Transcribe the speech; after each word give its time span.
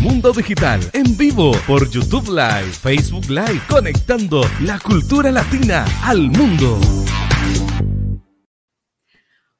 Mundo 0.00 0.32
Digital, 0.32 0.80
en 0.92 1.16
vivo 1.16 1.50
por 1.66 1.90
YouTube 1.90 2.28
Live, 2.28 2.70
Facebook 2.70 3.28
Live, 3.28 3.60
conectando 3.68 4.42
la 4.60 4.78
cultura 4.78 5.32
latina 5.32 5.84
al 6.04 6.30
mundo. 6.30 6.78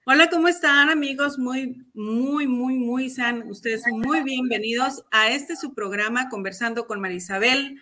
Hola, 0.06 0.31
¿cómo 0.31 0.47
están 0.47 0.91
amigos? 0.91 1.39
Muy, 1.39 1.84
muy, 1.93 2.47
muy, 2.47 2.75
muy, 2.75 3.11
sean 3.11 3.50
ustedes 3.50 3.83
muy 3.91 4.23
bienvenidos 4.23 5.03
a 5.11 5.31
este 5.31 5.56
su 5.56 5.75
programa 5.75 6.28
Conversando 6.28 6.87
con 6.87 7.00
Marisabel, 7.00 7.81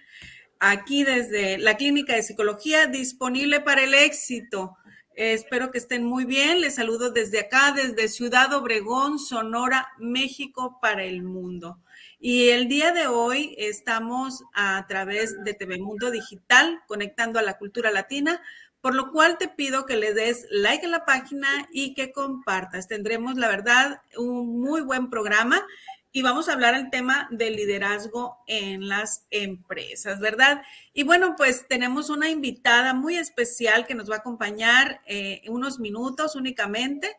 aquí 0.60 1.04
desde 1.04 1.58
la 1.58 1.76
Clínica 1.76 2.14
de 2.14 2.22
Psicología, 2.22 2.86
disponible 2.86 3.60
para 3.60 3.84
el 3.84 3.92
éxito. 3.92 4.78
espero 5.14 5.70
que 5.70 5.78
estén 5.78 6.04
muy 6.04 6.24
bien. 6.24 6.62
Les 6.62 6.76
saludo 6.76 7.10
desde 7.10 7.40
acá, 7.40 7.72
desde 7.72 8.08
Ciudad 8.08 8.50
Obregón, 8.54 9.18
Sonora, 9.18 9.88
México, 9.98 10.78
para 10.80 11.04
el 11.04 11.22
mundo. 11.22 11.78
Y 12.22 12.50
el 12.50 12.68
día 12.68 12.92
de 12.92 13.06
hoy 13.06 13.54
estamos 13.56 14.44
a 14.52 14.86
través 14.86 15.42
de 15.42 15.54
TV 15.54 15.78
Mundo 15.78 16.10
Digital, 16.10 16.82
conectando 16.86 17.38
a 17.38 17.42
la 17.42 17.56
cultura 17.56 17.90
latina 17.90 18.42
por 18.80 18.94
lo 18.94 19.10
cual 19.10 19.38
te 19.38 19.48
pido 19.48 19.86
que 19.86 19.96
le 19.96 20.14
des 20.14 20.46
like 20.50 20.86
a 20.86 20.88
la 20.88 21.04
página 21.04 21.48
y 21.72 21.94
que 21.94 22.12
compartas. 22.12 22.88
Tendremos, 22.88 23.36
la 23.36 23.48
verdad, 23.48 24.02
un 24.16 24.60
muy 24.60 24.80
buen 24.80 25.10
programa 25.10 25.64
y 26.12 26.22
vamos 26.22 26.48
a 26.48 26.54
hablar 26.54 26.74
el 26.74 26.90
tema 26.90 27.28
del 27.30 27.56
liderazgo 27.56 28.38
en 28.46 28.88
las 28.88 29.26
empresas, 29.30 30.18
¿verdad? 30.18 30.62
Y 30.92 31.04
bueno, 31.04 31.34
pues 31.36 31.68
tenemos 31.68 32.10
una 32.10 32.30
invitada 32.30 32.94
muy 32.94 33.16
especial 33.16 33.86
que 33.86 33.94
nos 33.94 34.10
va 34.10 34.16
a 34.16 34.18
acompañar 34.18 35.02
eh, 35.06 35.42
unos 35.48 35.78
minutos 35.78 36.34
únicamente, 36.34 37.16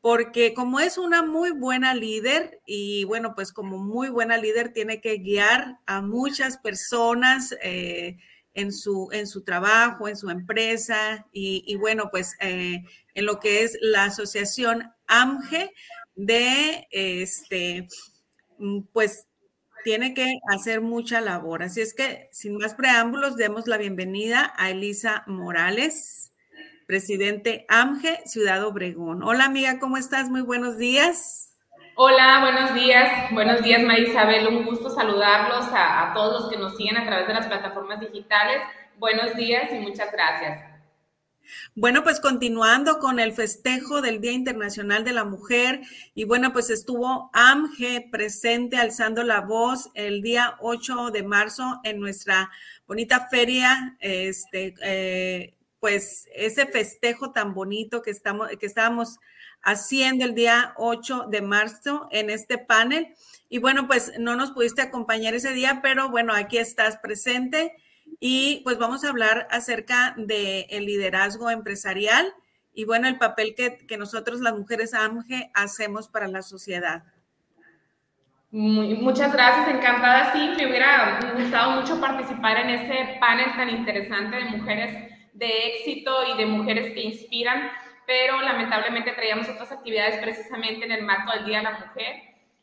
porque 0.00 0.54
como 0.54 0.80
es 0.80 0.98
una 0.98 1.22
muy 1.22 1.50
buena 1.50 1.94
líder 1.94 2.60
y 2.66 3.04
bueno, 3.04 3.34
pues 3.34 3.52
como 3.52 3.78
muy 3.78 4.08
buena 4.08 4.38
líder 4.38 4.72
tiene 4.72 5.00
que 5.00 5.18
guiar 5.18 5.78
a 5.86 6.00
muchas 6.00 6.58
personas. 6.58 7.54
Eh, 7.62 8.16
en 8.54 8.72
su, 8.72 9.08
en 9.12 9.26
su 9.26 9.42
trabajo, 9.42 10.08
en 10.08 10.16
su 10.16 10.28
empresa 10.30 11.26
y, 11.32 11.76
bueno, 11.76 12.08
pues 12.10 12.34
eh, 12.40 12.82
en 13.14 13.24
lo 13.24 13.38
que 13.38 13.62
es 13.62 13.78
la 13.80 14.04
asociación 14.04 14.92
AMGE 15.06 15.72
de, 16.14 16.86
este, 16.90 17.86
mm, 18.58 18.82
pues 18.92 19.26
tiene 19.84 20.14
que 20.14 20.34
hacer 20.48 20.80
mucha 20.80 21.20
labor. 21.20 21.62
Así 21.62 21.80
es 21.80 21.94
que, 21.94 22.28
sin 22.32 22.56
más 22.58 22.74
preámbulos, 22.74 23.36
demos 23.36 23.66
la 23.66 23.78
bienvenida 23.78 24.52
a 24.56 24.70
Elisa 24.70 25.24
Morales, 25.26 26.32
presidente 26.90 27.66
AMGE 27.68 28.20
Ciudad 28.26 28.64
Obregón. 28.64 29.22
Hola 29.22 29.44
amiga, 29.44 29.78
¿cómo 29.78 29.96
estás? 29.96 30.28
Muy 30.28 30.40
buenos 30.40 30.76
días. 30.76 31.54
Hola, 31.94 32.40
buenos 32.40 32.74
días. 32.74 33.30
Buenos 33.30 33.62
días, 33.62 33.80
María 33.84 34.08
Isabel. 34.08 34.48
Un 34.48 34.64
gusto 34.64 34.90
saludarlos 34.90 35.66
a, 35.72 36.10
todos 36.12 36.40
los 36.40 36.50
que 36.50 36.58
nos 36.58 36.76
siguen 36.76 36.96
a 36.96 37.06
través 37.06 37.28
de 37.28 37.34
las 37.34 37.46
plataformas 37.46 38.00
digitales. 38.00 38.60
Buenos 38.98 39.36
días 39.36 39.70
y 39.72 39.78
muchas 39.78 40.10
gracias. 40.10 40.64
Bueno, 41.76 42.02
pues 42.02 42.18
continuando 42.18 42.98
con 42.98 43.20
el 43.20 43.34
festejo 43.34 44.02
del 44.02 44.20
Día 44.20 44.32
Internacional 44.32 45.04
de 45.04 45.12
la 45.12 45.22
Mujer, 45.22 45.82
y 46.16 46.24
bueno, 46.24 46.52
pues 46.52 46.70
estuvo 46.70 47.30
AMGE 47.32 48.08
presente 48.10 48.78
alzando 48.78 49.22
la 49.22 49.42
voz 49.42 49.90
el 49.94 50.22
día 50.22 50.56
8 50.58 51.12
de 51.12 51.22
marzo 51.22 51.80
en 51.84 52.00
nuestra 52.00 52.50
bonita 52.88 53.28
feria, 53.30 53.96
este, 54.00 54.74
eh, 54.82 55.54
pues 55.80 56.28
ese 56.34 56.66
festejo 56.66 57.32
tan 57.32 57.54
bonito 57.54 58.02
que, 58.02 58.10
estamos, 58.10 58.48
que 58.58 58.66
estábamos 58.66 59.18
haciendo 59.62 60.24
el 60.26 60.34
día 60.34 60.74
8 60.76 61.26
de 61.30 61.42
marzo 61.42 62.06
en 62.10 62.30
este 62.30 62.58
panel. 62.58 63.14
Y 63.48 63.58
bueno, 63.58 63.86
pues 63.86 64.12
no 64.18 64.36
nos 64.36 64.52
pudiste 64.52 64.82
acompañar 64.82 65.34
ese 65.34 65.52
día, 65.52 65.80
pero 65.82 66.10
bueno, 66.10 66.34
aquí 66.34 66.58
estás 66.58 66.98
presente 66.98 67.74
y 68.20 68.60
pues 68.64 68.78
vamos 68.78 69.04
a 69.04 69.08
hablar 69.08 69.48
acerca 69.50 70.14
del 70.16 70.66
el 70.68 70.84
liderazgo 70.84 71.50
empresarial 71.50 72.32
y 72.74 72.84
bueno, 72.84 73.08
el 73.08 73.18
papel 73.18 73.54
que, 73.56 73.78
que 73.86 73.96
nosotros 73.96 74.40
las 74.40 74.56
mujeres 74.56 74.94
AMGE 74.94 75.50
hacemos 75.54 76.08
para 76.08 76.28
la 76.28 76.42
sociedad. 76.42 77.04
muchas 78.50 79.32
gracias, 79.32 79.68
encantada. 79.68 80.32
Sí, 80.32 80.50
me 80.56 80.66
hubiera 80.66 81.18
gustado 81.36 81.80
mucho 81.80 82.00
participar 82.00 82.58
en 82.58 82.70
ese 82.70 83.18
panel 83.18 83.56
tan 83.56 83.70
interesante 83.70 84.36
de 84.36 84.44
mujeres 84.56 85.09
de 85.40 85.66
éxito 85.66 86.12
y 86.32 86.38
de 86.38 86.46
mujeres 86.46 86.94
que 86.94 87.00
inspiran 87.00 87.72
pero 88.10 88.40
lamentablemente 88.40 89.12
traíamos 89.12 89.48
otras 89.48 89.70
actividades 89.70 90.18
precisamente 90.20 90.84
en 90.84 90.90
el 90.90 91.04
marco 91.04 91.30
del 91.30 91.44
Día 91.44 91.58
de 91.58 91.62
la 91.62 91.78
Mujer. 91.78 92.16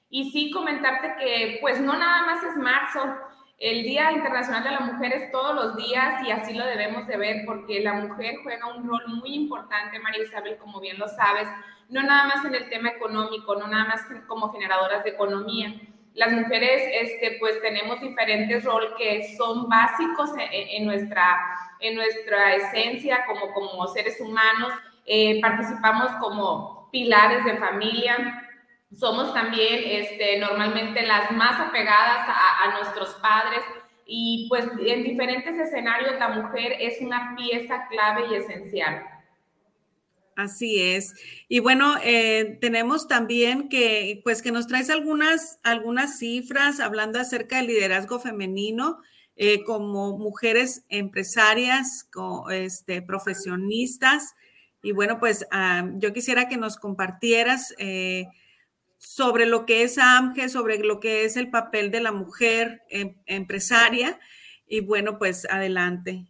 Y 0.10 0.30
sí 0.32 0.52
comentarte 0.52 1.16
que 1.18 1.60
pues 1.62 1.80
no 1.80 1.98
nada 1.98 2.26
más 2.26 2.44
es 2.44 2.58
marzo, 2.58 3.16
el 3.58 3.84
Día 3.84 4.12
Internacional 4.12 4.66
de 4.66 4.72
la 4.72 4.82
Mujer 4.82 5.14
es 5.14 5.32
todos 5.32 5.56
los 5.56 5.78
días 5.78 6.22
y 6.28 6.32
así 6.32 6.54
lo 6.54 6.66
debemos 6.66 7.08
de 7.08 7.16
ver 7.16 7.46
porque 7.46 7.80
la 7.80 7.94
mujer 7.94 8.36
juega 8.44 8.76
un 8.76 8.86
rol 8.90 9.08
muy 9.08 9.36
importante, 9.36 10.00
María 10.00 10.24
Isabel, 10.24 10.58
como 10.58 10.82
bien 10.82 11.00
lo 11.00 11.08
sabes, 11.08 11.48
no 11.88 12.04
nada 12.04 12.26
más 12.28 12.44
en 12.44 12.54
el 12.54 12.70
tema 12.70 12.90
económico, 12.90 13.56
no 13.56 13.68
nada 13.68 13.86
más 13.86 14.02
como 14.28 14.52
generadoras 14.52 15.06
de 15.06 15.12
economía. 15.12 15.74
Las 16.14 16.34
mujeres, 16.34 16.82
este, 16.92 17.38
pues 17.40 17.62
tenemos 17.62 18.02
diferentes 18.02 18.66
roles 18.66 18.90
que 18.98 19.36
son 19.38 19.70
básicos 19.70 20.32
en, 20.38 20.86
nuestra, 20.86 21.40
en 21.80 21.96
nuestra 21.96 22.56
esencia 22.56 23.26
como, 23.26 23.54
como 23.54 23.88
seres 23.88 24.20
humanos 24.20 24.74
eh, 25.06 25.40
participamos 25.42 26.12
como 26.20 26.90
pilares 26.92 27.46
de 27.46 27.58
familia, 27.58 28.44
somos 28.96 29.34
también 29.34 29.82
este, 29.86 30.40
normalmente 30.40 31.06
las 31.06 31.32
más 31.32 31.60
apegadas 31.60 32.28
a, 32.28 32.78
nuestros 32.78 33.16
padres 33.16 33.62
y 34.06 34.48
pues 34.50 34.66
en 34.86 35.04
diferentes 35.04 35.58
escenarios 35.58 36.20
la 36.20 36.30
mujer 36.30 36.74
es 36.80 37.02
una 37.02 37.36
pieza 37.36 37.88
clave 37.90 38.28
y 38.32 38.36
esencial. 38.36 39.04
Así 40.36 40.82
es. 40.82 41.16
Y 41.48 41.60
bueno, 41.60 41.96
eh, 42.04 42.58
tenemos 42.62 43.08
también 43.08 43.70
que, 43.70 44.22
pues, 44.24 44.44
que 44.44 44.52
nos 44.52 44.68
traes 44.68 44.92
algunas, 44.92 45.60
algunas 45.64 46.20
cifras 46.20 46.80
hablando 46.80 47.20
acerca 47.20 47.58
del 47.58 47.68
liderazgo 47.68 48.20
femenino 48.20 49.00
eh, 49.40 49.64
como 49.64 50.18
mujeres 50.18 50.84
empresarias, 50.90 52.10
este, 52.52 53.04
profesionistas. 53.04 54.36
Y 54.82 54.94
bueno, 54.94 55.20
pues 55.20 55.46
ah, 55.52 55.88
yo 55.96 56.12
quisiera 56.12 56.50
que 56.50 56.58
nos 56.58 56.78
compartieras 56.78 57.76
eh, 57.78 58.26
sobre 58.98 59.46
lo 59.46 59.68
que 59.68 59.84
es 59.84 60.00
AMGE, 60.00 60.50
sobre 60.50 60.80
lo 60.80 61.00
que 61.00 61.24
es 61.24 61.38
el 61.38 61.52
papel 61.52 61.92
de 61.92 62.02
la 62.02 62.12
mujer 62.12 62.82
em, 62.90 63.16
empresaria. 63.28 64.20
Y 64.68 64.82
bueno, 64.82 65.20
pues 65.20 65.46
adelante. 65.50 66.26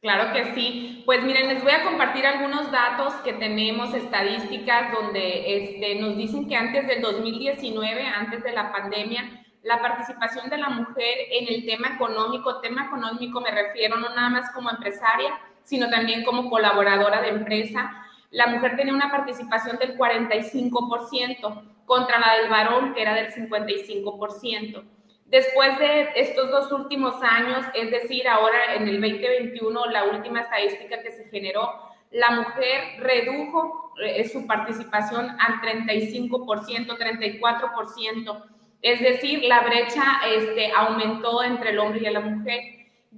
Claro 0.00 0.34
que 0.34 0.54
sí. 0.54 1.02
Pues 1.06 1.22
miren, 1.22 1.48
les 1.48 1.62
voy 1.62 1.72
a 1.72 1.84
compartir 1.84 2.26
algunos 2.26 2.70
datos 2.72 3.14
que 3.22 3.32
tenemos, 3.34 3.94
estadísticas, 3.94 4.92
donde 4.92 5.56
este, 5.56 5.94
nos 6.00 6.16
dicen 6.16 6.48
que 6.48 6.56
antes 6.56 6.86
del 6.88 7.00
2019, 7.00 8.06
antes 8.06 8.42
de 8.42 8.52
la 8.52 8.72
pandemia, 8.72 9.43
la 9.64 9.80
participación 9.80 10.50
de 10.50 10.58
la 10.58 10.68
mujer 10.68 11.16
en 11.30 11.52
el 11.52 11.64
tema 11.64 11.94
económico, 11.94 12.60
tema 12.60 12.84
económico 12.84 13.40
me 13.40 13.50
refiero 13.50 13.96
no 13.96 14.10
nada 14.10 14.28
más 14.28 14.50
como 14.52 14.70
empresaria, 14.70 15.40
sino 15.64 15.88
también 15.88 16.22
como 16.22 16.50
colaboradora 16.50 17.22
de 17.22 17.30
empresa. 17.30 17.90
La 18.30 18.48
mujer 18.48 18.76
tenía 18.76 18.92
una 18.92 19.10
participación 19.10 19.78
del 19.78 19.96
45% 19.96 21.62
contra 21.86 22.18
la 22.18 22.36
del 22.40 22.50
varón, 22.50 22.92
que 22.92 23.02
era 23.02 23.14
del 23.14 23.32
55%. 23.32 24.84
Después 25.26 25.78
de 25.78 26.10
estos 26.16 26.50
dos 26.50 26.70
últimos 26.70 27.14
años, 27.22 27.64
es 27.74 27.90
decir, 27.90 28.28
ahora 28.28 28.74
en 28.74 28.86
el 28.86 29.00
2021, 29.00 29.86
la 29.86 30.04
última 30.04 30.42
estadística 30.42 31.02
que 31.02 31.10
se 31.10 31.24
generó, 31.30 31.72
la 32.10 32.30
mujer 32.32 33.00
redujo 33.00 33.94
eh, 34.04 34.28
su 34.28 34.46
participación 34.46 35.30
al 35.40 35.60
35%, 35.62 36.98
34%. 36.98 38.53
Es 38.84 39.00
decir, 39.00 39.42
la 39.44 39.62
brecha 39.62 40.20
este, 40.28 40.70
aumentó 40.72 41.42
entre 41.42 41.70
el 41.70 41.78
hombre 41.78 42.00
y 42.02 42.12
la 42.12 42.20
mujer. 42.20 42.60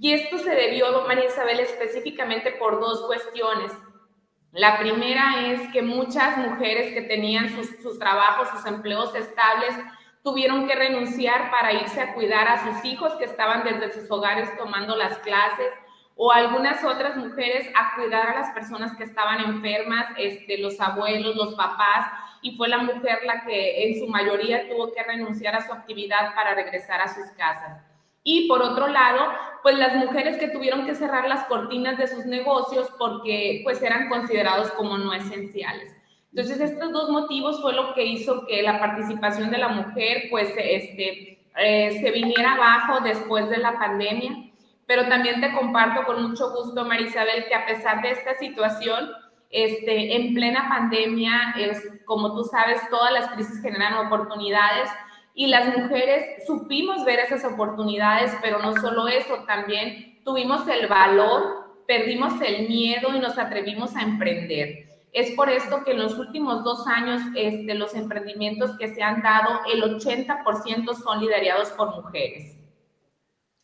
Y 0.00 0.12
esto 0.12 0.38
se 0.38 0.54
debió, 0.54 1.04
María 1.08 1.24
Isabel, 1.26 1.58
específicamente 1.58 2.52
por 2.52 2.78
dos 2.78 3.04
cuestiones. 3.06 3.72
La 4.52 4.78
primera 4.78 5.48
es 5.48 5.60
que 5.72 5.82
muchas 5.82 6.38
mujeres 6.38 6.94
que 6.94 7.02
tenían 7.02 7.48
sus, 7.82 7.98
trabajos, 7.98 8.48
sus 8.50 8.64
empleos 8.64 9.12
estables, 9.16 9.74
tuvieron 10.22 10.68
que 10.68 10.76
renunciar 10.76 11.50
para 11.50 11.72
irse 11.72 12.00
a 12.00 12.14
cuidar 12.14 12.46
a 12.46 12.64
sus 12.64 12.84
hijos 12.84 13.14
que 13.14 13.24
estaban 13.24 13.64
desde 13.64 13.92
sus 13.92 14.08
hogares 14.08 14.48
tomando 14.56 14.94
las 14.94 15.18
clases 15.18 15.72
o 16.16 16.32
algunas 16.32 16.82
otras 16.82 17.14
mujeres 17.16 17.68
a 17.74 17.94
cuidar 17.94 18.30
a 18.30 18.40
las 18.40 18.50
personas 18.52 18.96
que 18.96 19.04
estaban 19.04 19.40
enfermas, 19.44 20.06
este, 20.16 20.58
los 20.58 20.80
abuelos, 20.80 21.36
los 21.36 21.54
papás, 21.54 22.06
y 22.40 22.56
fue 22.56 22.68
la 22.68 22.78
mujer 22.78 23.20
la 23.26 23.44
que 23.44 23.86
en 23.86 24.00
su 24.00 24.08
mayoría 24.08 24.68
tuvo 24.68 24.92
que 24.92 25.02
renunciar 25.02 25.54
a 25.54 25.66
su 25.66 25.72
actividad 25.72 26.34
para 26.34 26.54
regresar 26.54 27.00
a 27.02 27.08
sus 27.08 27.26
casas. 27.36 27.80
Y 28.22 28.48
por 28.48 28.62
otro 28.62 28.88
lado, 28.88 29.20
pues 29.62 29.78
las 29.78 29.94
mujeres 29.94 30.38
que 30.38 30.48
tuvieron 30.48 30.86
que 30.86 30.94
cerrar 30.94 31.28
las 31.28 31.44
cortinas 31.44 31.98
de 31.98 32.08
sus 32.08 32.24
negocios 32.24 32.90
porque 32.98 33.60
pues 33.62 33.80
eran 33.82 34.08
considerados 34.08 34.72
como 34.72 34.98
no 34.98 35.12
esenciales. 35.12 35.94
Entonces, 36.30 36.60
estos 36.60 36.92
dos 36.92 37.08
motivos 37.08 37.62
fue 37.62 37.72
lo 37.72 37.94
que 37.94 38.04
hizo 38.04 38.46
que 38.46 38.62
la 38.62 38.80
participación 38.80 39.50
de 39.50 39.58
la 39.58 39.68
mujer 39.68 40.24
pues 40.30 40.48
este, 40.56 41.38
eh, 41.56 42.00
se 42.00 42.10
viniera 42.10 42.54
abajo 42.54 43.00
después 43.04 43.48
de 43.48 43.58
la 43.58 43.78
pandemia. 43.78 44.45
Pero 44.86 45.08
también 45.08 45.40
te 45.40 45.52
comparto 45.52 46.04
con 46.04 46.22
mucho 46.22 46.50
gusto, 46.52 46.84
Marisabel, 46.84 47.46
que 47.48 47.54
a 47.54 47.66
pesar 47.66 48.02
de 48.02 48.12
esta 48.12 48.34
situación, 48.38 49.10
este, 49.50 50.16
en 50.16 50.34
plena 50.34 50.68
pandemia, 50.68 51.54
es, 51.58 51.82
como 52.04 52.34
tú 52.34 52.44
sabes, 52.44 52.80
todas 52.90 53.12
las 53.12 53.28
crisis 53.30 53.60
generan 53.62 54.06
oportunidades 54.06 54.88
y 55.34 55.48
las 55.48 55.76
mujeres 55.76 56.46
supimos 56.46 57.04
ver 57.04 57.18
esas 57.20 57.44
oportunidades, 57.44 58.34
pero 58.40 58.58
no 58.58 58.74
solo 58.76 59.06
eso, 59.06 59.44
también 59.46 60.20
tuvimos 60.24 60.66
el 60.66 60.86
valor, 60.86 61.84
perdimos 61.86 62.40
el 62.40 62.68
miedo 62.68 63.14
y 63.14 63.18
nos 63.18 63.38
atrevimos 63.38 63.94
a 63.96 64.02
emprender. 64.02 64.86
Es 65.12 65.32
por 65.32 65.50
esto 65.50 65.84
que 65.84 65.92
en 65.92 65.98
los 65.98 66.18
últimos 66.18 66.64
dos 66.64 66.86
años 66.86 67.22
este, 67.34 67.74
los 67.74 67.94
emprendimientos 67.94 68.76
que 68.78 68.94
se 68.94 69.02
han 69.02 69.22
dado, 69.22 69.60
el 69.72 69.82
80% 69.82 70.94
son 70.94 71.20
liderados 71.20 71.70
por 71.72 71.94
mujeres. 71.94 72.55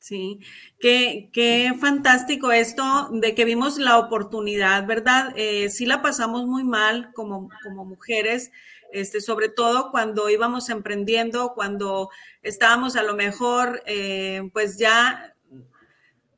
Sí, 0.03 0.41
qué, 0.81 1.31
qué, 1.33 1.75
fantástico 1.81 2.51
esto 2.51 3.09
de 3.13 3.37
que 3.37 3.45
vimos 3.45 3.79
la 3.79 3.99
oportunidad, 3.99 4.85
¿verdad? 4.85 5.33
Eh, 5.37 5.69
sí 5.69 5.87
la 5.87 6.03
pasamos 6.03 6.45
muy 6.45 6.65
mal 6.65 7.13
como, 7.15 7.49
como 7.63 7.85
mujeres, 7.85 8.51
este, 8.93 9.21
sobre 9.21 9.49
todo 9.49 9.93
cuando 9.93 10.29
íbamos 10.29 10.71
emprendiendo, 10.71 11.55
cuando 11.55 12.11
estábamos 12.43 12.97
a 12.97 13.05
lo 13.05 13.15
mejor, 13.15 13.81
eh, 13.87 14.51
pues 14.53 14.77
ya, 14.77 15.37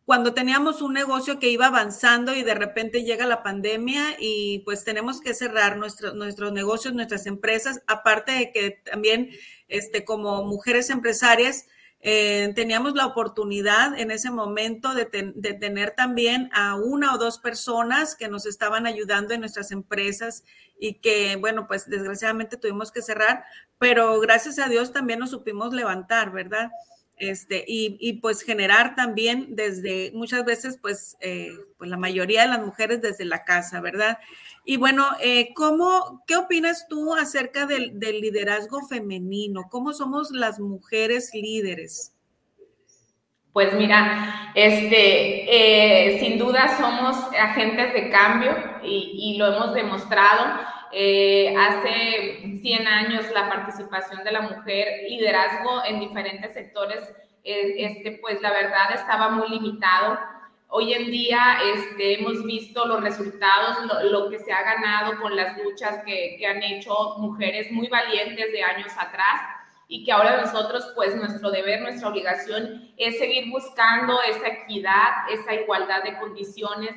cuando 0.04 0.34
teníamos 0.34 0.82
un 0.82 0.92
negocio 0.92 1.38
que 1.38 1.48
iba 1.48 1.68
avanzando 1.68 2.34
y 2.34 2.42
de 2.42 2.54
repente 2.54 3.02
llega 3.02 3.24
la 3.24 3.42
pandemia 3.42 4.16
y 4.18 4.58
pues 4.66 4.84
tenemos 4.84 5.22
que 5.22 5.32
cerrar 5.32 5.78
nuestros 5.78 6.14
nuestros 6.14 6.52
negocios, 6.52 6.92
nuestras 6.92 7.24
empresas, 7.24 7.80
aparte 7.86 8.32
de 8.32 8.52
que 8.52 8.82
también, 8.84 9.30
este, 9.68 10.04
como 10.04 10.44
mujeres 10.44 10.90
empresarias, 10.90 11.64
eh, 12.06 12.52
teníamos 12.54 12.94
la 12.94 13.06
oportunidad 13.06 13.98
en 13.98 14.10
ese 14.10 14.30
momento 14.30 14.94
de, 14.94 15.08
de, 15.34 15.54
tener 15.54 15.92
también 15.92 16.50
a 16.52 16.74
una 16.74 17.14
o 17.14 17.18
dos 17.18 17.38
personas 17.38 18.14
que 18.14 18.28
nos 18.28 18.44
estaban 18.44 18.86
ayudando 18.86 19.32
en 19.32 19.40
nuestras 19.40 19.72
empresas 19.72 20.44
y 20.78 21.00
que, 21.00 21.36
bueno, 21.36 21.66
pues 21.66 21.88
desgraciadamente 21.88 22.58
tuvimos 22.58 22.92
que 22.92 23.00
cerrar, 23.00 23.44
pero 23.78 24.20
gracias 24.20 24.58
a 24.58 24.68
Dios 24.68 24.92
también 24.92 25.18
nos 25.18 25.30
supimos 25.30 25.72
levantar, 25.72 26.30
¿verdad? 26.30 26.70
Este, 27.16 27.64
y, 27.66 27.96
y 28.00 28.14
pues 28.14 28.42
generar 28.42 28.96
también 28.96 29.54
desde 29.54 30.10
muchas 30.14 30.44
veces, 30.44 30.78
pues, 30.82 31.16
eh, 31.20 31.52
pues 31.78 31.88
la 31.88 31.96
mayoría 31.96 32.42
de 32.42 32.48
las 32.48 32.60
mujeres 32.60 33.00
desde 33.00 33.24
la 33.24 33.44
casa, 33.44 33.80
¿verdad? 33.80 34.18
Y 34.64 34.78
bueno, 34.78 35.06
eh, 35.22 35.54
¿cómo, 35.54 36.24
¿qué 36.26 36.36
opinas 36.36 36.88
tú 36.88 37.14
acerca 37.14 37.66
del, 37.66 38.00
del, 38.00 38.20
liderazgo 38.20 38.82
femenino? 38.88 39.68
¿Cómo 39.70 39.92
somos 39.92 40.32
las 40.32 40.58
mujeres 40.58 41.30
líderes? 41.34 42.12
Pues 43.52 43.72
mira, 43.74 44.50
este, 44.56 46.16
eh, 46.16 46.18
sin 46.18 46.38
duda 46.38 46.76
somos 46.76 47.16
agentes 47.38 47.94
de 47.94 48.10
cambio 48.10 48.56
y, 48.82 49.12
y 49.16 49.38
lo 49.38 49.46
hemos 49.46 49.74
demostrado. 49.74 50.58
Eh, 50.96 51.52
hace 51.56 52.56
100 52.62 52.86
años 52.86 53.24
la 53.34 53.48
participación 53.48 54.22
de 54.22 54.30
la 54.30 54.42
mujer, 54.42 55.02
liderazgo 55.08 55.84
en 55.84 55.98
diferentes 55.98 56.54
sectores, 56.54 57.00
eh, 57.42 57.74
este, 57.78 58.12
pues 58.22 58.40
la 58.40 58.52
verdad 58.52 58.94
estaba 58.94 59.28
muy 59.30 59.48
limitado. 59.48 60.20
Hoy 60.68 60.92
en 60.92 61.10
día 61.10 61.58
este, 61.74 62.20
hemos 62.20 62.44
visto 62.44 62.86
los 62.86 63.02
resultados, 63.02 63.78
lo, 64.04 64.30
que 64.30 64.38
se 64.38 64.52
ha 64.52 64.62
ganado 64.62 65.20
con 65.20 65.34
las 65.34 65.58
luchas 65.58 66.00
que, 66.06 66.36
que 66.38 66.46
han 66.46 66.62
hecho 66.62 66.94
mujeres 67.18 67.72
muy 67.72 67.88
valientes 67.88 68.52
de 68.52 68.62
años 68.62 68.92
atrás 68.96 69.40
y 69.88 70.04
que 70.04 70.12
ahora 70.12 70.40
nosotros, 70.40 70.92
pues 70.94 71.16
nuestro 71.16 71.50
deber, 71.50 71.82
nuestra 71.82 72.08
obligación 72.08 72.92
es 72.96 73.18
seguir 73.18 73.50
buscando 73.50 74.22
esa 74.22 74.46
equidad, 74.46 75.28
esa 75.28 75.54
igualdad 75.54 76.04
de 76.04 76.18
condiciones. 76.18 76.94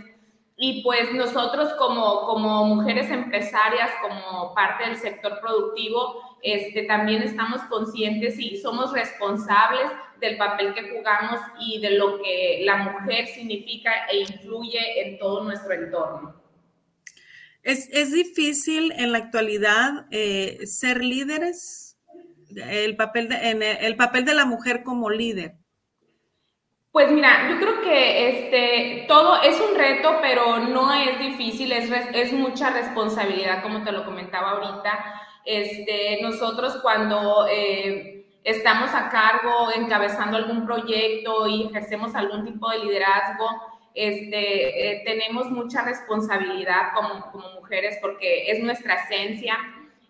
Y 0.58 0.82
pues 0.82 1.14
nosotros 1.14 1.72
como, 1.78 2.22
como 2.26 2.66
mujeres 2.66 3.12
empresarias, 3.12 3.92
como 4.02 4.56
parte 4.56 4.86
del 4.86 4.98
sector 4.98 5.40
productivo, 5.40 6.40
este, 6.42 6.84
también 6.84 7.22
estamos 7.22 7.62
conscientes 7.64 8.40
y 8.40 8.58
somos 8.58 8.92
responsables 8.92 9.92
del 10.20 10.36
papel 10.38 10.74
que 10.74 10.90
jugamos 10.90 11.40
y 11.60 11.80
de 11.80 11.92
lo 11.92 12.20
que 12.22 12.62
la 12.64 12.78
mujer 12.78 13.28
significa 13.28 13.92
e 14.12 14.22
influye 14.22 15.06
en 15.06 15.20
todo 15.20 15.44
nuestro 15.44 15.74
entorno. 15.74 16.42
Es, 17.62 17.88
es 17.92 18.12
difícil 18.12 18.92
en 18.94 19.12
la 19.12 19.20
actualidad 19.20 20.08
eh, 20.10 20.66
ser 20.66 21.04
líderes 21.04 21.88
el 22.56 22.96
papel 22.96 23.30
de, 23.30 23.78
el, 23.82 23.96
papel 23.96 24.26
de 24.26 24.34
la 24.34 24.46
mujer 24.46 24.84
como 24.84 25.10
líder? 25.10 25.56
Pues 26.98 27.12
mira, 27.12 27.48
yo 27.48 27.60
creo 27.60 27.80
que 27.82 28.27
este, 28.27 29.06
todo 29.08 29.39
es 29.44 29.62
un 29.62 29.77
reto, 29.77 30.18
pero 30.20 30.58
no 30.58 30.92
es 30.92 31.20
difícil, 31.20 31.72
es, 31.72 31.92
es 31.92 32.34
mucha 32.34 32.72
responsabilidad, 32.72 33.62
como 33.62 33.84
te 33.84 33.92
lo 33.92 34.04
comentaba 34.04 34.54
ahorita. 34.54 35.22
Este, 35.46 36.18
nosotros 36.24 36.80
cuando 36.82 37.46
eh, 37.51 38.25
estamos 38.44 38.96
a 38.96 39.10
cargo, 39.10 39.72
encabezando 39.75 40.38
algún 40.38 40.66
proyecto 40.66 41.46
y 41.46 41.68
ejercemos 41.68 42.16
algún 42.16 42.44
tipo 42.46 42.68
de 42.72 42.80
liderazgo, 42.80 43.48
este, 43.94 44.94
eh, 44.94 45.04
tenemos 45.06 45.51
mucha 45.51 45.84
responsabilidad 45.84 46.94
como, 46.96 47.32
como 47.32 47.51
mujeres 47.60 48.00
porque 48.01 48.50
es 48.50 48.63
nuestra 48.63 48.96
esencia 48.96 49.56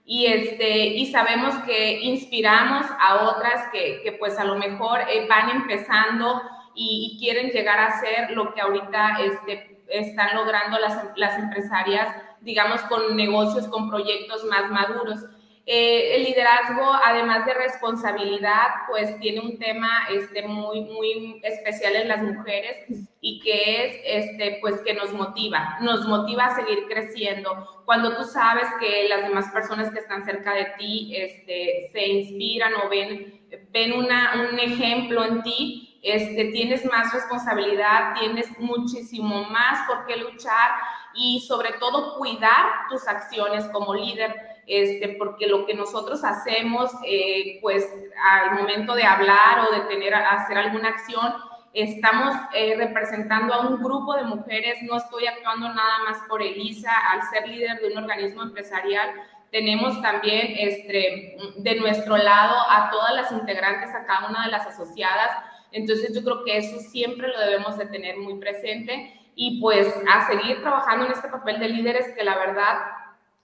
y, 0.06 0.28
este, 0.28 0.86
y 0.86 1.12
sabemos 1.12 1.54
que 1.66 2.00
inspiramos 2.00 2.86
a 2.98 3.26
otras 3.26 3.68
que, 3.74 4.00
que 4.04 4.14
pues 4.14 4.40
a 4.40 4.46
lo 4.46 4.56
mejor 4.56 5.02
eh, 5.02 5.28
van 5.28 5.50
empezando 5.50 6.42
y, 6.78 7.12
y, 7.12 7.20
quieren 7.20 7.50
llegar 7.50 7.80
a 7.80 8.00
ser 8.00 8.32
lo 8.32 8.54
que 8.54 8.62
ahorita 8.62 9.18
este, 9.24 9.82
están 9.90 10.36
logrando 10.36 10.80
las, 10.80 11.04
las 11.16 11.38
empresarias, 11.40 12.16
digamos, 12.42 12.82
con 12.84 13.16
negocios, 13.16 13.68
con 13.68 13.90
proyectos 13.90 14.44
más 14.46 14.70
maduros. 14.70 15.26
Eh, 15.70 16.16
el 16.16 16.24
liderazgo, 16.24 16.94
además 17.04 17.46
de 17.46 17.54
responsabilidad, 17.54 18.68
pues 18.88 19.20
tiene 19.20 19.42
un 19.42 19.60
tema 19.60 20.08
este, 20.10 20.48
muy, 20.48 20.80
muy 20.80 21.42
especial 21.44 21.98
en 21.98 22.08
las 22.08 22.24
mujeres 22.24 22.86
y 23.20 23.42
que 23.42 23.86
es, 23.86 24.30
este, 24.30 24.60
pues, 24.62 24.80
que 24.80 24.94
nos 24.94 25.12
motiva, 25.12 25.78
nos 25.82 26.08
motiva 26.08 26.46
a 26.46 26.56
seguir 26.56 26.86
creciendo. 26.88 27.84
Cuando 27.84 28.16
tú 28.16 28.24
sabes 28.24 28.68
que 28.80 29.10
las 29.10 29.24
demás 29.24 29.52
personas 29.52 29.92
que 29.92 30.00
están 30.00 30.24
cerca 30.24 30.54
de 30.54 30.68
ti 30.78 31.14
este, 31.14 31.90
se 31.92 32.08
inspiran 32.08 32.74
o 32.76 32.88
ven, 32.88 33.42
ven 33.72 33.92
una, 33.92 34.48
un 34.50 34.58
ejemplo 34.60 35.26
en 35.26 35.44
ti, 35.44 35.87
este, 36.10 36.46
tienes 36.46 36.86
más 36.86 37.14
responsabilidad, 37.14 38.14
tienes 38.20 38.48
muchísimo 38.60 39.44
más 39.46 39.88
por 39.88 40.06
qué 40.06 40.18
luchar 40.18 40.72
y 41.14 41.42
sobre 41.48 41.74
todo 41.74 42.18
cuidar 42.18 42.88
tus 42.90 43.08
acciones 43.08 43.66
como 43.66 43.94
líder 43.94 44.58
este, 44.68 45.16
porque 45.18 45.48
lo 45.48 45.66
que 45.66 45.74
nosotros 45.74 46.24
hacemos, 46.26 46.92
eh, 47.06 47.58
pues 47.62 47.90
al 48.22 48.56
momento 48.56 48.96
de 48.96 49.04
hablar 49.04 49.60
o 49.62 49.74
de 49.74 49.82
tener, 49.88 50.14
hacer 50.14 50.58
alguna 50.58 50.90
acción, 50.90 51.34
estamos 51.74 52.36
eh, 52.54 52.76
representando 52.78 53.54
a 53.54 53.68
un 53.68 53.82
grupo 53.82 54.16
de 54.16 54.24
mujeres, 54.24 54.84
no 54.84 54.98
estoy 54.98 55.26
actuando 55.26 55.70
nada 55.70 56.00
más 56.06 56.18
por 56.28 56.42
Elisa, 56.42 56.92
al 57.12 57.22
ser 57.30 57.48
líder 57.48 57.80
de 57.80 57.94
un 57.94 57.98
organismo 58.00 58.44
empresarial, 58.44 59.10
tenemos 59.52 60.02
también 60.02 60.54
este, 60.58 61.38
de 61.58 61.76
nuestro 61.80 62.18
lado 62.18 62.58
a 62.70 62.90
todas 62.90 63.14
las 63.16 63.32
integrantes, 63.32 63.90
a 63.96 64.06
cada 64.06 64.28
una 64.28 64.46
de 64.46 64.52
las 64.52 64.68
asociadas, 64.68 65.32
entonces 65.78 66.14
yo 66.14 66.24
creo 66.24 66.44
que 66.44 66.58
eso 66.58 66.80
siempre 66.80 67.28
lo 67.28 67.40
debemos 67.40 67.78
de 67.78 67.86
tener 67.86 68.18
muy 68.18 68.40
presente 68.40 69.14
y 69.36 69.62
pues 69.62 69.94
a 70.12 70.28
seguir 70.28 70.62
trabajando 70.62 71.06
en 71.06 71.12
este 71.12 71.30
papel 71.30 71.60
de 71.60 71.70
líderes 71.70 72.14
que 72.16 72.24
la 72.24 72.38
verdad 72.38 72.80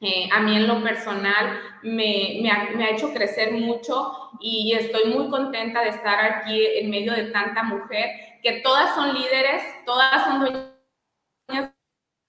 eh, 0.02 0.28
a 0.34 0.42
mí 0.42 0.56
en 0.56 0.68
lo 0.68 0.84
personal 0.84 1.62
me, 1.84 2.40
me, 2.42 2.52
ha, 2.52 2.72
me, 2.76 2.84
ha, 2.84 2.90
hecho 2.90 3.14
crecer 3.14 3.54
mucho 3.54 4.32
y 4.42 4.74
estoy 4.74 5.14
muy 5.14 5.30
contenta 5.30 5.82
de 5.82 5.90
estar 5.90 6.20
aquí 6.20 6.66
en 6.66 6.90
medio 6.90 7.14
de 7.14 7.32
tanta 7.32 7.64
mujer, 7.64 8.10
que 8.42 8.60
todas 8.62 8.96
son 8.96 9.14
líderes, 9.14 9.64
todas 9.86 10.26
son 10.26 10.40
dueñas 10.40 11.72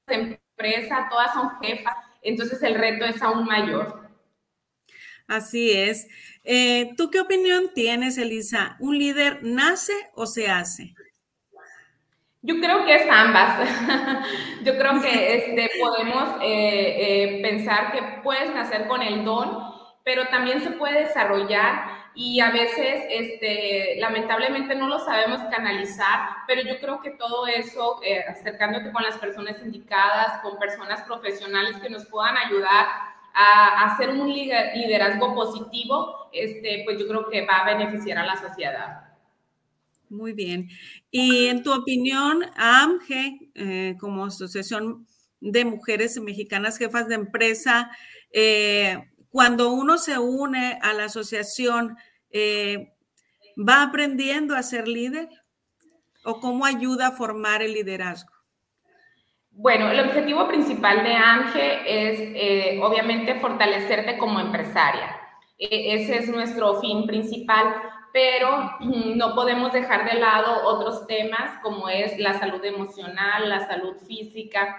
de 0.07 0.15
empresa, 0.15 1.09
todas 1.11 1.33
son 1.33 1.51
jefas, 1.63 1.97
entonces 2.23 2.63
el 2.63 2.77
reto 2.77 3.07
es 3.07 3.21
aún 3.23 3.45
mayor. 3.45 4.04
Así 5.27 5.73
es. 5.73 6.07
Eh, 6.45 6.91
¿Tú 6.97 7.11
qué 7.11 7.21
opinión 7.21 7.71
tienes, 7.75 8.19
Elisa? 8.19 8.77
¿Un 8.79 8.99
líder 8.99 9.39
nace 9.43 9.95
o 10.15 10.27
se 10.27 10.49
hace? 10.49 10.95
Yo 12.43 12.61
creo 12.61 12.85
que 12.85 12.95
es 12.95 13.11
ambas. 13.11 13.67
Yo 14.65 14.77
creo 14.77 15.01
que 15.01 15.37
este, 15.37 15.71
podemos 15.81 16.29
eh, 16.43 16.97
eh, 16.99 17.43
pensar 17.43 17.93
que 17.93 18.21
puedes 18.23 18.55
nacer 18.55 18.87
con 18.87 19.01
el 19.01 19.25
don, 19.25 19.59
pero 20.05 20.29
también 20.29 20.61
se 20.63 20.73
puede 20.73 21.05
desarrollar 21.05 22.05
y 22.15 22.39
a 22.41 22.51
veces, 22.51 23.03
este, 23.09 23.97
lamentablemente, 23.99 24.75
no 24.77 24.87
lo 24.87 25.01
sabemos 25.01 25.41
canalizar, 25.51 26.29
pero 26.47 26.63
yo 26.63 26.79
creo 26.79 27.01
que 27.01 27.11
todo 27.11 27.47
eso, 27.49 28.01
eh, 28.05 28.25
acercándote 28.29 28.93
con 28.93 29.03
las 29.03 29.19
personas 29.19 29.61
indicadas, 29.63 30.41
con 30.43 30.59
personas 30.59 31.03
profesionales 31.03 31.77
que 31.79 31.91
nos 31.91 32.07
puedan 32.07 32.37
ayudar 32.37 32.87
a, 33.35 33.85
hacer 33.85 34.11
un 34.11 34.33
liderazgo 34.33 35.35
positivo, 35.35 36.31
este, 36.33 36.83
pues 36.85 36.99
yo 36.99 37.09
creo 37.09 37.29
que 37.29 37.45
va 37.45 37.59
a 37.59 37.77
beneficiar 37.77 38.19
a 38.19 38.27
la 38.27 38.37
sociedad. 38.41 39.05
Muy 40.09 40.33
bien. 40.33 40.69
Y 41.11 41.47
en 41.47 41.63
tu 41.63 41.73
opinión, 41.73 42.45
AMGE, 42.57 43.51
eh, 43.55 43.97
como 43.99 44.25
Asociación 44.27 45.07
de 45.41 45.65
Mujeres 45.65 46.21
Mexicanas 46.21 46.79
Jefas 46.79 47.09
de 47.09 47.17
Empresa, 47.17 47.91
eh, 48.31 49.11
cuando 49.31 49.73
uno 49.73 49.99
se 49.99 50.19
une 50.19 50.79
a 50.81 50.93
la 50.93 51.07
asociación, 51.07 51.97
eh, 52.31 52.93
¿va 53.57 53.83
aprendiendo 53.83 54.55
a 54.55 54.63
ser 54.63 54.87
líder? 54.87 55.29
¿O 56.25 56.41
cómo 56.41 56.65
ayuda 56.65 57.09
a 57.09 57.13
formar 57.13 57.63
el 57.63 57.73
liderazgo? 57.73 58.34
Bueno, 59.57 59.89
el 59.89 60.01
objetivo 60.01 60.49
principal 60.49 61.05
de 61.05 61.15
ANGE 61.15 62.11
es 62.11 62.21
eh, 62.35 62.81
obviamente 62.83 63.37
fortalecerte 63.37 64.19
como 64.19 64.41
empresaria. 64.41 65.17
E, 65.57 65.95
ese 65.95 66.17
es 66.19 66.29
nuestro 66.29 66.81
fin 66.81 67.07
principal, 67.07 67.73
pero 68.13 68.73
no 68.81 69.35
podemos 69.37 69.73
dejar 69.73 70.11
de 70.11 70.19
lado 70.19 70.67
otros 70.67 71.07
temas 71.07 71.61
como 71.63 71.89
es 71.89 72.19
la 72.19 72.37
salud 72.41 72.65
emocional, 72.65 73.49
la 73.49 73.67
salud 73.69 73.95
física. 74.09 74.77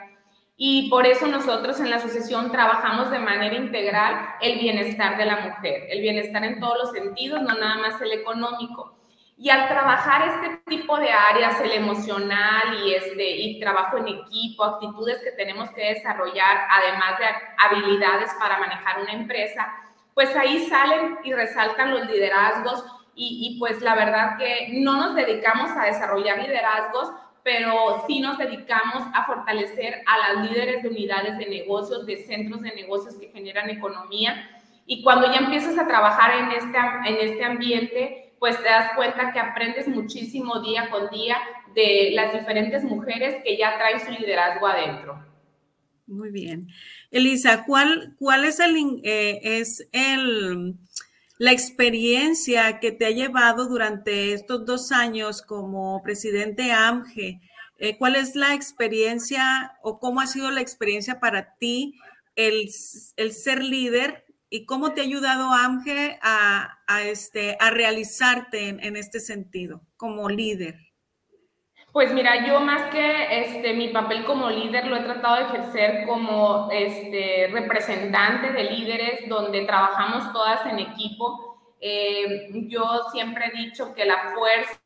Y 0.57 0.89
por 0.89 1.05
eso 1.07 1.27
nosotros 1.27 1.79
en 1.79 1.89
la 1.89 1.97
asociación 1.97 2.51
trabajamos 2.51 3.11
de 3.11 3.19
manera 3.19 3.55
integral 3.55 4.27
el 4.41 4.59
bienestar 4.59 5.17
de 5.17 5.25
la 5.25 5.37
mujer, 5.37 5.83
el 5.89 6.01
bienestar 6.01 6.43
en 6.43 6.59
todos 6.59 6.77
los 6.79 6.91
sentidos, 6.91 7.41
no 7.41 7.55
nada 7.55 7.77
más 7.77 8.01
el 8.01 8.11
económico. 8.11 8.94
Y 9.37 9.49
al 9.49 9.67
trabajar 9.67 10.29
este 10.29 10.61
tipo 10.65 10.97
de 10.97 11.11
áreas, 11.11 11.59
el 11.59 11.73
emocional 11.73 12.85
y, 12.85 12.93
este, 12.93 13.31
y 13.31 13.59
trabajo 13.59 13.97
en 13.97 14.07
equipo, 14.07 14.63
actitudes 14.63 15.21
que 15.21 15.31
tenemos 15.31 15.69
que 15.71 15.93
desarrollar, 15.93 16.67
además 16.69 17.19
de 17.19 17.25
habilidades 17.57 18.33
para 18.39 18.59
manejar 18.59 19.01
una 19.01 19.11
empresa, 19.11 19.73
pues 20.13 20.33
ahí 20.37 20.65
salen 20.67 21.17
y 21.25 21.33
resaltan 21.33 21.91
los 21.91 22.07
liderazgos 22.07 22.85
y, 23.13 23.51
y 23.55 23.59
pues 23.59 23.81
la 23.81 23.95
verdad 23.95 24.37
que 24.37 24.69
no 24.71 24.95
nos 24.95 25.15
dedicamos 25.15 25.71
a 25.71 25.83
desarrollar 25.83 26.39
liderazgos, 26.39 27.11
pero 27.43 28.03
sí 28.07 28.21
nos 28.21 28.37
dedicamos 28.37 29.03
a 29.13 29.25
fortalecer 29.25 30.01
a 30.07 30.17
las 30.17 30.49
líderes 30.49 30.81
de 30.81 30.89
unidades 30.89 31.37
de 31.37 31.45
negocios, 31.45 32.05
de 32.05 32.25
centros 32.25 32.61
de 32.61 32.73
negocios 32.73 33.15
que 33.17 33.27
generan 33.27 33.69
economía. 33.69 34.49
Y 34.87 35.03
cuando 35.03 35.31
ya 35.31 35.39
empiezas 35.39 35.77
a 35.77 35.87
trabajar 35.87 36.31
en 36.35 36.51
este, 36.53 36.77
en 37.05 37.29
este 37.29 37.45
ambiente, 37.45 38.24
pues 38.39 38.57
te 38.57 38.63
das 38.63 38.93
cuenta 38.95 39.31
que 39.33 39.39
aprendes 39.39 39.87
muchísimo 39.87 40.61
día 40.61 40.89
con 40.89 41.09
día 41.09 41.37
de 41.73 42.11
las 42.13 42.33
diferentes 42.33 42.83
mujeres 42.83 43.41
que 43.43 43.57
ya 43.57 43.77
traen 43.77 43.99
su 43.99 44.11
liderazgo 44.11 44.67
adentro. 44.67 45.25
Muy 46.07 46.29
bien. 46.29 46.67
Elisa, 47.11 47.65
¿cuál, 47.65 48.15
cuál 48.19 48.45
es, 48.45 48.59
el, 48.59 49.01
eh, 49.03 49.39
es 49.41 49.87
el, 49.91 50.75
la 51.39 51.51
experiencia 51.51 52.79
que 52.79 52.91
te 52.91 53.07
ha 53.07 53.11
llevado 53.11 53.67
durante 53.67 54.33
estos 54.33 54.65
dos 54.65 54.91
años 54.91 55.41
como 55.41 56.01
presidente 56.03 56.71
AMGE? 56.71 57.41
Eh, 57.77 57.97
¿Cuál 57.97 58.15
es 58.15 58.35
la 58.35 58.53
experiencia 58.53 59.73
o 59.81 59.99
cómo 59.99 60.21
ha 60.21 60.27
sido 60.27 60.51
la 60.51 60.61
experiencia 60.61 61.19
para 61.19 61.55
ti 61.55 61.95
el, 62.35 62.69
el 63.17 63.33
ser 63.33 63.63
líder 63.63 64.24
y 64.49 64.65
cómo 64.65 64.93
te 64.93 65.01
ha 65.01 65.03
ayudado 65.03 65.51
AMGE 65.51 66.19
a, 66.21 66.77
este, 67.03 67.57
a 67.59 67.69
realizarte 67.71 68.69
en, 68.69 68.95
este 68.95 69.19
sentido 69.19 69.81
como 69.97 70.29
líder. 70.29 70.75
Pues 71.91 72.13
mira, 72.13 72.45
yo 72.45 72.59
más 72.59 72.91
que 72.91 73.41
este, 73.41 73.73
mi 73.73 73.89
papel 73.89 74.25
como 74.25 74.49
líder 74.49 74.87
lo 74.87 74.97
he 74.97 75.03
tratado 75.03 75.37
de 75.37 75.43
ejercer 75.43 76.05
como 76.05 76.69
este, 76.71 77.47
representante 77.51 78.51
de 78.51 78.63
líderes 78.71 79.29
donde 79.29 79.65
trabajamos 79.65 80.31
todas 80.33 80.65
en 80.65 80.79
equipo. 80.79 81.73
Eh, 81.79 82.49
yo 82.67 82.83
siempre 83.11 83.45
he 83.47 83.57
dicho 83.57 83.93
que 83.93 84.05
la 84.05 84.33
fuerza 84.35 84.79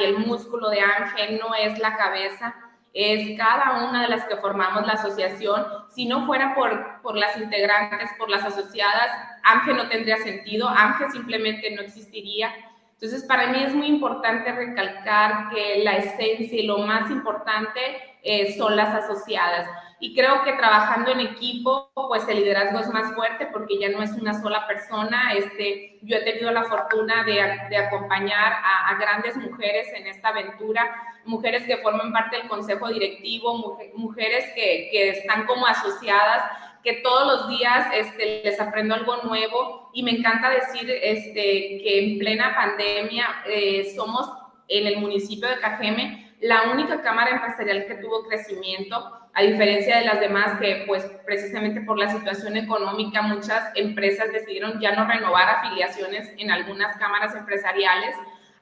y 0.00 0.04
el 0.04 0.18
músculo 0.18 0.70
de 0.70 0.80
Ángel 0.80 1.38
no 1.38 1.54
es 1.54 1.78
la 1.78 1.96
cabeza, 1.96 2.54
es 2.92 3.38
cada 3.38 3.88
una 3.88 4.02
de 4.02 4.08
las 4.08 4.24
que 4.24 4.36
formamos 4.36 4.86
la 4.86 4.94
asociación. 4.94 5.64
Si 5.90 6.06
no 6.06 6.26
fuera 6.26 6.54
por, 6.54 7.00
por 7.02 7.16
las 7.16 7.36
integrantes, 7.36 8.10
por 8.18 8.28
las 8.28 8.44
asociadas, 8.44 9.10
Ángel 9.44 9.76
no 9.76 9.88
tendría 9.88 10.16
sentido, 10.18 10.68
Ángel 10.68 11.10
simplemente 11.12 11.70
no 11.74 11.82
existiría. 11.82 12.52
Entonces, 13.00 13.26
para 13.26 13.46
mí 13.46 13.62
es 13.62 13.74
muy 13.74 13.86
importante 13.86 14.52
recalcar 14.52 15.48
que 15.48 15.82
la 15.82 15.96
esencia 15.96 16.60
y 16.60 16.66
lo 16.66 16.78
más 16.80 17.10
importante 17.10 17.80
eh, 18.22 18.54
son 18.58 18.76
las 18.76 18.94
asociadas. 18.94 19.66
Y 20.00 20.14
creo 20.14 20.42
que 20.42 20.52
trabajando 20.52 21.10
en 21.10 21.20
equipo, 21.20 21.90
pues 21.94 22.28
el 22.28 22.36
liderazgo 22.36 22.78
es 22.78 22.88
más 22.88 23.14
fuerte 23.14 23.46
porque 23.46 23.78
ya 23.78 23.88
no 23.88 24.02
es 24.02 24.10
una 24.12 24.38
sola 24.38 24.66
persona. 24.66 25.32
Este, 25.32 25.98
yo 26.02 26.18
he 26.18 26.24
tenido 26.24 26.50
la 26.50 26.64
fortuna 26.64 27.24
de, 27.24 27.42
de 27.70 27.76
acompañar 27.78 28.52
a, 28.52 28.90
a, 28.90 28.98
grandes 28.98 29.34
mujeres 29.36 29.88
en 29.94 30.06
esta 30.06 30.28
aventura, 30.28 30.94
mujeres 31.24 31.64
que 31.64 31.78
forman 31.78 32.12
parte 32.12 32.36
del 32.36 32.48
consejo 32.48 32.88
directivo, 32.88 33.78
mujeres 33.94 34.44
que, 34.54 34.88
que 34.92 35.08
están 35.10 35.46
como 35.46 35.66
asociadas 35.66 36.42
que 36.82 36.94
todos 37.02 37.26
los 37.26 37.48
días 37.48 37.88
este, 37.94 38.42
les 38.44 38.60
aprendo 38.60 38.94
algo 38.94 39.22
nuevo. 39.22 39.90
Y 39.92 40.02
me 40.02 40.12
encanta 40.12 40.50
decir 40.50 40.90
este, 40.90 41.80
que 41.82 42.12
en 42.12 42.18
plena 42.18 42.54
pandemia 42.54 43.26
eh, 43.46 43.92
somos 43.94 44.30
en 44.68 44.86
el 44.86 44.98
municipio 44.98 45.48
de 45.48 45.58
Cajeme 45.58 46.30
la 46.40 46.70
única 46.72 47.02
cámara 47.02 47.32
empresarial 47.32 47.86
que 47.86 47.96
tuvo 47.96 48.26
crecimiento, 48.26 49.12
a 49.34 49.42
diferencia 49.42 49.98
de 49.98 50.06
las 50.06 50.20
demás 50.20 50.58
que 50.58 50.84
pues 50.86 51.04
precisamente 51.24 51.82
por 51.82 51.98
la 51.98 52.10
situación 52.10 52.56
económica 52.56 53.22
muchas 53.22 53.70
empresas 53.74 54.32
decidieron 54.32 54.80
ya 54.80 54.92
no 54.96 55.06
renovar 55.06 55.48
afiliaciones 55.48 56.32
en 56.38 56.50
algunas 56.50 56.96
cámaras 56.96 57.34
empresariales. 57.36 58.16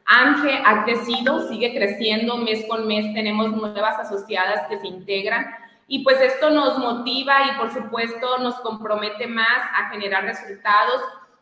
ANGE 0.05 0.61
ha 0.65 0.85
crecido, 0.85 1.49
sigue 1.49 1.75
creciendo. 1.75 2.39
Mes 2.39 2.65
con 2.67 2.87
mes, 2.87 3.15
tenemos 3.15 3.53
nuevas 3.53 3.99
asociadas 3.99 4.67
que 4.69 4.79
se 4.79 4.87
integran 4.87 5.47
y 5.91 6.05
pues 6.05 6.21
esto 6.21 6.51
nos 6.51 6.79
motiva 6.79 7.51
y 7.51 7.57
por 7.57 7.73
supuesto 7.73 8.39
nos 8.39 8.61
compromete 8.61 9.27
más 9.27 9.59
a 9.75 9.89
generar 9.91 10.23
resultados 10.23 11.01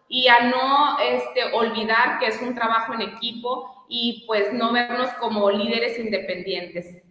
y 0.08 0.28
a 0.28 0.48
no 0.48 0.98
este, 1.00 1.52
olvidar 1.52 2.20
que 2.20 2.28
es 2.28 2.40
un 2.40 2.54
trabajo 2.54 2.94
en 2.94 3.02
equipo 3.02 3.84
y 3.88 4.24
pues 4.28 4.52
no 4.52 4.72
vernos 4.72 5.10
como 5.14 5.50
líderes 5.50 5.98
independientes. 5.98 7.02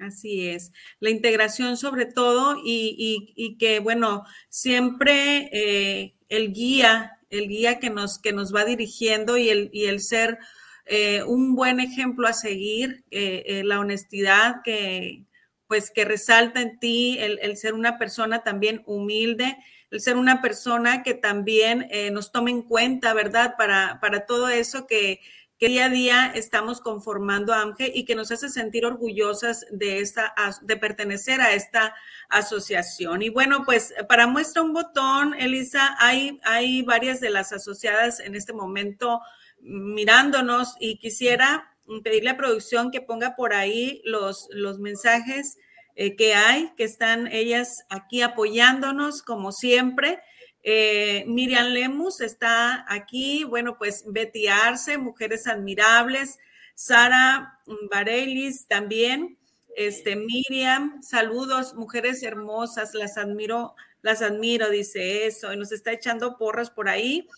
Así 0.00 0.48
es, 0.48 0.72
la 1.00 1.10
integración 1.10 1.76
sobre 1.76 2.06
todo 2.06 2.56
y, 2.64 3.34
y, 3.36 3.58
que 3.58 3.80
bueno, 3.80 4.24
siempre 4.48 5.50
eh, 5.52 6.14
el 6.28 6.52
guía, 6.52 7.18
el 7.28 7.48
guía 7.48 7.80
que 7.80 7.90
nos, 7.90 8.20
que 8.20 8.32
nos 8.32 8.54
va 8.54 8.64
dirigiendo 8.64 9.36
y 9.36 9.48
el, 9.50 9.68
y 9.72 9.86
el 9.86 10.00
ser 10.00 10.38
eh, 10.86 11.24
un 11.24 11.56
buen 11.56 11.80
ejemplo 11.80 12.28
a 12.28 12.32
seguir, 12.32 13.04
eh, 13.10 13.62
la 13.64 13.78
honestidad 13.78 14.56
que, 14.64 15.24
pues 15.72 15.90
que 15.90 16.04
resalta 16.04 16.60
en 16.60 16.78
ti 16.78 17.16
el, 17.18 17.56
ser 17.56 17.72
una 17.72 17.96
persona 17.96 18.44
también 18.44 18.82
humilde, 18.84 19.56
el 19.90 20.02
ser 20.02 20.18
una 20.18 20.42
persona 20.42 21.02
que 21.02 21.14
también 21.14 21.86
eh, 21.88 22.10
nos 22.10 22.30
tome 22.30 22.50
en 22.50 22.60
cuenta, 22.60 23.14
¿verdad? 23.14 23.54
Para, 23.56 23.98
para 23.98 24.26
todo 24.26 24.50
eso 24.50 24.86
que, 24.86 25.20
que, 25.58 25.68
día 25.68 25.86
a 25.86 25.88
día 25.88 26.26
estamos 26.34 26.82
conformando 26.82 27.54
a 27.54 27.62
AMGE 27.62 27.90
y 27.94 28.04
que 28.04 28.14
nos 28.14 28.30
hace 28.30 28.50
sentir 28.50 28.84
orgullosas 28.84 29.64
de, 29.70 30.00
esta, 30.00 30.34
de 30.60 30.76
pertenecer 30.76 31.40
a 31.40 31.54
esta 31.54 31.94
asociación. 32.28 33.22
Y 33.22 33.30
bueno, 33.30 33.64
pues 33.64 33.94
para 34.10 34.26
muestra 34.26 34.60
un 34.60 34.74
botón, 34.74 35.32
Elisa, 35.38 35.96
hay, 35.98 36.38
hay 36.44 36.82
varias 36.82 37.18
de 37.18 37.30
las 37.30 37.54
asociadas 37.54 38.20
en 38.20 38.34
este 38.34 38.52
momento 38.52 39.22
mirándonos 39.62 40.74
y 40.80 40.98
quisiera 40.98 41.71
pedirle 42.02 42.30
a 42.30 42.36
producción 42.36 42.90
que 42.90 43.00
ponga 43.00 43.36
por 43.36 43.52
ahí 43.52 44.00
los, 44.04 44.48
los 44.50 44.78
mensajes 44.78 45.58
eh, 45.94 46.16
que 46.16 46.34
hay, 46.34 46.72
que 46.76 46.84
están 46.84 47.26
ellas 47.26 47.84
aquí 47.90 48.22
apoyándonos 48.22 49.22
como 49.22 49.52
siempre. 49.52 50.20
Eh, 50.62 51.24
Miriam 51.26 51.66
Lemus 51.66 52.20
está 52.20 52.86
aquí, 52.88 53.44
bueno, 53.44 53.76
pues 53.78 54.04
Betty 54.06 54.46
Arce, 54.46 54.96
Mujeres 54.96 55.46
Admirables, 55.46 56.38
Sara 56.74 57.58
Barelis 57.90 58.66
también, 58.68 59.38
este, 59.76 60.16
Miriam, 60.16 61.02
saludos, 61.02 61.74
mujeres 61.74 62.22
hermosas, 62.22 62.94
las 62.94 63.16
admiro, 63.18 63.74
las 64.02 64.22
admiro, 64.22 64.70
dice 64.70 65.26
eso, 65.26 65.52
y 65.52 65.56
nos 65.56 65.72
está 65.72 65.92
echando 65.92 66.38
porras 66.38 66.70
por 66.70 66.88
ahí. 66.88 67.28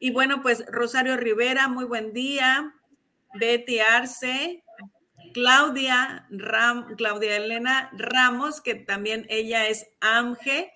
Y 0.00 0.10
bueno, 0.10 0.42
pues 0.42 0.64
Rosario 0.66 1.16
Rivera, 1.16 1.68
muy 1.68 1.84
buen 1.84 2.12
día. 2.12 2.74
Betty 3.34 3.80
Arce, 3.80 4.62
Claudia, 5.32 6.26
Ram, 6.30 6.94
Claudia 6.96 7.36
Elena 7.36 7.90
Ramos, 7.96 8.60
que 8.60 8.74
también 8.74 9.26
ella 9.28 9.66
es 9.68 9.86
AMGE. 10.00 10.72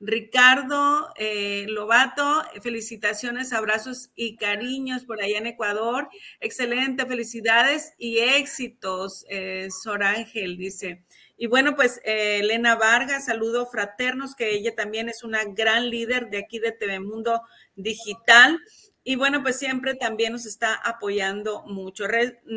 Ricardo 0.00 1.12
eh, 1.16 1.66
Lobato, 1.68 2.44
felicitaciones, 2.62 3.52
abrazos 3.52 4.10
y 4.14 4.36
cariños 4.36 5.04
por 5.04 5.20
allá 5.20 5.38
en 5.38 5.46
Ecuador. 5.46 6.08
Excelente, 6.40 7.04
felicidades 7.04 7.94
y 7.98 8.18
éxitos, 8.18 9.24
eh, 9.28 9.68
Sor 9.70 10.04
Ángel, 10.04 10.56
dice. 10.56 11.02
Y 11.36 11.46
bueno, 11.46 11.74
pues 11.74 12.00
eh, 12.04 12.38
Elena 12.40 12.76
Vargas, 12.76 13.26
saludo 13.26 13.66
fraternos, 13.66 14.36
que 14.36 14.54
ella 14.54 14.74
también 14.76 15.08
es 15.08 15.24
una 15.24 15.42
gran 15.44 15.90
líder 15.90 16.30
de 16.30 16.38
aquí 16.38 16.60
de 16.60 16.72
TV 16.72 17.00
Mundo 17.00 17.42
Digital. 17.74 18.60
Y 19.08 19.16
bueno, 19.16 19.42
pues 19.42 19.58
siempre 19.58 19.94
también 19.94 20.34
nos 20.34 20.44
está 20.44 20.74
apoyando 20.74 21.62
mucho. 21.62 22.04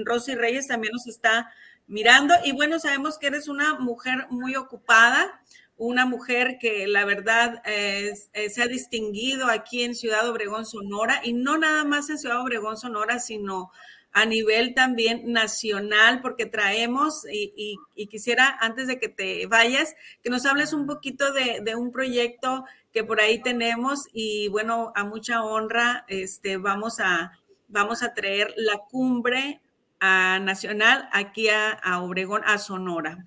Rosy 0.04 0.36
Reyes 0.36 0.68
también 0.68 0.92
nos 0.92 1.08
está 1.08 1.50
mirando. 1.88 2.34
Y 2.44 2.52
bueno, 2.52 2.78
sabemos 2.78 3.18
que 3.18 3.28
eres 3.28 3.48
una 3.48 3.76
mujer 3.76 4.28
muy 4.32 4.58
ocupada, 4.58 5.42
una 5.78 6.06
mujer 6.06 6.58
que 6.60 6.88
la 6.88 7.06
verdad 7.06 7.62
eh, 7.66 8.14
se 8.50 8.62
ha 8.62 8.68
distinguido 8.68 9.48
aquí 9.48 9.84
en 9.84 9.96
Ciudad 9.96 10.28
Obregón, 10.30 10.66
Sonora, 10.66 11.22
y 11.24 11.32
no 11.32 11.58
nada 11.58 11.86
más 11.86 12.10
en 12.10 12.20
Ciudad 12.20 12.42
Obregón, 12.42 12.76
Sonora, 12.76 13.20
sino 13.20 13.72
a 14.12 14.26
nivel 14.26 14.74
también 14.74 15.32
nacional, 15.32 16.20
porque 16.22 16.48
traemos, 16.48 17.26
y, 17.32 17.78
quisiera 18.10 18.58
antes 18.60 18.88
de 18.88 19.00
que 19.00 19.08
te 19.08 19.48
vayas, 19.48 19.96
que 20.22 20.30
nos 20.30 20.46
hables 20.46 20.74
un 20.74 20.86
poquito 20.86 21.32
de, 21.32 21.62
de, 21.64 21.76
un 21.76 21.94
proyecto 21.94 22.66
que 22.92 23.04
por 23.04 23.20
ahí 23.20 23.42
tenemos 23.42 24.08
y 24.14 24.48
bueno, 24.50 24.92
a 24.96 25.04
mucha 25.04 25.44
honra, 25.44 26.06
este, 26.08 26.58
vamos 26.58 27.00
a, 27.00 27.32
vamos 27.68 28.04
a 28.04 28.14
traer 28.14 28.54
la 28.58 28.80
cumbre 28.90 29.62
a 30.00 30.40
nacional 30.42 31.08
aquí 31.12 31.50
a, 31.50 31.72
a 31.72 32.02
Obregón, 32.02 32.42
a 32.46 32.58
Sonora. 32.58 33.26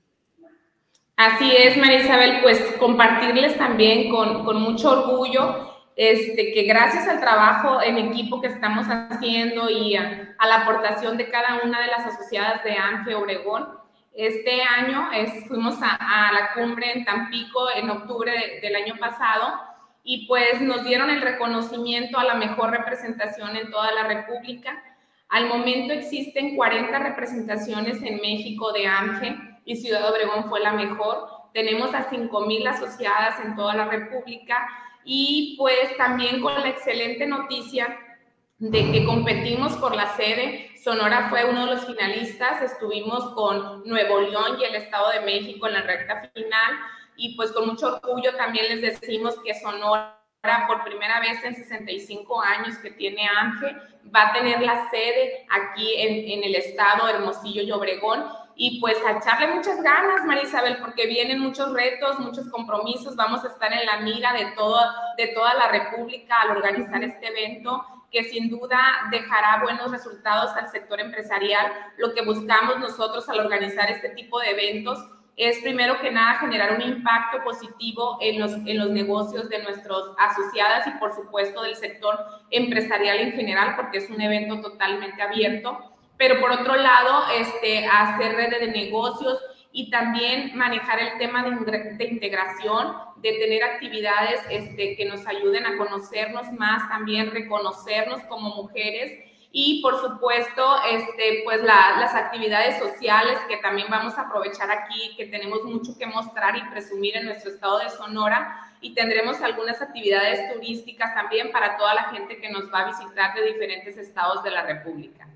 Así 1.16 1.50
es, 1.56 1.76
María 1.76 2.00
Isabel, 2.00 2.40
pues 2.42 2.60
compartirles 2.80 3.56
también 3.56 4.10
con, 4.10 4.44
con 4.44 4.60
mucho 4.60 4.90
orgullo 4.90 5.74
este, 5.96 6.52
que 6.52 6.64
gracias 6.64 7.06
al 7.06 7.20
trabajo 7.20 7.80
en 7.80 7.98
equipo 7.98 8.40
que 8.40 8.48
estamos 8.48 8.86
haciendo 8.88 9.70
y 9.70 9.94
a, 9.94 10.34
la 10.44 10.62
aportación 10.62 11.16
de 11.16 11.30
cada 11.30 11.60
una 11.64 11.80
de 11.80 11.86
las 11.86 12.06
asociadas 12.06 12.64
de 12.64 12.72
ANGE 12.72 13.14
Obregón, 13.14 13.68
este 14.14 14.62
año 14.62 15.10
fuimos 15.48 15.76
a, 15.82 16.30
la 16.32 16.52
cumbre 16.54 16.92
en 16.92 17.04
Tampico 17.04 17.68
en 17.74 17.90
octubre 17.90 18.60
del 18.62 18.76
año 18.76 18.94
pasado 18.98 19.54
y 20.04 20.26
pues 20.28 20.60
nos 20.60 20.84
dieron 20.84 21.10
el 21.10 21.20
reconocimiento 21.20 22.18
a 22.18 22.24
la 22.24 22.34
mejor 22.34 22.70
representación 22.70 23.56
en 23.56 23.70
toda 23.70 23.90
la 23.92 24.04
República. 24.04 24.82
Al 25.28 25.48
momento 25.48 25.92
existen 25.92 26.54
40 26.54 26.96
representaciones 26.98 28.00
en 28.02 28.20
México 28.20 28.72
de 28.72 28.86
ANGE 28.86 29.36
y 29.64 29.76
Ciudad 29.76 30.08
Obregón 30.08 30.44
fue 30.48 30.60
la 30.60 30.72
mejor. 30.74 31.28
Tenemos 31.52 31.92
a 31.92 32.08
5.000 32.08 32.68
asociadas 32.68 33.44
en 33.44 33.56
toda 33.56 33.74
la 33.74 33.86
República 33.86 34.68
y 35.04 35.56
pues 35.58 35.96
también 35.96 36.40
con 36.40 36.54
la 36.54 36.68
excelente 36.68 37.26
noticia 37.26 37.98
de 38.58 38.92
que 38.92 39.04
competimos 39.04 39.72
por 39.74 39.96
la 39.96 40.14
sede. 40.16 40.63
Sonora 40.84 41.30
fue 41.30 41.46
uno 41.46 41.64
de 41.64 41.76
los 41.76 41.86
finalistas, 41.86 42.60
estuvimos 42.60 43.30
con 43.30 43.88
Nuevo 43.88 44.20
León 44.20 44.58
y 44.60 44.64
el 44.64 44.74
Estado 44.74 45.12
de 45.12 45.20
México 45.20 45.66
en 45.66 45.72
la 45.72 45.80
recta 45.80 46.30
final 46.34 46.74
y 47.16 47.34
pues 47.36 47.52
con 47.52 47.68
mucho 47.68 47.98
orgullo 48.02 48.36
también 48.36 48.68
les 48.68 49.00
decimos 49.00 49.34
que 49.42 49.54
Sonora 49.54 50.20
por 50.68 50.84
primera 50.84 51.20
vez 51.20 51.42
en 51.42 51.54
65 51.54 52.38
años 52.42 52.76
que 52.76 52.90
tiene 52.90 53.26
Ángel, 53.26 53.80
va 54.14 54.28
a 54.28 54.32
tener 54.34 54.60
la 54.60 54.90
sede 54.90 55.46
aquí 55.48 55.94
en, 55.96 56.38
en 56.38 56.44
el 56.44 56.54
estado 56.56 57.08
Hermosillo 57.08 57.62
y 57.62 57.72
Obregón. 57.72 58.26
Y 58.54 58.78
pues 58.78 58.98
a 59.06 59.12
echarle 59.12 59.48
muchas 59.48 59.82
ganas, 59.82 60.24
María 60.26 60.42
Isabel, 60.42 60.76
porque 60.80 61.06
vienen 61.06 61.40
muchos 61.40 61.72
retos, 61.72 62.20
muchos 62.20 62.46
compromisos, 62.50 63.16
vamos 63.16 63.42
a 63.42 63.48
estar 63.48 63.72
en 63.72 63.86
la 63.86 64.00
mira 64.00 64.34
de, 64.34 64.52
todo, 64.54 64.78
de 65.16 65.28
toda 65.28 65.54
la 65.54 65.68
República 65.68 66.42
al 66.42 66.58
organizar 66.58 67.02
este 67.02 67.26
evento 67.26 67.84
que 68.14 68.24
sin 68.24 68.48
duda 68.48 68.80
dejará 69.10 69.60
buenos 69.60 69.90
resultados 69.90 70.56
al 70.56 70.70
sector 70.70 71.00
empresarial. 71.00 71.66
Lo 71.98 72.14
que 72.14 72.22
buscamos 72.22 72.78
nosotros 72.78 73.28
al 73.28 73.40
organizar 73.40 73.90
este 73.90 74.10
tipo 74.10 74.38
de 74.38 74.50
eventos 74.50 75.04
es 75.36 75.58
primero 75.58 75.98
que 76.00 76.12
nada 76.12 76.38
generar 76.38 76.76
un 76.76 76.82
impacto 76.82 77.42
positivo 77.42 78.18
en 78.20 78.40
los, 78.40 78.52
en 78.52 78.78
los 78.78 78.90
negocios 78.90 79.48
de 79.48 79.64
nuestros 79.64 80.14
asociadas 80.16 80.86
y 80.86 80.92
por 80.92 81.12
supuesto 81.12 81.62
del 81.62 81.74
sector 81.74 82.16
empresarial 82.50 83.18
en 83.18 83.32
general, 83.32 83.74
porque 83.74 83.98
es 83.98 84.08
un 84.08 84.20
evento 84.20 84.60
totalmente 84.60 85.20
abierto 85.20 85.90
pero 86.16 86.40
por 86.40 86.52
otro 86.52 86.76
lado, 86.76 87.24
este, 87.38 87.86
hacer 87.86 88.36
redes 88.36 88.60
de 88.60 88.68
negocios 88.68 89.38
y 89.76 89.90
también 89.90 90.56
manejar 90.56 91.00
el 91.00 91.18
tema 91.18 91.42
de, 91.42 91.96
de 91.96 92.04
integración, 92.04 92.94
de 93.16 93.32
tener 93.32 93.64
actividades 93.64 94.40
este, 94.48 94.94
que 94.94 95.04
nos 95.04 95.26
ayuden 95.26 95.66
a 95.66 95.76
conocernos 95.76 96.52
más, 96.52 96.88
también 96.88 97.32
reconocernos 97.32 98.22
como 98.28 98.54
mujeres 98.54 99.18
y 99.50 99.82
por 99.82 100.00
supuesto, 100.00 100.76
este, 100.88 101.40
pues 101.42 101.60
las 101.64 102.14
actividades 102.14 102.78
sociales 102.78 103.36
que 103.48 103.56
también 103.56 103.88
vamos 103.90 104.14
a 104.16 104.22
aprovechar 104.22 104.70
aquí, 104.70 105.16
que 105.16 105.26
tenemos 105.26 105.64
mucho 105.64 105.98
que 105.98 106.06
mostrar 106.06 106.56
y 106.56 106.70
presumir 106.70 107.16
en 107.16 107.26
nuestro 107.26 107.50
estado 107.50 107.80
de 107.80 107.90
Sonora 107.90 108.72
y 108.80 108.94
tendremos 108.94 109.40
algunas 109.40 109.82
actividades 109.82 110.54
turísticas 110.54 111.14
también 111.16 111.50
para 111.50 111.76
toda 111.76 111.94
la 111.94 112.04
gente 112.10 112.36
que 112.38 112.48
nos 112.48 112.72
va 112.72 112.80
a 112.80 112.86
visitar 112.90 113.34
de 113.34 113.44
diferentes 113.44 113.98
estados 113.98 114.44
de 114.44 114.52
la 114.52 114.62
República. 114.66 115.28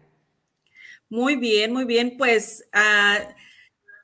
Muy 1.08 1.34
bien, 1.34 1.72
muy 1.72 1.86
bien. 1.86 2.16
Pues 2.16 2.68
ah, 2.72 3.18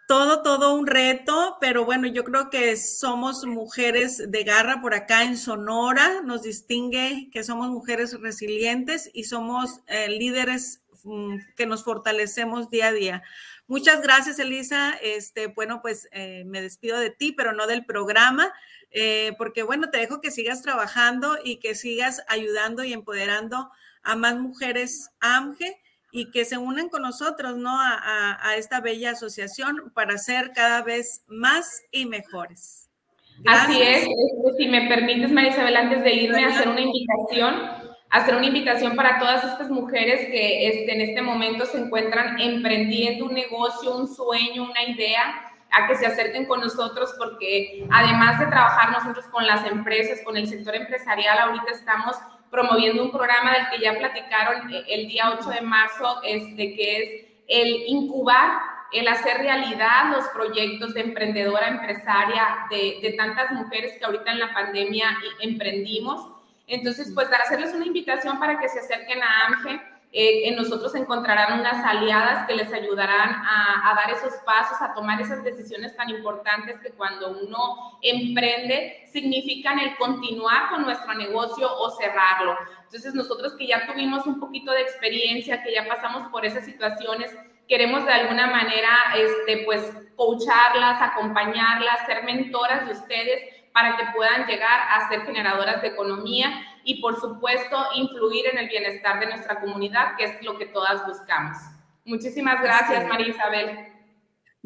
todo, 0.07 0.43
todo 0.43 0.75
un 0.75 0.87
reto, 0.87 1.57
pero 1.61 1.85
bueno, 1.85 2.07
yo 2.07 2.25
creo 2.25 2.51
que 2.51 2.77
somos 2.77 3.45
mujeres 3.45 4.31
de 4.31 4.45
garra 4.45 4.81
por 4.81 4.95
acá 4.95 5.23
en 5.25 5.37
Sonora, 5.37 6.21
nos 6.23 6.43
distingue 6.43 7.29
que 7.33 7.45
somos 7.45 7.71
mujeres 7.71 8.19
resilientes 8.21 9.11
y 9.13 9.25
somos 9.25 9.81
eh, 9.87 10.09
líderes 10.09 10.83
mm, 11.05 11.37
que 11.57 11.67
nos 11.67 11.85
fortalecemos 11.85 12.71
día 12.71 12.89
a 12.89 12.93
día. 12.93 13.23
Muchas 13.67 14.03
gracias, 14.03 14.39
Elisa. 14.39 14.95
Este, 15.03 15.47
bueno, 15.47 15.81
pues 15.81 16.09
eh, 16.13 16.45
me 16.47 16.61
despido 16.61 16.99
de 16.99 17.11
ti, 17.11 17.33
pero 17.33 17.53
no 17.53 17.67
del 17.67 17.87
programa, 17.87 18.53
eh, 18.91 19.33
porque 19.39 19.63
bueno, 19.63 19.89
te 19.91 19.99
dejo 19.99 20.21
que 20.21 20.31
sigas 20.31 20.61
trabajando 20.61 21.39
y 21.43 21.57
que 21.57 21.75
sigas 21.75 22.23
ayudando 22.29 22.85
y 22.85 22.93
empoderando 22.93 23.71
a 24.03 24.17
más 24.17 24.37
mujeres 24.37 25.11
AMGE 25.21 25.81
y 26.17 26.31
que 26.31 26.45
se 26.45 26.59
unan 26.59 26.89
con 26.91 27.03
nosotros, 27.03 27.57
¿no? 27.57 27.77
A, 27.77 28.55
esta 28.57 28.81
bella 28.81 29.11
asociación 29.11 29.91
para 29.95 30.17
ser 30.17 30.53
cada 30.55 30.81
vez 30.81 31.25
más 31.27 31.83
y 31.91 32.07
mejores. 32.07 32.89
Así 33.45 33.83
es. 33.83 34.07
Si 34.57 34.69
me 34.69 34.87
permites, 34.87 35.33
María 35.33 35.51
Isabel, 35.51 35.75
antes 35.75 36.05
de 36.05 36.15
irme 36.15 36.45
a 36.45 36.51
hacer 36.51 36.69
una 36.69 36.83
invitación, 36.83 37.55
hacer 38.11 38.37
una 38.37 38.47
invitación 38.47 38.95
para 38.95 39.19
todas 39.19 39.43
estas 39.43 39.71
mujeres 39.71 40.31
que 40.31 40.69
este, 40.69 40.95
en 40.95 41.01
este 41.01 41.21
momento 41.21 41.67
se 41.67 41.79
encuentran 41.79 42.41
emprendiendo 42.41 43.25
un 43.25 43.35
negocio, 43.35 43.97
un 43.97 44.07
sueño, 44.07 44.71
una 44.71 44.85
idea 44.85 45.53
a 45.73 45.89
que 45.89 45.97
se 45.97 46.07
acerquen 46.07 46.47
con 46.47 46.61
nosotros 46.61 47.13
porque 47.19 47.89
además 47.91 48.39
de 48.39 48.47
trabajar 48.47 48.93
nosotros 48.93 49.27
con 49.33 49.45
las 49.49 49.67
empresas, 49.67 50.21
con 50.25 50.37
el 50.37 50.47
sector 50.47 50.77
empresarial, 50.77 51.41
ahorita 51.41 51.73
estamos 51.73 52.17
promoviendo 52.55 53.03
un 53.03 53.11
programa 53.11 53.53
del 53.53 53.69
que 53.69 53.85
ya 53.85 53.99
platicaron 53.99 54.73
eh, 54.73 54.85
el 54.89 55.09
día 55.09 55.37
8 55.37 55.51
de 55.51 55.61
marzo, 55.61 56.21
este, 56.23 56.77
que 56.77 57.03
es 57.03 57.27
el 57.49 57.83
incubar, 57.89 58.61
el 58.93 59.09
hacer 59.09 59.39
realidad 59.39 60.13
los 60.13 60.29
proyectos 60.29 60.95
de 60.95 61.01
emprendedora 61.01 61.67
empresaria 61.67 62.47
de, 62.71 63.13
tantas 63.19 63.51
mujeres 63.51 63.99
que 63.99 64.05
ahorita 64.05 64.31
en 64.31 64.39
la 64.39 64.55
pandemia 64.55 65.19
emprendimos. 65.41 66.31
Entonces, 66.69 67.11
pues 67.13 67.29
hacerles 67.33 67.75
una 67.75 67.87
invitación 67.87 68.39
para 68.39 68.61
que 68.61 68.69
se 68.69 68.79
acerquen 68.79 69.21
a 69.21 69.47
AMGE 69.47 69.81
eh, 70.17 70.49
en 70.49 70.55
nosotros 70.55 70.95
encontrarán 70.95 71.59
unas 71.59 71.85
aliadas 71.85 72.47
que 72.47 72.55
les 72.55 72.73
ayudarán 72.73 73.31
a, 73.31 73.95
dar 73.97 74.15
esos 74.15 74.33
pasos, 74.47 74.81
a 74.81 74.95
tomar 74.95 75.21
esas 75.21 75.43
decisiones 75.43 75.97
tan 75.97 76.09
importantes 76.09 76.79
que 76.79 76.93
cuando 76.93 77.31
uno 77.31 77.99
emprende 78.01 79.09
significan 79.13 79.81
el 79.81 79.97
continuar 79.97 80.71
con 80.71 80.83
nuestro 80.83 81.15
negocio 81.15 81.69
o 81.69 81.91
cerrarlo. 81.91 82.57
Entonces 82.85 83.13
nosotros 83.13 83.57
que 83.59 83.67
ya 83.67 83.89
tuvimos 83.89 84.25
un 84.25 84.39
poquito 84.39 84.71
de 84.71 84.83
experiencia, 84.83 85.65
que 85.65 85.75
ya 85.75 85.85
pasamos 85.89 86.29
por 86.29 86.47
esas 86.47 86.65
situaciones, 86.65 87.37
queremos 87.67 88.07
de 88.07 88.13
alguna 88.13 88.47
manera, 88.47 89.17
este, 89.17 89.65
pues, 89.65 89.83
coacharlas, 90.15 91.03
acompañarlas, 91.03 92.07
ser 92.07 92.23
mentoras 92.23 92.87
de 92.87 92.93
ustedes 92.93 93.43
para 93.73 93.97
que 93.97 94.05
puedan 94.15 94.47
llegar 94.47 94.81
a 94.91 95.09
ser 95.09 95.23
generadoras 95.23 95.83
de 95.83 95.89
economía 95.89 96.53
y 96.85 97.01
por 97.01 97.21
supuesto 97.21 97.77
influir 97.95 98.47
en 98.47 98.59
el 98.59 98.69
bienestar 98.69 99.21
de 99.21 99.27
nuestra 99.27 99.61
comunidad, 99.61 100.17
que 100.17 100.25
es 100.25 100.43
lo 100.43 100.59
que 100.59 100.67
todas 100.67 101.07
buscamos. 101.07 101.57
Muchísimas 102.05 102.63
gracias, 102.63 103.07
María 103.09 103.29
Isabel. 103.29 103.95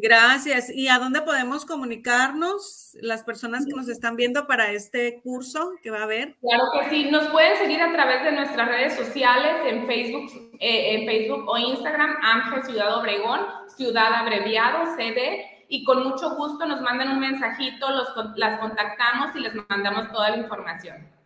Gracias. 0.00 0.70
¿Y 0.70 0.86
a 0.86 1.00
dónde 1.00 1.22
podemos 1.22 1.66
comunicarnos 1.66 2.96
las 3.00 3.24
personas 3.24 3.66
que 3.66 3.72
nos 3.72 3.88
están 3.88 4.14
viendo 4.14 4.46
para 4.46 4.70
este 4.70 5.20
curso 5.22 5.72
que 5.82 5.90
va 5.90 5.98
a 5.98 6.04
haber? 6.04 6.36
Claro 6.40 6.64
que 6.72 6.88
sí. 6.88 7.10
Nos 7.10 7.26
pueden 7.28 7.56
seguir 7.56 7.82
a 7.82 7.92
través 7.92 8.22
de 8.22 8.30
nuestras 8.30 8.68
redes 8.68 8.94
sociales 8.94 9.56
en 9.66 9.86
Facebook, 9.88 10.30
eh, 10.60 10.94
en 10.94 11.06
Facebook 11.06 11.48
o 11.48 11.58
Instagram, 11.58 12.16
Ángel 12.22 12.62
Ciudad 12.64 12.96
Obregón, 12.96 13.40
Ciudad 13.76 14.14
Abreviado, 14.14 14.94
CD 14.96 15.44
y 15.68 15.82
con 15.82 16.04
mucho 16.04 16.36
gusto 16.36 16.64
nos 16.64 16.80
mandan 16.80 17.10
un 17.10 17.18
mensajito, 17.18 17.90
los, 17.90 18.08
las 18.36 18.60
contactamos 18.60 19.34
y 19.34 19.40
les 19.40 19.52
mandamos 19.68 20.12
toda 20.12 20.30
la 20.30 20.36
información. 20.36 21.17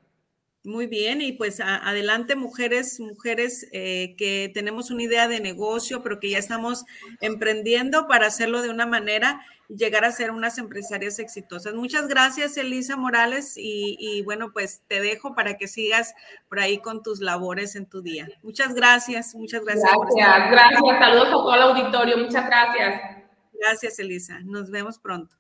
Muy 0.64 0.87
bien, 0.87 1.20
y 1.22 1.33
pues 1.33 1.59
adelante 1.59 2.37
mujeres, 2.37 3.01
mujeres 3.01 3.66
eh, 3.72 4.14
que 4.16 4.48
tenemos 4.55 4.92
una 4.92 5.03
idea 5.03 5.27
de 5.27 5.40
negocio, 5.40 6.05
pero 6.05 6.20
que 6.20 6.31
ya 6.31 6.38
estamos 6.38 6.85
emprendiendo 7.20 8.07
para 8.07 8.29
hacerlo 8.29 8.62
de 8.62 8.70
una 8.70 8.87
manera 8.87 9.44
y 9.68 9.77
llegar 9.77 10.05
a 10.05 10.12
ser 10.12 10.31
unas 10.31 10.59
empresarias 10.59 11.18
exitosas. 11.18 11.75
Muchas 11.75 12.07
gracias, 12.07 12.57
Elisa 12.57 12.96
Morales, 12.96 13.55
y, 13.57 14.22
bueno, 14.22 14.53
pues 14.53 14.83
te 14.87 15.01
dejo 15.01 15.35
para 15.35 15.57
que 15.57 15.66
sigas 15.66 16.14
por 16.48 16.61
ahí 16.61 16.79
con 16.79 17.03
tus 17.03 17.18
labores 17.18 17.75
en 17.75 17.87
tu 17.87 18.01
día. 18.01 18.29
Muchas 18.44 18.72
gracias, 18.72 19.35
muchas 19.35 19.64
gracias. 19.64 19.90
Gracias, 20.14 20.51
gracias. 20.53 20.98
Saludos 21.01 21.27
a 21.27 21.31
todo 21.33 21.55
el 21.57 21.62
auditorio, 21.62 22.18
muchas 22.18 22.46
gracias. 22.46 23.03
Gracias, 23.53 23.98
Elisa. 23.98 24.38
Nos 24.44 24.70
vemos 24.70 25.01
pronto. 25.01 25.37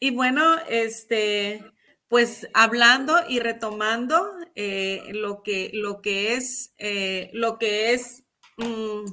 Y 0.00 0.12
bueno, 0.12 0.56
este, 0.66 1.62
pues 2.08 2.48
hablando 2.54 3.16
y 3.28 3.40
retomando 3.40 4.30
eh, 4.54 5.02
lo, 5.12 5.42
que, 5.42 5.70
lo 5.72 6.00
que 6.00 6.34
es, 6.34 6.72
eh, 6.78 7.30
lo 7.32 7.58
que 7.58 7.92
es, 7.92 8.24
mm, 8.56 9.04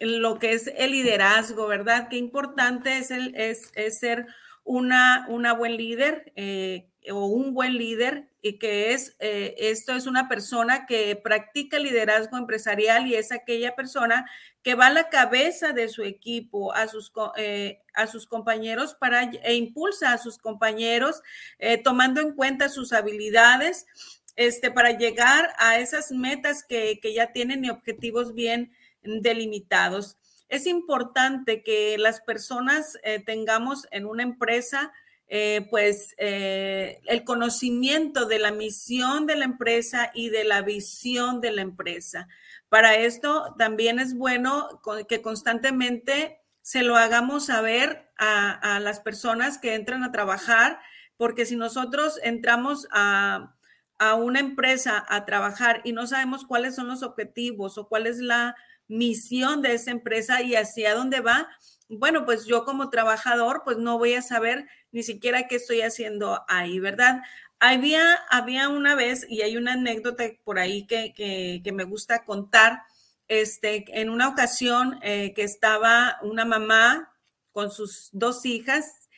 lo 0.00 0.38
que 0.38 0.52
es 0.52 0.70
el 0.76 0.92
liderazgo, 0.92 1.66
¿verdad? 1.66 2.08
Qué 2.08 2.16
importante 2.16 2.98
es, 2.98 3.10
el, 3.10 3.34
es, 3.34 3.72
ser 3.98 4.26
una, 4.64 5.26
una 5.28 5.54
buen 5.54 5.76
líder 5.76 6.32
eh, 6.36 6.90
o 7.12 7.26
un 7.26 7.54
buen 7.54 7.78
líder 7.78 8.28
y 8.42 8.58
que 8.58 8.92
es, 8.92 9.16
esto 9.18 9.94
es 9.94 10.06
una 10.06 10.28
persona 10.28 10.86
que 10.86 11.16
practica 11.16 11.78
liderazgo 11.78 12.36
empresarial 12.36 13.06
y 13.06 13.14
es 13.14 13.32
aquella 13.32 13.74
persona 13.74 14.26
que 14.68 14.74
va 14.74 14.88
a 14.88 14.92
la 14.92 15.08
cabeza 15.08 15.72
de 15.72 15.88
su 15.88 16.02
equipo, 16.02 16.74
a 16.74 16.88
sus, 16.88 17.10
eh, 17.38 17.80
a 17.94 18.06
sus 18.06 18.26
compañeros 18.26 18.92
para, 18.92 19.22
e 19.22 19.54
impulsa 19.54 20.12
a 20.12 20.18
sus 20.18 20.36
compañeros, 20.36 21.22
eh, 21.58 21.78
tomando 21.78 22.20
en 22.20 22.34
cuenta 22.34 22.68
sus 22.68 22.92
habilidades 22.92 23.86
este, 24.36 24.70
para 24.70 24.90
llegar 24.90 25.54
a 25.56 25.78
esas 25.78 26.10
metas 26.10 26.64
que, 26.64 27.00
ya 27.14 27.32
tienen 27.32 27.64
y 27.64 27.70
objetivos 27.70 28.34
bien 28.34 28.72
delimitados. 29.02 30.18
Es 30.50 30.66
importante 30.66 31.62
que 31.62 31.96
las 31.96 32.20
personas 32.20 32.98
eh, 33.04 33.20
tengamos 33.20 33.86
en 33.90 34.04
una 34.04 34.22
empresa 34.22 34.92
pues 35.70 36.14
el 36.18 37.24
conocimiento 37.24 38.26
de 38.26 38.38
la 38.38 38.50
misión 38.50 39.26
de 39.26 39.36
la 39.36 39.44
empresa 39.44 40.10
y 40.14 40.30
de 40.30 40.44
la 40.44 40.62
visión 40.62 41.40
de 41.40 41.52
la 41.52 41.62
empresa. 41.62 42.28
Para 42.68 42.96
esto 42.96 43.54
también 43.58 43.98
es 43.98 44.14
bueno 44.14 44.80
que 45.08 45.22
constantemente 45.22 46.40
se 46.68 46.82
lo 46.82 46.96
hagamos 46.96 47.46
saber 47.46 48.10
a, 48.18 48.78
las 48.80 49.00
personas 49.00 49.56
que 49.56 49.74
entran 49.74 50.04
a 50.04 50.12
trabajar, 50.12 50.78
porque 51.16 51.46
si 51.46 51.56
nosotros 51.56 52.20
entramos 52.22 52.86
a, 52.90 53.54
una 54.18 54.38
empresa 54.38 55.04
a 55.08 55.24
trabajar 55.24 55.80
y 55.82 55.92
no 55.92 56.06
sabemos 56.06 56.44
cuáles 56.44 56.76
son 56.76 56.88
los 56.88 57.02
objetivos 57.02 57.78
o 57.78 57.88
cuál 57.88 58.06
es 58.06 58.18
la 58.18 58.54
misión 58.86 59.62
de 59.62 59.74
esa 59.74 59.90
empresa 59.90 60.42
y 60.42 60.54
hacia 60.56 60.94
dónde 60.94 61.20
va, 61.20 61.48
bueno, 61.88 62.26
pues 62.26 62.44
yo 62.44 62.64
como 62.64 62.90
trabajador, 62.90 63.62
pues 63.64 63.78
no 63.78 63.96
voy 63.96 64.14
a 64.14 64.22
saber 64.22 64.68
ni 64.92 65.02
siquiera 65.02 65.46
qué 65.48 65.56
estoy 65.56 65.82
haciendo 65.82 66.44
ahí, 66.48 66.80
¿verdad? 66.80 67.20
Había, 67.60 68.14
había 68.30 68.68
una 68.68 68.94
vez, 68.94 69.26
y 69.28 69.42
hay 69.42 69.56
una 69.56 69.72
anécdota 69.72 70.24
por 70.44 70.58
ahí 70.58 70.86
que, 70.86 71.62
me 71.72 71.84
gusta 71.84 72.24
contar, 72.24 72.82
este, 73.26 73.84
en 74.00 74.10
una 74.10 74.28
ocasión 74.28 74.98
eh, 75.02 75.32
que 75.34 75.42
estaba 75.42 76.18
una 76.22 76.44
mamá 76.44 77.12
con 77.52 77.70
sus 77.70 78.08
dos 78.12 78.46
hijas 78.46 79.08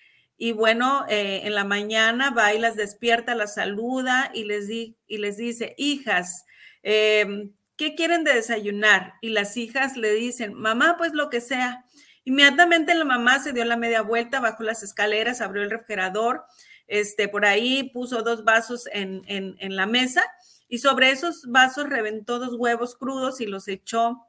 y 0.43 0.53
bueno, 0.53 1.05
eh, 1.11 1.43
en 1.45 1.55
la 1.55 1.65
mañana 1.65 2.31
va 2.31 2.55
y 2.55 2.59
las 2.59 2.75
despierta, 2.75 3.35
las 3.35 3.57
saluda 3.57 4.31
y 4.33 4.45
les, 4.45 4.69
di, 4.69 4.97
y 5.07 5.19
les 5.19 5.37
dice, 5.37 5.75
hijas, 5.77 6.47
em, 6.83 7.53
¿qué 7.77 7.95
quieren 7.95 8.25
de 8.25 8.33
desayunar? 8.33 9.17
Y 9.21 9.29
las 9.29 9.59
hijas 9.59 9.99
le 9.99 10.15
dicen, 10.15 10.55
mamá, 10.55 10.97
pues 10.97 11.13
lo 11.13 11.29
que 11.29 11.43
sea. 11.43 11.85
Inmediatamente 12.25 12.95
la 12.95 13.05
mamá 13.05 13.39
se 13.39 13.53
dio 13.53 13.65
la 13.65 13.77
media 13.77 14.03
vuelta, 14.03 14.41
bajó 14.41 14.63
las 14.63 14.83
escaleras, 14.83 15.41
abrió 15.41 15.63
el 15.63 15.71
refrigerador 15.71 16.45
este, 16.91 17.29
por 17.29 17.47
ahí 17.47 17.89
puso 17.95 18.23
dos 18.23 18.43
vasos 18.43 18.89
en, 18.93 19.77
la 19.77 19.87
mesa 19.87 20.25
y 20.69 20.79
sobre 20.79 21.13
esos 21.13 21.47
vasos 21.47 21.89
reventó 21.89 22.41
dos 22.41 22.57
huevos 22.59 22.97
crudos 22.97 23.41
y 23.41 23.47
los 23.47 23.69
echó 23.69 24.27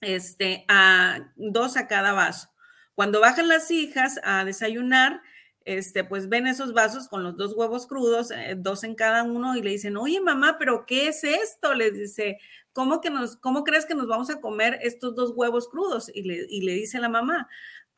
este, 0.00 0.64
a 0.68 1.32
dos 1.34 1.76
a 1.76 1.88
cada 1.88 2.12
vaso. 2.12 2.48
Cuando 2.94 3.20
bajan 3.20 3.48
las 3.48 3.72
hijas 3.72 4.20
a 4.22 4.44
desayunar, 4.44 5.20
este, 5.64 6.04
pues 6.04 6.28
ven 6.28 6.46
esos 6.46 6.72
vasos 6.74 7.08
con 7.08 7.24
los 7.24 7.36
dos 7.36 7.54
huevos 7.56 7.88
crudos, 7.88 8.30
eh, 8.30 8.54
dos 8.56 8.84
en 8.84 8.94
cada 8.94 9.24
uno, 9.24 9.56
y 9.56 9.62
le 9.62 9.70
dicen, 9.70 9.96
oye 9.96 10.20
mamá, 10.20 10.58
pero 10.60 10.86
¿qué 10.86 11.08
es 11.08 11.24
esto? 11.24 11.74
Les 11.74 11.92
dice, 11.92 12.38
¿cómo, 12.72 13.00
que 13.00 13.10
nos, 13.10 13.36
¿cómo 13.36 13.64
crees 13.64 13.86
que 13.86 13.94
nos 13.94 14.08
vamos 14.08 14.30
a 14.30 14.40
comer 14.40 14.78
estos 14.82 15.14
dos 15.14 15.32
huevos 15.34 15.68
crudos? 15.68 16.10
Y 16.14 16.22
le, 16.22 16.46
y 16.48 16.62
le 16.62 16.74
dice 16.74 16.98
la 16.98 17.08
mamá, 17.08 17.48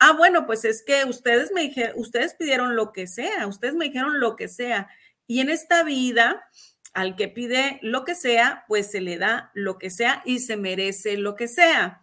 Ah, 0.05 0.11
bueno, 0.11 0.45
pues 0.45 0.65
es 0.65 0.83
que 0.83 1.05
ustedes 1.05 1.51
me 1.53 1.61
dijeron, 1.61 1.93
ustedes 1.95 2.33
pidieron 2.33 2.75
lo 2.75 2.91
que 2.91 3.07
sea, 3.07 3.47
ustedes 3.47 3.73
me 3.75 3.85
dijeron 3.85 4.19
lo 4.19 4.35
que 4.35 4.49
sea. 4.49 4.89
Y 5.27 5.39
en 5.39 5.49
esta 5.49 5.83
vida, 5.83 6.43
al 6.93 7.15
que 7.15 7.29
pide 7.29 7.79
lo 7.81 8.03
que 8.03 8.13
sea, 8.13 8.65
pues 8.67 8.91
se 8.91 8.99
le 8.99 9.17
da 9.17 9.51
lo 9.53 9.77
que 9.77 9.89
sea 9.89 10.21
y 10.25 10.39
se 10.39 10.57
merece 10.57 11.15
lo 11.15 11.35
que 11.35 11.47
sea. 11.47 12.01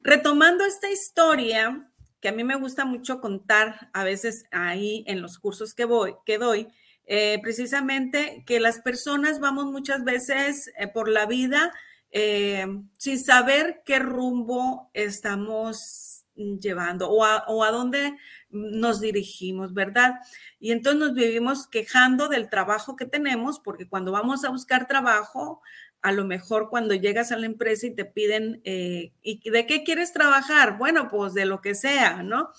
Retomando 0.00 0.64
esta 0.66 0.90
historia, 0.90 1.90
que 2.20 2.28
a 2.28 2.32
mí 2.32 2.44
me 2.44 2.56
gusta 2.56 2.84
mucho 2.84 3.20
contar 3.20 3.88
a 3.94 4.04
veces 4.04 4.44
ahí 4.50 5.04
en 5.06 5.22
los 5.22 5.38
cursos 5.38 5.72
que 5.72 5.86
voy, 5.86 6.16
que 6.26 6.36
doy, 6.36 6.68
eh, 7.06 7.38
precisamente 7.42 8.44
que 8.46 8.60
las 8.60 8.80
personas 8.80 9.40
vamos 9.40 9.64
muchas 9.64 10.04
veces 10.04 10.70
eh, 10.76 10.86
por 10.88 11.08
la 11.08 11.24
vida 11.24 11.72
eh, 12.10 12.66
sin 12.96 13.18
saber 13.18 13.82
qué 13.84 13.98
rumbo 13.98 14.90
estamos 14.94 16.24
llevando 16.60 17.10
o 17.10 17.24
a, 17.24 17.70
dónde 17.70 18.16
nos 18.50 19.00
dirigimos, 19.00 19.74
¿verdad? 19.74 20.14
Y 20.60 20.72
entonces 20.72 21.00
nos 21.00 21.14
vivimos 21.14 21.66
quejando 21.66 22.28
del 22.28 22.48
trabajo 22.48 22.96
que 22.96 23.06
tenemos, 23.06 23.58
porque 23.58 23.88
cuando 23.88 24.12
vamos 24.12 24.44
a 24.44 24.50
buscar 24.50 24.86
trabajo, 24.86 25.60
a 26.00 26.12
lo 26.12 26.24
mejor 26.24 26.70
cuando 26.70 26.94
llegas 26.94 27.32
a 27.32 27.36
la 27.36 27.46
empresa 27.46 27.86
y 27.86 27.94
te 27.94 28.04
piden, 28.04 28.60
eh, 28.64 29.12
¿y 29.22 29.50
de 29.50 29.66
qué 29.66 29.82
quieres 29.82 30.12
trabajar? 30.12 30.78
Bueno, 30.78 31.08
pues 31.08 31.34
de 31.34 31.44
lo 31.44 31.60
que 31.60 31.74
sea, 31.74 32.22
¿no? 32.22 32.50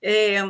Eh, 0.00 0.42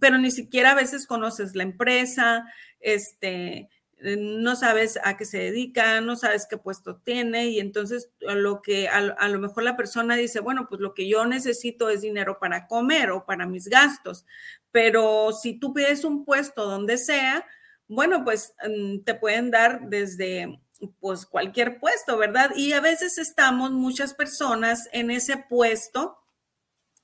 pero 0.00 0.18
ni 0.18 0.30
siquiera 0.30 0.72
a 0.72 0.76
veces 0.76 1.06
conoces 1.06 1.56
la 1.56 1.64
empresa, 1.64 2.46
este, 2.78 3.68
no 4.00 4.54
sabes 4.54 4.98
a 5.02 5.16
qué 5.16 5.24
se 5.24 5.38
dedica, 5.38 6.00
no 6.00 6.16
sabes 6.16 6.46
qué 6.48 6.56
puesto 6.56 6.96
tiene 6.96 7.48
y 7.48 7.58
entonces 7.58 8.10
lo 8.20 8.62
que 8.62 8.88
a, 8.88 9.28
lo 9.28 9.38
mejor 9.40 9.64
la 9.64 9.76
persona 9.76 10.14
dice, 10.14 10.40
bueno, 10.40 10.66
pues 10.68 10.80
lo 10.80 10.94
que 10.94 11.08
yo 11.08 11.26
necesito 11.26 11.88
es 11.88 12.02
dinero 12.02 12.38
para 12.38 12.66
comer 12.66 13.10
o 13.10 13.26
para 13.26 13.46
mis 13.46 13.68
gastos, 13.68 14.24
pero 14.70 15.32
si 15.32 15.58
tú 15.58 15.74
pides 15.74 16.04
un 16.04 16.24
puesto 16.24 16.66
donde 16.66 16.96
sea, 16.96 17.44
bueno, 17.88 18.24
pues 18.24 18.54
mm, 18.68 19.00
te 19.00 19.14
pueden 19.14 19.50
dar 19.50 19.88
desde 19.88 20.60
pues 21.00 21.26
cualquier 21.26 21.80
puesto, 21.80 22.16
¿verdad? 22.16 22.52
Y 22.54 22.72
a 22.72 22.80
veces 22.80 23.18
estamos 23.18 23.72
muchas 23.72 24.14
personas 24.14 24.88
en 24.92 25.10
ese 25.10 25.38
puesto, 25.38 26.18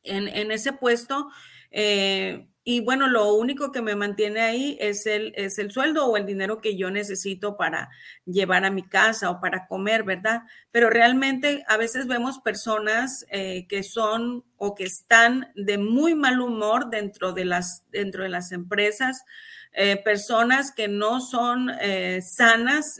en, 0.04 0.28
en 0.28 0.52
ese 0.52 0.72
puesto, 0.72 1.28
eh, 1.72 2.46
y 2.66 2.80
bueno, 2.80 3.08
lo 3.08 3.34
único 3.34 3.70
que 3.70 3.82
me 3.82 3.94
mantiene 3.94 4.40
ahí 4.40 4.78
es 4.80 5.04
el, 5.04 5.34
es 5.36 5.58
el 5.58 5.70
sueldo 5.70 6.06
o 6.06 6.16
el 6.16 6.24
dinero 6.24 6.62
que 6.62 6.78
yo 6.78 6.90
necesito 6.90 7.58
para 7.58 7.90
llevar 8.24 8.64
a 8.64 8.70
mi 8.70 8.82
casa 8.82 9.30
o 9.30 9.38
para 9.38 9.66
comer, 9.66 10.02
¿verdad? 10.02 10.44
Pero 10.70 10.88
realmente 10.88 11.62
a 11.68 11.76
veces 11.76 12.06
vemos 12.06 12.38
personas 12.38 13.26
eh, 13.28 13.66
que 13.68 13.82
son 13.82 14.44
o 14.56 14.74
que 14.74 14.84
están 14.84 15.52
de 15.54 15.76
muy 15.76 16.14
mal 16.14 16.40
humor 16.40 16.88
dentro 16.88 17.32
de 17.34 17.44
las, 17.44 17.84
dentro 17.90 18.22
de 18.22 18.30
las 18.30 18.50
empresas, 18.50 19.24
eh, 19.74 19.98
personas 20.02 20.72
que 20.72 20.88
no 20.88 21.20
son 21.20 21.70
eh, 21.82 22.22
sanas 22.22 22.98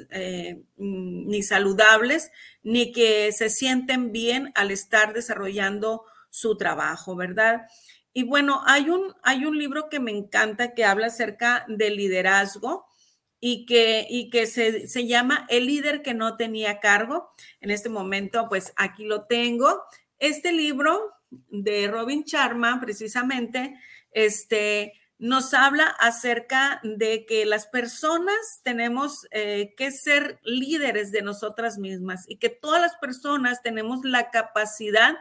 ni 0.77 1.43
saludables, 1.43 2.31
ni 2.63 2.93
que 2.93 3.33
se 3.33 3.49
sienten 3.49 4.13
bien 4.13 4.53
al 4.55 4.71
estar 4.71 5.15
desarrollando 5.15 6.05
su 6.29 6.57
trabajo, 6.57 7.15
¿verdad? 7.17 7.63
Y 8.15 8.23
bueno, 8.23 8.63
hay 8.65 8.89
un, 8.89 9.13
hay 9.23 9.45
un 9.45 9.59
libro 9.59 9.89
que 9.91 9.99
me 9.99 10.13
encanta 10.13 10.73
que 10.73 10.85
habla 10.85 11.09
acerca 11.09 11.65
del 11.69 11.97
liderazgo 11.97 12.87
y 13.41 13.67
que, 13.67 14.07
y 14.09 14.31
que 14.31 14.47
se, 14.47 14.87
se, 14.87 15.07
llama 15.07 15.47
El 15.51 15.67
líder 15.67 16.01
que 16.01 16.15
no 16.15 16.37
tenía 16.37 16.79
cargo. 16.79 17.33
En 17.61 17.73
este 17.73 17.89
momento, 17.89 18.47
pues 18.49 18.73
aquí 18.77 19.05
lo 19.05 19.25
tengo. 19.25 19.83
Este 20.21 20.53
libro 20.53 21.11
de 21.51 21.89
Robin 21.89 22.23
Sharma, 22.23 22.81
precisamente, 22.81 23.79
este, 24.13 24.93
nos 25.19 25.53
habla 25.53 25.87
acerca 25.99 26.81
de 26.85 27.27
que 27.27 27.47
las 27.47 27.67
personas 27.67 28.61
tenemos 28.63 29.27
eh, 29.33 29.75
que 29.77 29.91
ser 29.91 30.39
líderes 30.45 31.11
de 31.11 31.23
nosotras 31.23 31.79
mismas 31.79 32.25
y 32.29 32.37
que 32.37 32.49
todas 32.49 32.81
las 32.81 32.97
personas 32.97 33.61
tenemos 33.63 34.05
la 34.05 34.31
capacidad 34.31 35.11
de 35.13 35.19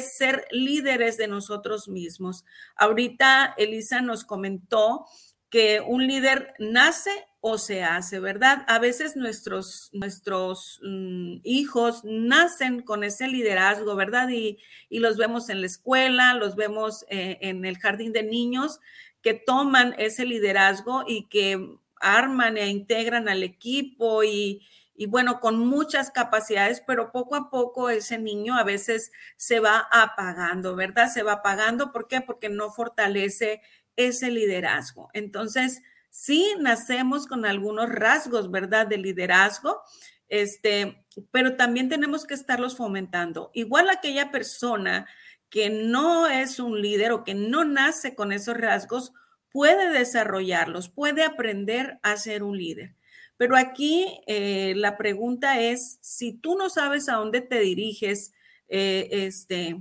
ser 0.00 0.46
líderes 0.50 1.16
de 1.16 1.28
nosotros 1.28 1.88
mismos. 1.88 2.44
Ahorita 2.76 3.54
Elisa 3.56 4.00
nos 4.00 4.24
comentó 4.24 5.06
que 5.50 5.80
un 5.80 6.06
líder 6.06 6.54
nace 6.58 7.10
o 7.40 7.58
se 7.58 7.82
hace, 7.82 8.20
¿verdad? 8.20 8.64
A 8.68 8.78
veces 8.78 9.16
nuestros, 9.16 9.90
nuestros 9.92 10.80
mm, 10.82 11.40
hijos 11.42 12.02
nacen 12.04 12.82
con 12.82 13.04
ese 13.04 13.28
liderazgo, 13.28 13.96
¿verdad? 13.96 14.28
Y, 14.30 14.58
los 14.90 15.16
vemos 15.16 15.48
en 15.50 15.60
la 15.60 15.66
escuela, 15.66 16.34
los 16.34 16.54
vemos 16.56 17.04
eh, 17.08 17.38
en 17.42 17.64
el 17.64 17.78
jardín 17.78 18.12
de 18.12 18.22
niños 18.22 18.78
que 19.22 19.34
toman 19.34 19.94
ese 19.98 20.24
liderazgo 20.24 21.04
y 21.06 21.26
que 21.28 21.76
arman 22.00 22.56
e 22.56 22.68
integran 22.68 23.28
al 23.28 23.42
equipo 23.42 24.24
y, 24.24 24.62
y 25.02 25.06
bueno, 25.06 25.40
con 25.40 25.58
muchas 25.58 26.12
capacidades, 26.12 26.80
pero 26.86 27.10
poco 27.10 27.34
a 27.34 27.50
poco 27.50 27.90
ese 27.90 28.18
niño 28.18 28.56
a 28.56 28.62
veces 28.62 29.10
se 29.36 29.58
va 29.58 29.88
apagando, 29.90 30.76
¿verdad? 30.76 31.08
Se 31.12 31.24
va 31.24 31.32
apagando. 31.32 31.90
¿Por 31.90 32.06
qué? 32.06 32.20
Porque 32.20 32.48
no 32.48 32.70
fortalece 32.70 33.62
ese 33.96 34.30
liderazgo. 34.30 35.10
Entonces, 35.12 35.82
Sí, 36.14 36.54
nacemos 36.60 37.26
con 37.26 37.46
algunos 37.46 37.88
rasgos, 37.88 38.50
¿verdad? 38.50 38.86
De 38.86 38.98
liderazgo, 38.98 39.80
este, 40.28 41.06
pero 41.30 41.56
también 41.56 41.88
tenemos 41.88 42.26
que 42.26 42.34
estarlos 42.34 42.76
fomentando. 42.76 43.50
Igual 43.54 43.88
aquella 43.88 44.30
persona 44.30 45.08
que 45.48 45.70
no 45.70 46.28
es 46.28 46.60
un 46.60 46.82
líder 46.82 47.12
o 47.12 47.24
que 47.24 47.34
no 47.34 47.64
nace 47.64 48.14
con 48.14 48.30
esos 48.30 48.58
rasgos, 48.58 49.14
puede 49.50 49.88
desarrollarlos, 49.90 50.90
puede 50.90 51.24
aprender 51.24 51.98
a 52.02 52.18
ser 52.18 52.42
un 52.42 52.58
líder. 52.58 52.94
Pero 53.36 53.56
aquí 53.56 54.20
eh, 54.26 54.74
la 54.76 54.96
pregunta 54.96 55.60
es, 55.60 55.98
si 56.00 56.32
tú 56.32 56.56
no 56.56 56.70
sabes 56.70 57.08
a 57.08 57.14
dónde 57.14 57.40
te 57.40 57.60
diriges, 57.60 58.32
eh, 58.68 59.08
este, 59.10 59.80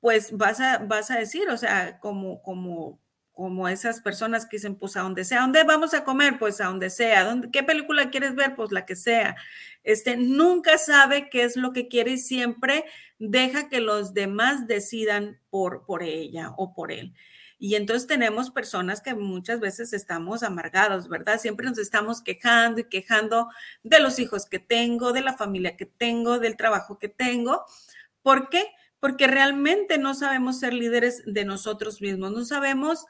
pues 0.00 0.36
vas 0.36 0.60
a, 0.60 0.78
vas 0.78 1.10
a 1.10 1.18
decir, 1.18 1.48
o 1.50 1.56
sea, 1.56 1.98
como, 2.00 2.42
como 2.42 3.00
como 3.38 3.68
esas 3.68 4.00
personas 4.00 4.46
que 4.46 4.56
dicen, 4.56 4.74
pues 4.74 4.96
a 4.96 5.02
donde 5.02 5.24
sea, 5.24 5.38
¿a 5.38 5.42
dónde 5.42 5.62
vamos 5.62 5.94
a 5.94 6.02
comer? 6.02 6.40
Pues 6.40 6.60
a 6.60 6.64
donde 6.64 6.90
sea, 6.90 7.22
¿Dónde, 7.22 7.52
¿qué 7.52 7.62
película 7.62 8.10
quieres 8.10 8.34
ver? 8.34 8.56
Pues 8.56 8.72
la 8.72 8.84
que 8.84 8.96
sea. 8.96 9.36
Este, 9.84 10.16
nunca 10.16 10.76
sabe 10.76 11.30
qué 11.30 11.44
es 11.44 11.56
lo 11.56 11.72
que 11.72 11.86
quiere 11.86 12.10
y 12.10 12.18
siempre 12.18 12.84
deja 13.20 13.68
que 13.68 13.80
los 13.80 14.12
demás 14.12 14.66
decidan 14.66 15.38
por, 15.50 15.86
por 15.86 16.02
ella 16.02 16.50
o 16.56 16.74
por 16.74 16.90
él. 16.90 17.14
Y 17.58 17.74
entonces 17.74 18.06
tenemos 18.06 18.50
personas 18.50 19.00
que 19.00 19.14
muchas 19.14 19.58
veces 19.58 19.92
estamos 19.92 20.42
amargados, 20.42 21.08
¿verdad? 21.08 21.40
Siempre 21.40 21.66
nos 21.66 21.78
estamos 21.78 22.22
quejando 22.22 22.80
y 22.80 22.84
quejando 22.84 23.48
de 23.82 23.98
los 23.98 24.20
hijos 24.20 24.46
que 24.46 24.60
tengo, 24.60 25.12
de 25.12 25.22
la 25.22 25.36
familia 25.36 25.76
que 25.76 25.86
tengo, 25.86 26.38
del 26.38 26.56
trabajo 26.56 26.98
que 26.98 27.08
tengo. 27.08 27.64
¿Por 28.22 28.48
qué? 28.48 28.64
Porque 29.00 29.26
realmente 29.26 29.98
no 29.98 30.14
sabemos 30.14 30.60
ser 30.60 30.72
líderes 30.72 31.22
de 31.26 31.44
nosotros 31.44 32.00
mismos, 32.00 32.30
no 32.30 32.44
sabemos 32.44 33.06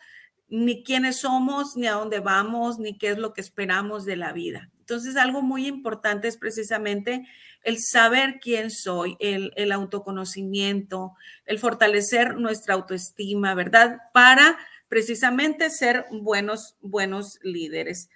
ni 0.48 0.82
quiénes 0.82 1.18
somos, 1.18 1.76
ni 1.76 1.86
a 1.86 1.92
dónde 1.92 2.20
vamos, 2.20 2.78
ni 2.78 2.96
qué 2.96 3.10
es 3.10 3.18
lo 3.18 3.34
que 3.34 3.42
esperamos 3.42 4.06
de 4.06 4.16
la 4.16 4.32
vida. 4.32 4.70
Entonces, 4.78 5.16
algo 5.16 5.42
muy 5.42 5.66
importante 5.66 6.28
es 6.28 6.38
precisamente 6.38 7.26
el 7.62 7.78
saber 7.78 8.38
quién 8.40 8.70
soy, 8.70 9.16
el, 9.20 9.52
el 9.56 9.72
autoconocimiento, 9.72 11.14
el 11.44 11.58
fortalecer 11.58 12.36
nuestra 12.36 12.74
autoestima, 12.74 13.54
¿verdad? 13.54 13.98
Para 14.12 14.58
precisamente 14.88 15.70
ser 15.70 16.06
buenos, 16.10 16.76
buenos 16.80 17.38
líderes. 17.42 18.08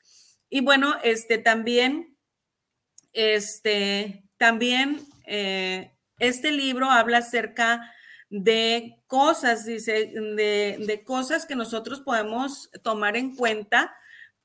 Y 0.49 0.61
bueno, 0.61 0.97
este 1.03 1.39
también, 1.39 2.17
este, 3.13 4.25
también, 4.37 5.01
eh, 5.27 5.93
este 6.19 6.53
libro 6.53 6.91
habla 6.91 7.19
acerca 7.19 7.93
de 8.29 8.97
cosas, 9.07 9.67
dice, 9.67 10.13
de, 10.15 11.03
cosas 11.05 11.47
que 11.47 11.57
nosotros 11.57 12.01
podemos 12.01 12.71
tomar 12.83 13.17
en 13.17 13.37
cuenta 13.37 13.95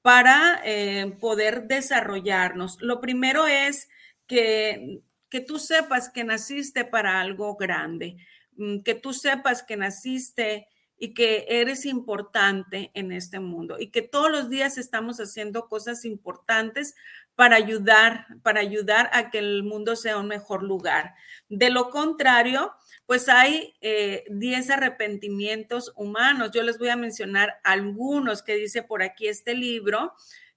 para 0.02 0.62
eh, 0.64 1.16
poder 1.20 1.68
desarrollarnos. 1.68 2.78
Lo 2.82 3.00
primero 3.00 3.48
es 3.48 3.90
que, 4.28 5.02
que 5.30 5.42
tú 5.42 5.60
sepas 5.60 6.10
que 6.10 6.24
naciste 6.24 6.86
para 6.86 7.22
algo 7.22 7.56
grande, 7.56 8.18
mm, 8.58 8.80
que 8.80 8.96
tú 8.96 9.14
sepas 9.14 9.64
que 9.64 9.78
naciste 9.78 10.68
y 11.00 11.14
que 11.14 11.46
eres 11.48 11.86
importante 11.86 12.92
en 12.94 13.12
este 13.12 13.40
mundo 13.40 13.78
y 13.80 13.92
que 13.92 14.02
todos 14.02 14.32
los 14.32 14.50
días 14.50 14.78
estamos 14.78 15.20
haciendo 15.20 15.68
cosas 15.68 16.06
importantes 16.06 16.96
para 17.36 17.56
ayudar, 17.56 18.26
para 18.42 18.62
ayudar 18.62 19.12
a 19.14 19.30
que 19.30 19.38
el 19.38 19.64
mundo 19.64 19.96
sea 19.96 20.18
un 20.18 20.28
mejor 20.28 20.64
lugar. 20.64 21.14
De 21.50 21.70
lo 21.70 21.92
contrario, 21.92 22.74
pues 23.06 23.30
hay 23.30 23.76
10 23.80 24.70
eh, 24.70 24.74
arrepentimientos 24.74 25.94
humanos. 25.96 26.50
Yo 26.52 26.64
les 26.64 26.80
voy 26.80 26.90
a 26.90 26.96
mencionar 26.96 27.60
algunos 27.64 28.42
que 28.42 28.56
dice 28.56 28.82
por 28.82 29.04
aquí 29.04 29.28
este 29.28 29.54
libro, 29.54 30.14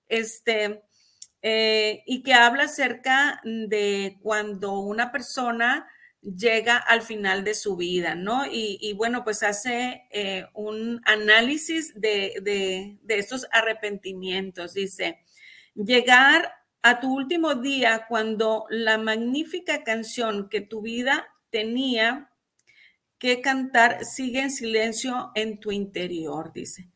este, 0.09 0.83
eh, 1.43 2.03
y 2.07 2.23
que 2.23 2.35
habla 2.35 2.65
acerca 2.65 3.41
de 3.45 4.19
cuando 4.23 4.79
una 4.79 5.11
persona 5.13 5.89
llega 6.23 6.77
al 6.77 7.03
final 7.03 7.45
de 7.45 7.55
su 7.55 7.77
vida, 7.77 8.15
¿no? 8.15 8.45
Y, 8.51 8.93
bueno, 8.95 9.25
pues 9.25 9.43
hace 9.43 10.03
eh, 10.11 10.47
un 10.55 11.01
análisis 11.07 11.99
de, 11.99 12.35
de, 12.43 12.99
de 13.03 13.19
estos 13.19 13.47
arrepentimientos. 13.53 14.75
Dice, 14.75 15.21
llegar 15.75 16.53
a 16.83 17.01
tu 17.01 17.15
último 17.15 17.55
día 17.55 18.07
cuando 18.09 18.67
la 18.71 18.99
magnífica 18.99 19.83
canción 19.85 20.49
que 20.51 20.61
tu 20.61 20.83
vida 20.83 21.27
tenía 21.51 22.31
que 23.19 23.41
cantar 23.41 24.05
sigue 24.05 24.41
en 24.41 24.51
silencio 24.51 25.31
en 25.35 25.61
tu 25.61 25.73
interior, 25.73 26.53
dice. 26.53 26.91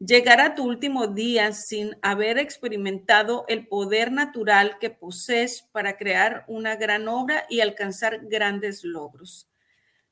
Llegar 0.00 0.40
a 0.40 0.54
tu 0.54 0.62
último 0.62 1.08
día 1.08 1.52
sin 1.52 1.96
haber 2.02 2.38
experimentado 2.38 3.44
el 3.48 3.66
poder 3.66 4.12
natural 4.12 4.78
que 4.78 4.90
posees 4.90 5.62
para 5.72 5.96
crear 5.96 6.44
una 6.46 6.76
gran 6.76 7.08
obra 7.08 7.46
y 7.48 7.60
alcanzar 7.60 8.20
grandes 8.26 8.84
logros. 8.84 9.48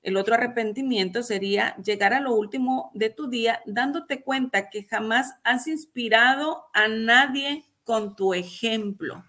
El 0.03 0.16
otro 0.16 0.35
arrepentimiento 0.35 1.22
sería 1.22 1.77
llegar 1.77 2.14
a 2.14 2.20
lo 2.20 2.35
último 2.35 2.90
de 2.94 3.11
tu 3.11 3.29
día 3.29 3.62
dándote 3.64 4.22
cuenta 4.22 4.70
que 4.70 4.85
jamás 4.85 5.35
has 5.44 5.68
inspirado 5.68 6.64
a 6.75 6.88
nadie 6.88 7.64
con 7.85 8.16
tu 8.16 8.35
ejemplo. 8.35 9.25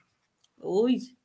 Uy. 0.58 1.18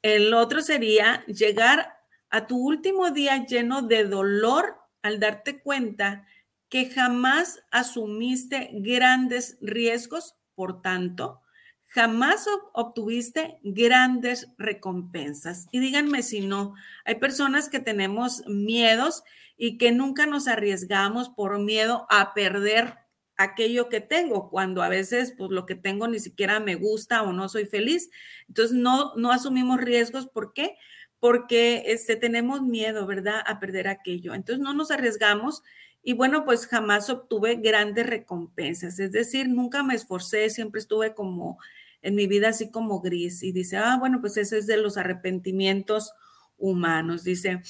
El 0.00 0.32
otro 0.32 0.62
sería 0.62 1.22
llegar 1.26 1.98
a 2.30 2.46
tu 2.46 2.56
último 2.58 3.10
día 3.10 3.44
lleno 3.44 3.82
de 3.82 4.04
dolor 4.04 4.76
al 5.02 5.20
darte 5.20 5.60
cuenta 5.60 6.26
que 6.68 6.90
jamás 6.90 7.60
asumiste 7.70 8.70
grandes 8.72 9.58
riesgos, 9.60 10.36
por 10.54 10.82
tanto, 10.82 11.40
jamás 11.86 12.46
obtuviste 12.72 13.58
grandes 13.62 14.48
recompensas. 14.58 15.66
Y 15.72 15.80
díganme 15.80 16.22
si 16.22 16.40
no, 16.40 16.74
hay 17.04 17.14
personas 17.16 17.68
que 17.68 17.80
tenemos 17.80 18.46
miedos 18.46 19.22
y 19.56 19.78
que 19.78 19.92
nunca 19.92 20.26
nos 20.26 20.46
arriesgamos 20.46 21.30
por 21.30 21.58
miedo 21.58 22.06
a 22.10 22.34
perder 22.34 22.98
aquello 23.36 23.88
que 23.88 24.00
tengo, 24.00 24.50
cuando 24.50 24.82
a 24.82 24.88
veces 24.88 25.32
pues 25.36 25.50
lo 25.50 25.64
que 25.64 25.76
tengo 25.76 26.08
ni 26.08 26.18
siquiera 26.18 26.60
me 26.60 26.74
gusta 26.74 27.22
o 27.22 27.32
no 27.32 27.48
soy 27.48 27.66
feliz. 27.66 28.10
Entonces 28.48 28.76
no, 28.76 29.14
no 29.16 29.30
asumimos 29.30 29.80
riesgos. 29.80 30.26
¿Por 30.26 30.52
qué? 30.52 30.76
porque 31.20 31.84
este, 31.86 32.16
tenemos 32.16 32.62
miedo, 32.62 33.06
¿verdad?, 33.06 33.42
a 33.46 33.58
perder 33.58 33.88
aquello. 33.88 34.34
Entonces 34.34 34.62
no 34.62 34.74
nos 34.74 34.90
arriesgamos 34.90 35.62
y 36.08 36.14
bueno, 36.14 36.46
pues 36.46 36.66
jamás 36.66 37.10
obtuve 37.10 37.56
grandes 37.56 38.06
recompensas. 38.06 38.98
Es 38.98 39.12
decir, 39.12 39.46
nunca 39.46 39.82
me 39.82 39.94
esforcé, 39.94 40.48
siempre 40.48 40.80
estuve 40.80 41.12
como 41.12 41.58
en 42.00 42.14
mi 42.14 42.26
vida 42.26 42.48
así 42.48 42.70
como 42.70 43.02
gris. 43.02 43.42
Y 43.42 43.52
dice, 43.52 43.76
ah, 43.76 43.98
bueno, 44.00 44.22
pues 44.22 44.38
ese 44.38 44.56
es 44.56 44.66
de 44.66 44.78
los 44.78 44.96
arrepentimientos 44.96 46.14
humanos. 46.56 47.24
Dice, 47.24 47.60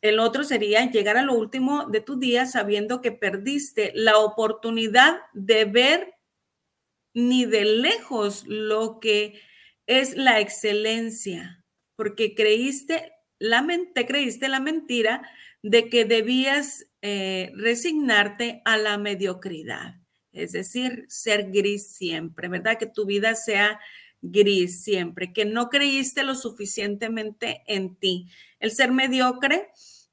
el 0.00 0.20
otro 0.20 0.42
sería 0.42 0.90
llegar 0.90 1.18
a 1.18 1.22
lo 1.22 1.34
último 1.34 1.84
de 1.84 2.00
tu 2.00 2.18
día 2.18 2.46
sabiendo 2.46 3.02
que 3.02 3.12
perdiste 3.12 3.92
la 3.94 4.16
oportunidad 4.16 5.18
de 5.34 5.66
ver 5.66 6.14
ni 7.12 7.44
de 7.44 7.66
lejos 7.66 8.44
lo 8.46 9.00
que 9.00 9.38
es 9.86 10.16
la 10.16 10.40
excelencia 10.40 11.62
porque 11.94 12.34
creíste 12.34 13.12
la, 13.38 13.66
te 13.94 14.06
creíste 14.06 14.48
la 14.48 14.60
mentira 14.60 15.28
de 15.62 15.88
que 15.88 16.04
debías 16.04 16.86
eh, 17.02 17.52
resignarte 17.54 18.62
a 18.64 18.76
la 18.76 18.98
mediocridad, 18.98 19.96
es 20.32 20.52
decir, 20.52 21.04
ser 21.08 21.50
gris 21.50 21.94
siempre, 21.94 22.48
¿verdad? 22.48 22.78
Que 22.78 22.86
tu 22.86 23.06
vida 23.06 23.34
sea 23.34 23.80
gris 24.20 24.82
siempre, 24.82 25.32
que 25.32 25.44
no 25.44 25.68
creíste 25.68 26.22
lo 26.22 26.34
suficientemente 26.34 27.62
en 27.66 27.96
ti. 27.96 28.28
El 28.60 28.70
ser 28.70 28.92
mediocre 28.92 29.70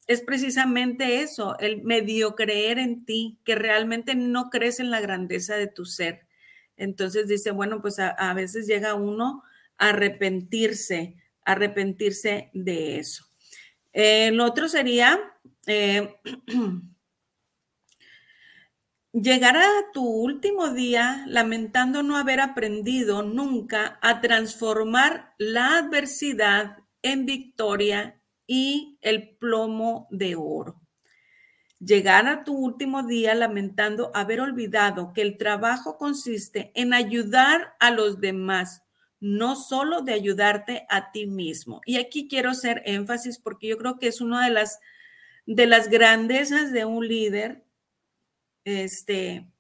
es 0.07 0.21
precisamente 0.21 1.21
eso, 1.21 1.57
el 1.59 1.83
medio 1.83 2.35
creer 2.35 2.79
en 2.79 3.05
ti, 3.05 3.39
que 3.43 3.55
realmente 3.55 4.15
no 4.15 4.49
crees 4.49 4.79
en 4.79 4.91
la 4.91 5.01
grandeza 5.01 5.55
de 5.55 5.67
tu 5.67 5.85
ser. 5.85 6.27
Entonces 6.77 7.27
dice, 7.27 7.51
bueno, 7.51 7.81
pues 7.81 7.99
a, 7.99 8.09
a 8.09 8.33
veces 8.33 8.67
llega 8.67 8.95
uno 8.95 9.43
a 9.77 9.89
arrepentirse 9.89 11.15
arrepentirse 11.49 12.51
de 12.53 12.99
eso. 12.99 13.25
El 13.91 14.39
otro 14.39 14.69
sería 14.69 15.19
eh, 15.67 16.15
llegará 19.13 19.65
tu 19.93 20.03
último 20.03 20.69
día 20.69 21.23
lamentando 21.27 22.03
no 22.03 22.17
haber 22.17 22.39
aprendido 22.39 23.23
nunca 23.23 23.99
a 24.01 24.21
transformar 24.21 25.33
la 25.37 25.77
adversidad 25.77 26.77
en 27.01 27.25
victoria 27.25 28.21
y 28.45 28.97
el 29.01 29.37
plomo 29.37 30.07
de 30.11 30.35
oro. 30.35 30.81
Llegar 31.79 32.27
a 32.27 32.43
tu 32.43 32.57
último 32.57 33.03
día 33.03 33.33
lamentando 33.35 34.11
haber 34.13 34.41
olvidado 34.41 35.13
que 35.13 35.21
el 35.21 35.37
trabajo 35.37 35.97
consiste 35.97 36.71
en 36.75 36.93
ayudar 36.93 37.75
a 37.79 37.91
los 37.91 38.19
demás, 38.19 38.81
no 39.21 39.55
solo 39.55 40.01
de 40.01 40.13
ayudarte 40.13 40.85
a 40.89 41.11
ti 41.11 41.25
mismo. 41.25 41.79
Y 41.85 41.97
aquí 41.97 42.27
quiero 42.27 42.49
hacer 42.49 42.81
énfasis 42.85 43.39
porque 43.39 43.67
yo 43.67 43.77
creo 43.77 43.97
que 43.97 44.07
es 44.07 44.19
una 44.19 44.43
de 44.43 44.51
las, 44.51 44.79
de 45.49 45.65
las 45.65 45.89
grandezas 45.89 46.71
de 46.71 46.85
un 46.85 47.07
líder, 47.07 47.63
este, 48.65 49.51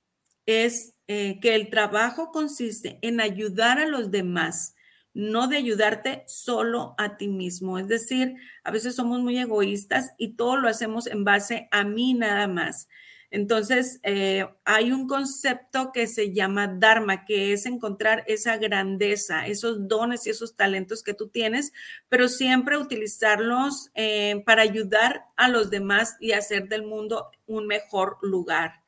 es 0.45 0.93
eh, 1.07 1.39
que 1.41 1.55
el 1.55 1.71
trabajo 1.71 2.31
consiste 2.31 2.99
en 3.01 3.19
ayudar 3.19 3.79
a 3.79 3.87
los 3.87 4.11
demás, 4.11 4.75
no 5.15 5.47
de 5.47 5.57
ayudarte 5.57 6.25
solo 6.27 6.93
a 6.99 7.17
ti 7.17 7.27
mismo. 7.27 7.79
Es 7.79 7.87
decir, 7.87 8.35
a 8.63 8.69
veces 8.69 8.95
somos 8.95 9.19
muy 9.21 9.39
egoístas 9.39 10.11
y 10.19 10.35
todo 10.35 10.57
lo 10.57 10.69
hacemos 10.69 11.07
en 11.07 11.23
base 11.23 11.67
a 11.71 11.83
mí 11.83 12.13
nada 12.13 12.47
más. 12.47 12.87
Entonces, 13.31 13.99
eh, 14.03 14.47
hay 14.65 14.91
un 14.91 15.07
concepto 15.07 15.91
que 15.91 16.07
se 16.07 16.33
llama 16.33 16.67
Dharma, 16.67 17.25
que 17.25 17.53
es 17.53 17.67
encontrar 17.67 18.23
esa 18.27 18.57
grandeza, 18.57 19.45
esos 19.45 19.87
dones 19.87 20.25
y 20.25 20.31
esos 20.31 20.55
talentos 20.55 21.03
que 21.03 21.13
tú 21.13 21.29
tienes, 21.29 21.71
pero 22.09 22.27
siempre 22.27 22.77
utilizarlos 22.77 23.91
eh, 23.93 24.41
para 24.45 24.63
ayudar 24.63 25.25
a 25.35 25.47
los 25.47 25.69
demás 25.69 26.17
y 26.19 26.31
hacer 26.31 26.67
del 26.69 26.83
mundo 26.83 27.29
un 27.45 27.67
mejor 27.67 28.17
lugar. 28.23 28.81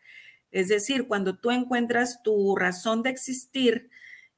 Es 0.51 0.67
decir, 0.69 1.07
cuando 1.07 1.37
tú 1.37 1.51
encuentras 1.51 2.23
tu 2.23 2.55
razón 2.55 3.03
de 3.03 3.11
existir, 3.11 3.89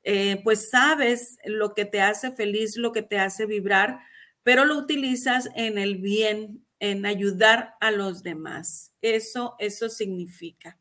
eh, 0.03 0.41
pues 0.43 0.69
sabes 0.69 1.37
lo 1.45 1.73
que 1.73 1.85
te 1.85 2.01
hace 2.01 2.31
feliz, 2.31 2.75
lo 2.75 2.91
que 2.91 3.03
te 3.03 3.19
hace 3.19 3.45
vibrar, 3.45 3.99
pero 4.43 4.65
lo 4.65 4.77
utilizas 4.77 5.49
en 5.55 5.77
el 5.77 5.97
bien, 5.97 6.62
en 6.83 7.05
ayudar 7.05 7.75
a 7.79 7.91
los 7.91 8.23
demás. 8.23 8.91
Eso, 9.01 9.55
eso 9.57 9.87
significa. 9.87 10.77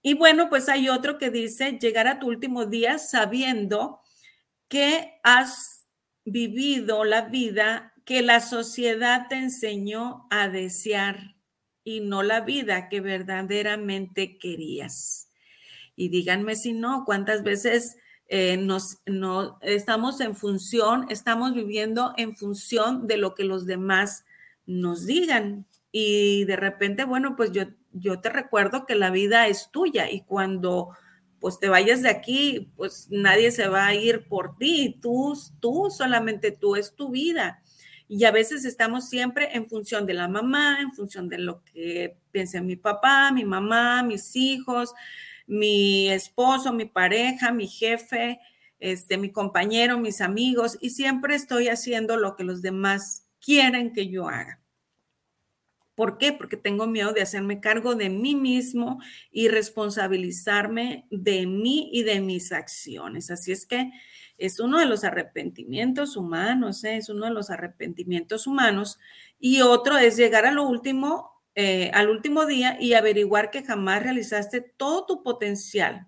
Y 0.00 0.14
bueno, 0.14 0.48
pues 0.48 0.70
hay 0.70 0.88
otro 0.88 1.18
que 1.18 1.28
dice, 1.28 1.78
llegar 1.78 2.08
a 2.08 2.18
tu 2.18 2.28
último 2.28 2.64
día 2.64 2.96
sabiendo 2.96 4.00
que 4.68 5.20
has 5.22 5.84
vivido 6.24 7.04
la 7.04 7.26
vida 7.26 7.92
que 8.06 8.22
la 8.22 8.40
sociedad 8.40 9.26
te 9.28 9.34
enseñó 9.34 10.26
a 10.30 10.48
desear 10.48 11.36
y 11.84 12.00
no 12.00 12.22
la 12.22 12.40
vida 12.40 12.88
que 12.88 13.02
verdaderamente 13.02 14.38
querías. 14.38 15.30
Y 15.94 16.08
díganme 16.08 16.56
si 16.56 16.72
no, 16.72 17.04
cuántas 17.04 17.42
veces 17.42 17.98
eh, 18.28 18.56
nos, 18.56 19.00
no, 19.04 19.58
estamos 19.60 20.22
en 20.22 20.34
función, 20.34 21.04
estamos 21.10 21.54
viviendo 21.54 22.14
en 22.16 22.34
función 22.34 23.06
de 23.06 23.18
lo 23.18 23.34
que 23.34 23.44
los 23.44 23.66
demás 23.66 24.24
nos 24.68 25.06
digan. 25.06 25.66
Y 25.90 26.44
de 26.44 26.56
repente, 26.56 27.04
bueno, 27.04 27.34
pues 27.34 27.50
yo, 27.50 27.64
yo 27.92 28.20
te 28.20 28.28
recuerdo 28.28 28.86
que 28.86 28.94
la 28.94 29.10
vida 29.10 29.48
es 29.48 29.70
tuya 29.72 30.10
y 30.10 30.20
cuando 30.20 30.90
pues 31.40 31.58
te 31.58 31.68
vayas 31.68 32.02
de 32.02 32.10
aquí, 32.10 32.72
pues 32.76 33.08
nadie 33.10 33.50
se 33.50 33.68
va 33.68 33.86
a 33.86 33.94
ir 33.94 34.26
por 34.28 34.56
ti, 34.56 34.98
tú, 35.00 35.36
tú, 35.60 35.88
solamente 35.90 36.50
tú, 36.50 36.76
es 36.76 36.94
tu 36.96 37.10
vida. 37.10 37.62
Y 38.08 38.24
a 38.24 38.32
veces 38.32 38.64
estamos 38.64 39.08
siempre 39.08 39.50
en 39.56 39.68
función 39.68 40.04
de 40.04 40.14
la 40.14 40.28
mamá, 40.28 40.80
en 40.80 40.92
función 40.92 41.28
de 41.28 41.38
lo 41.38 41.62
que 41.62 42.18
piense 42.32 42.60
mi 42.60 42.74
papá, 42.74 43.30
mi 43.32 43.44
mamá, 43.44 44.02
mis 44.02 44.34
hijos, 44.34 44.94
mi 45.46 46.10
esposo, 46.10 46.72
mi 46.72 46.86
pareja, 46.86 47.52
mi 47.52 47.68
jefe, 47.68 48.40
este, 48.80 49.16
mi 49.16 49.30
compañero, 49.30 49.98
mis 49.98 50.20
amigos, 50.20 50.76
y 50.80 50.90
siempre 50.90 51.36
estoy 51.36 51.68
haciendo 51.68 52.16
lo 52.16 52.34
que 52.34 52.44
los 52.44 52.62
demás 52.62 53.26
quieren 53.40 53.92
que 53.92 54.08
yo 54.08 54.28
haga. 54.28 54.57
¿Por 55.98 56.16
qué? 56.16 56.32
Porque 56.32 56.56
tengo 56.56 56.86
miedo 56.86 57.12
de 57.12 57.22
hacerme 57.22 57.58
cargo 57.58 57.96
de 57.96 58.08
mí 58.08 58.36
mismo 58.36 59.00
y 59.32 59.48
responsabilizarme 59.48 61.08
de 61.10 61.44
mí 61.48 61.90
y 61.92 62.04
de 62.04 62.20
mis 62.20 62.52
acciones. 62.52 63.32
Así 63.32 63.50
es 63.50 63.66
que 63.66 63.90
es 64.36 64.60
uno 64.60 64.78
de 64.78 64.86
los 64.86 65.02
arrepentimientos 65.02 66.16
humanos, 66.16 66.84
¿eh? 66.84 66.98
es 66.98 67.08
uno 67.08 67.26
de 67.26 67.32
los 67.32 67.50
arrepentimientos 67.50 68.46
humanos. 68.46 69.00
Y 69.40 69.62
otro 69.62 69.98
es 69.98 70.16
llegar 70.16 70.46
a 70.46 70.52
lo 70.52 70.68
último 70.68 71.32
eh, 71.56 71.90
al 71.92 72.10
último 72.10 72.46
día 72.46 72.76
y 72.80 72.92
averiguar 72.92 73.50
que 73.50 73.64
jamás 73.64 74.00
realizaste 74.00 74.60
todo 74.60 75.04
tu 75.04 75.24
potencial, 75.24 76.06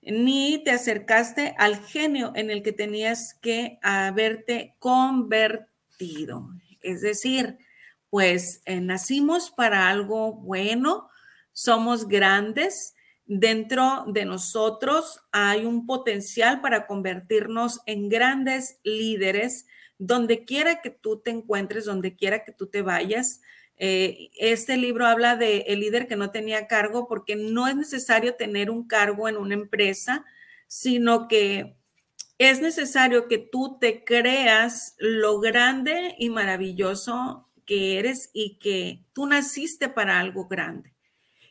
ni 0.00 0.64
te 0.64 0.70
acercaste 0.70 1.54
al 1.58 1.76
genio 1.76 2.32
en 2.34 2.48
el 2.48 2.62
que 2.62 2.72
tenías 2.72 3.34
que 3.34 3.78
haberte 3.82 4.76
convertido. 4.78 6.48
Es 6.80 7.02
decir, 7.02 7.58
pues 8.12 8.60
eh, 8.66 8.82
nacimos 8.82 9.50
para 9.50 9.88
algo 9.88 10.34
bueno, 10.34 11.08
somos 11.52 12.06
grandes, 12.08 12.94
dentro 13.24 14.04
de 14.06 14.26
nosotros 14.26 15.22
hay 15.32 15.64
un 15.64 15.86
potencial 15.86 16.60
para 16.60 16.86
convertirnos 16.86 17.80
en 17.86 18.10
grandes 18.10 18.76
líderes, 18.84 19.64
donde 19.96 20.44
quiera 20.44 20.82
que 20.82 20.90
tú 20.90 21.22
te 21.22 21.30
encuentres, 21.30 21.86
donde 21.86 22.14
quiera 22.14 22.44
que 22.44 22.52
tú 22.52 22.66
te 22.66 22.82
vayas. 22.82 23.40
Eh, 23.78 24.28
este 24.38 24.76
libro 24.76 25.06
habla 25.06 25.36
de 25.36 25.60
el 25.68 25.80
líder 25.80 26.06
que 26.06 26.16
no 26.16 26.30
tenía 26.30 26.66
cargo 26.66 27.08
porque 27.08 27.34
no 27.34 27.66
es 27.66 27.76
necesario 27.76 28.34
tener 28.34 28.68
un 28.68 28.86
cargo 28.86 29.26
en 29.26 29.38
una 29.38 29.54
empresa, 29.54 30.26
sino 30.66 31.28
que 31.28 31.76
es 32.36 32.60
necesario 32.60 33.26
que 33.26 33.38
tú 33.38 33.78
te 33.80 34.04
creas 34.04 34.96
lo 34.98 35.40
grande 35.40 36.14
y 36.18 36.28
maravilloso 36.28 37.48
que 37.64 37.98
eres 37.98 38.30
y 38.32 38.58
que 38.58 39.04
tú 39.12 39.26
naciste 39.26 39.88
para 39.88 40.18
algo 40.18 40.46
grande. 40.48 40.94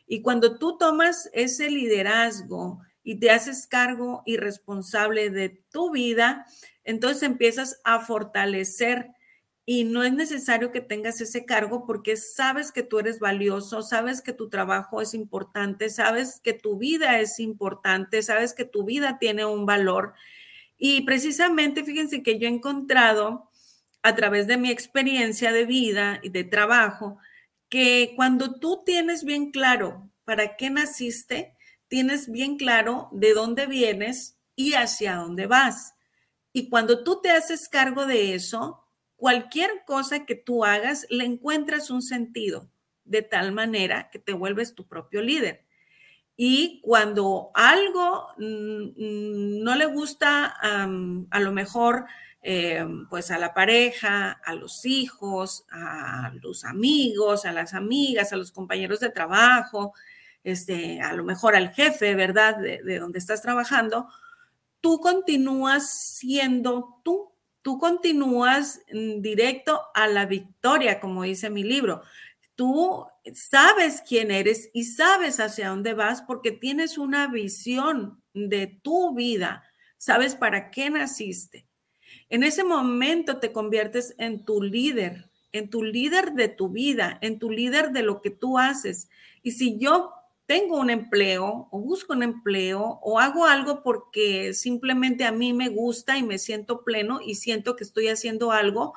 Y 0.06 0.22
cuando 0.22 0.58
tú 0.58 0.76
tomas 0.76 1.30
ese 1.32 1.70
liderazgo 1.70 2.80
y 3.02 3.16
te 3.16 3.30
haces 3.30 3.66
cargo 3.66 4.22
y 4.26 4.36
responsable 4.36 5.30
de 5.30 5.48
tu 5.70 5.90
vida, 5.90 6.46
entonces 6.84 7.22
empiezas 7.22 7.80
a 7.84 8.00
fortalecer 8.00 9.10
y 9.64 9.84
no 9.84 10.02
es 10.02 10.12
necesario 10.12 10.72
que 10.72 10.80
tengas 10.80 11.20
ese 11.20 11.44
cargo 11.44 11.86
porque 11.86 12.16
sabes 12.16 12.72
que 12.72 12.82
tú 12.82 12.98
eres 12.98 13.20
valioso, 13.20 13.82
sabes 13.82 14.20
que 14.20 14.32
tu 14.32 14.48
trabajo 14.48 15.00
es 15.00 15.14
importante, 15.14 15.88
sabes 15.88 16.40
que 16.42 16.52
tu 16.52 16.78
vida 16.78 17.20
es 17.20 17.38
importante, 17.38 18.22
sabes 18.22 18.54
que 18.54 18.64
tu 18.64 18.84
vida 18.84 19.18
tiene 19.18 19.44
un 19.44 19.64
valor. 19.64 20.14
Y 20.76 21.02
precisamente, 21.02 21.84
fíjense 21.84 22.24
que 22.24 22.40
yo 22.40 22.48
he 22.48 22.50
encontrado 22.50 23.51
a 24.02 24.14
través 24.14 24.46
de 24.46 24.56
mi 24.56 24.70
experiencia 24.70 25.52
de 25.52 25.64
vida 25.64 26.20
y 26.22 26.30
de 26.30 26.44
trabajo, 26.44 27.18
que 27.68 28.12
cuando 28.16 28.58
tú 28.58 28.82
tienes 28.84 29.24
bien 29.24 29.50
claro 29.50 30.10
para 30.24 30.56
qué 30.56 30.70
naciste, 30.70 31.56
tienes 31.88 32.30
bien 32.30 32.56
claro 32.56 33.08
de 33.12 33.34
dónde 33.34 33.66
vienes 33.66 34.38
y 34.56 34.74
hacia 34.74 35.16
dónde 35.16 35.46
vas. 35.46 35.94
Y 36.52 36.68
cuando 36.68 37.02
tú 37.04 37.20
te 37.22 37.30
haces 37.30 37.68
cargo 37.68 38.06
de 38.06 38.34
eso, 38.34 38.84
cualquier 39.16 39.84
cosa 39.86 40.26
que 40.26 40.34
tú 40.34 40.64
hagas 40.64 41.06
le 41.08 41.24
encuentras 41.24 41.90
un 41.90 42.02
sentido 42.02 42.68
de 43.04 43.22
tal 43.22 43.52
manera 43.52 44.10
que 44.10 44.18
te 44.18 44.32
vuelves 44.32 44.74
tu 44.74 44.86
propio 44.86 45.22
líder. 45.22 45.64
Y 46.36 46.80
cuando 46.82 47.50
algo 47.54 48.28
mm, 48.36 49.62
no 49.62 49.76
le 49.76 49.86
gusta 49.86 50.46
a 50.46 51.40
lo 51.40 51.52
mejor 51.52 52.06
eh, 52.42 52.84
pues 53.08 53.30
a 53.30 53.38
la 53.38 53.54
pareja, 53.54 54.32
a 54.32 54.54
los 54.54 54.84
hijos, 54.84 55.64
a 55.70 56.32
los 56.42 56.64
amigos, 56.64 57.44
a 57.44 57.52
las 57.52 57.72
amigas, 57.72 58.32
a 58.32 58.36
los 58.36 58.50
compañeros 58.50 59.00
de 59.00 59.10
trabajo, 59.10 59.94
este, 60.42 61.00
a 61.00 61.12
lo 61.12 61.24
mejor 61.24 61.54
al 61.54 61.72
jefe, 61.72 62.14
¿verdad? 62.14 62.56
De, 62.56 62.82
de 62.82 62.98
donde 62.98 63.20
estás 63.20 63.42
trabajando, 63.42 64.08
tú 64.80 65.00
continúas 65.00 66.16
siendo 66.18 67.00
tú, 67.04 67.32
tú 67.62 67.78
continúas 67.78 68.80
directo 68.90 69.80
a 69.94 70.08
la 70.08 70.26
victoria, 70.26 71.00
como 71.00 71.22
dice 71.22 71.48
mi 71.48 71.62
libro. 71.62 72.02
Tú 72.56 73.06
sabes 73.34 74.02
quién 74.06 74.30
eres 74.30 74.68
y 74.74 74.84
sabes 74.84 75.40
hacia 75.40 75.68
dónde 75.68 75.94
vas 75.94 76.22
porque 76.22 76.50
tienes 76.52 76.98
una 76.98 77.28
visión 77.28 78.20
de 78.34 78.66
tu 78.66 79.14
vida, 79.14 79.62
sabes 79.96 80.34
para 80.34 80.70
qué 80.70 80.90
naciste. 80.90 81.66
En 82.28 82.42
ese 82.42 82.64
momento 82.64 83.38
te 83.38 83.52
conviertes 83.52 84.14
en 84.18 84.44
tu 84.44 84.62
líder, 84.62 85.28
en 85.52 85.70
tu 85.70 85.82
líder 85.82 86.32
de 86.32 86.48
tu 86.48 86.68
vida, 86.68 87.18
en 87.20 87.38
tu 87.38 87.50
líder 87.50 87.92
de 87.92 88.02
lo 88.02 88.22
que 88.22 88.30
tú 88.30 88.58
haces. 88.58 89.08
Y 89.42 89.52
si 89.52 89.78
yo 89.78 90.12
tengo 90.46 90.78
un 90.78 90.90
empleo 90.90 91.68
o 91.70 91.80
busco 91.80 92.12
un 92.12 92.22
empleo 92.22 92.98
o 93.02 93.18
hago 93.18 93.46
algo 93.46 93.82
porque 93.82 94.54
simplemente 94.54 95.24
a 95.24 95.32
mí 95.32 95.52
me 95.52 95.68
gusta 95.68 96.18
y 96.18 96.22
me 96.22 96.38
siento 96.38 96.84
pleno 96.84 97.20
y 97.24 97.36
siento 97.36 97.76
que 97.76 97.84
estoy 97.84 98.08
haciendo 98.08 98.52
algo, 98.52 98.94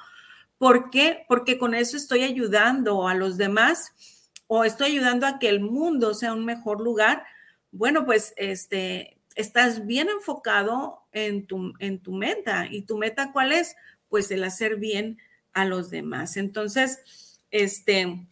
¿Por 0.58 0.90
qué? 0.90 1.26
Porque 1.28 1.58
con 1.58 1.74
eso 1.74 1.98
estoy 1.98 2.24
ayudando 2.24 3.08
a 3.08 3.14
los 3.14 3.38
demás 3.38 3.94
o 4.48 4.64
estoy 4.64 4.92
ayudando 4.92 5.28
a 5.28 5.38
que 5.40 5.50
el 5.50 5.60
mundo 5.60 6.14
sea 6.14 6.34
un 6.34 6.46
mejor 6.46 6.82
lugar. 6.82 7.24
Bueno, 7.72 8.06
pues 8.06 8.34
este, 8.38 9.15
estás 9.36 9.86
bien 9.86 10.10
enfocado 10.10 11.04
en 11.12 11.46
tu, 11.46 11.74
en 11.80 12.00
tu 12.00 12.14
meta. 12.14 12.68
¿Y 12.70 12.84
tu 12.84 12.98
meta 12.98 13.32
cuál 13.32 13.52
es? 13.52 13.76
Pues 14.10 14.32
el 14.32 14.44
hacer 14.44 14.78
bien 14.78 15.20
a 15.54 15.66
los 15.66 15.90
demás. 15.90 16.38
Entonces, 16.38 17.40
este, 17.52 18.28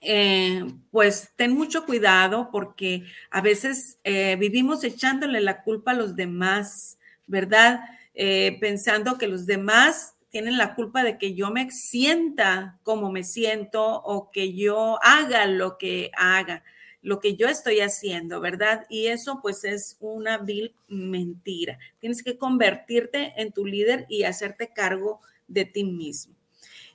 eh, 0.00 0.64
pues 0.90 1.30
ten 1.36 1.52
mucho 1.52 1.86
cuidado 1.86 2.50
porque 2.50 3.04
a 3.30 3.40
veces 3.40 3.98
eh, 4.04 4.36
vivimos 4.38 4.82
echándole 4.84 5.40
la 5.40 5.62
culpa 5.62 5.92
a 5.92 5.94
los 5.94 6.16
demás, 6.16 6.98
¿verdad? 7.26 7.80
Eh, 8.14 8.58
pensando 8.60 9.16
que 9.16 9.28
los 9.28 9.46
demás 9.46 10.14
tienen 10.28 10.58
la 10.58 10.74
culpa 10.74 11.04
de 11.04 11.18
que 11.18 11.34
yo 11.34 11.50
me 11.50 11.70
sienta 11.70 12.78
como 12.82 13.12
me 13.12 13.22
siento 13.22 14.02
o 14.02 14.30
que 14.32 14.54
yo 14.54 14.98
haga 15.02 15.46
lo 15.46 15.78
que 15.78 16.10
haga, 16.16 16.64
lo 17.02 17.20
que 17.20 17.36
yo 17.36 17.48
estoy 17.48 17.80
haciendo, 17.80 18.40
¿verdad? 18.40 18.86
Y 18.88 19.08
eso 19.08 19.40
pues 19.42 19.64
es 19.64 19.96
una 20.00 20.38
vil 20.38 20.74
mentira. 20.88 21.78
Tienes 21.98 22.22
que 22.22 22.38
convertirte 22.38 23.34
en 23.36 23.52
tu 23.52 23.66
líder 23.66 24.06
y 24.08 24.22
hacerte 24.22 24.72
cargo 24.72 25.20
de 25.48 25.64
ti 25.64 25.84
mismo. 25.84 26.34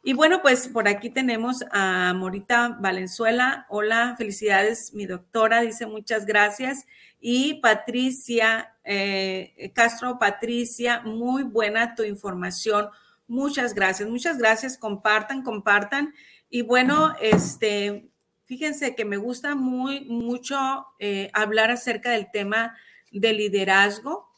Y 0.04 0.14
bueno, 0.14 0.42
pues 0.42 0.70
por 0.70 0.88
aquí 0.88 1.10
tenemos 1.10 1.66
a 1.72 2.14
Morita 2.14 2.78
Valenzuela. 2.80 3.66
Hola, 3.70 4.16
felicidades, 4.18 4.94
mi 4.94 5.06
doctora, 5.06 5.62
dice 5.62 5.86
muchas 5.86 6.26
gracias. 6.26 6.86
Y 7.20 7.56
Patricia 7.56 8.78
eh, 8.90 9.72
Castro, 9.76 10.18
Patricia, 10.18 11.02
muy 11.02 11.44
buena 11.44 11.94
tu 11.94 12.04
información. 12.04 12.88
Muchas 13.28 13.74
gracias, 13.74 14.08
muchas 14.08 14.38
gracias. 14.38 14.78
Compartan, 14.78 15.44
compartan. 15.44 16.14
Y 16.50 16.62
bueno, 16.62 17.14
este, 17.20 18.08
fíjense 18.48 18.96
que 18.96 19.06
me 19.06 19.18
gusta 19.18 19.54
muy, 19.54 20.06
mucho 20.06 20.88
eh, 21.00 21.30
hablar 21.34 21.70
acerca 21.70 22.12
del 22.12 22.32
tema 22.32 22.76
de 23.12 23.34
liderazgo 23.34 24.30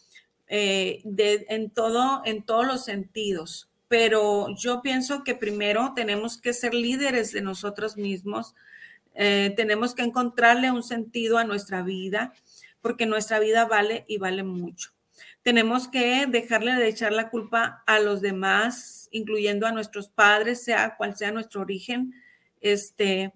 eh, 0.47 1.01
en, 1.05 1.70
todo, 1.70 2.22
en 2.26 2.43
todos 2.43 2.68
los 2.68 2.84
sentidos 2.84 3.70
pero 3.89 4.55
yo 4.55 4.82
pienso 4.82 5.24
que 5.26 5.36
primero 5.36 5.93
tenemos 5.95 6.38
que 6.38 6.53
ser 6.53 6.74
líderes 6.74 7.34
de 7.34 7.41
nosotros 7.41 7.97
mismos, 7.97 8.55
eh, 9.16 9.51
tenemos 9.57 9.95
que 9.95 10.03
encontrarle 10.03 10.72
un 10.72 10.84
sentido 10.84 11.39
a 11.39 11.43
nuestra 11.43 11.82
vida, 11.82 12.32
porque 12.82 13.07
nuestra 13.07 13.39
vida 13.39 13.66
vale 13.66 14.05
y 14.07 14.18
vale 14.18 14.43
mucho. 14.43 14.91
Tenemos 15.41 15.88
que 15.88 16.28
dejarle 16.28 16.74
de 16.76 16.88
echar 16.88 17.12
la 17.12 17.30
culpa 17.30 17.84
a 17.88 17.99
los 17.99 18.22
demás, 18.22 19.10
incluyendo 19.12 19.66
a 19.66 19.72
nuestros 19.72 20.07
padres, 20.07 20.64
sea 20.64 20.95
cual 20.95 21.18
sea 21.18 21.32
nuestro 21.32 21.62
origen, 21.62 22.14
este, 22.62 23.34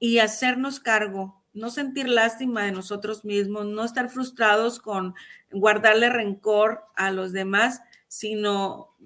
y 0.00 0.18
hacernos 0.18 0.80
cargo, 0.80 1.44
no 1.52 1.70
sentir 1.70 2.08
lástima 2.08 2.64
de 2.64 2.72
nosotros 2.72 3.24
mismos, 3.24 3.66
no 3.66 3.84
estar 3.84 4.08
frustrados 4.08 4.80
con 4.80 5.14
guardarle 5.52 6.08
rencor 6.08 6.82
a 6.96 7.12
los 7.12 7.32
demás, 7.32 7.82
sino 8.08 8.96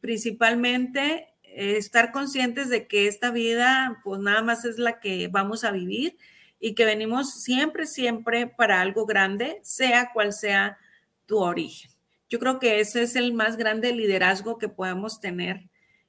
principalmente 0.00 1.32
eh, 1.42 1.76
estar 1.78 2.12
conscientes 2.12 2.68
de 2.68 2.86
que 2.86 3.08
esta 3.08 3.30
vida 3.30 4.00
pues 4.04 4.20
nada 4.20 4.42
más 4.42 4.64
es 4.64 4.78
la 4.78 5.00
que 5.00 5.28
vamos 5.28 5.64
a 5.64 5.70
vivir 5.70 6.18
y 6.60 6.74
que 6.74 6.84
venimos 6.84 7.42
siempre, 7.42 7.86
siempre 7.86 8.46
para 8.46 8.80
algo 8.80 9.06
grande, 9.06 9.58
sea 9.62 10.12
cual 10.12 10.32
sea 10.32 10.78
tu 11.26 11.38
origen. 11.38 11.90
Yo 12.28 12.38
creo 12.38 12.58
que 12.58 12.80
ese 12.80 13.02
es 13.02 13.16
el 13.16 13.32
más 13.32 13.56
grande 13.56 13.92
liderazgo 13.92 14.58
que 14.58 14.68
podemos 14.68 15.20
tener 15.20 15.68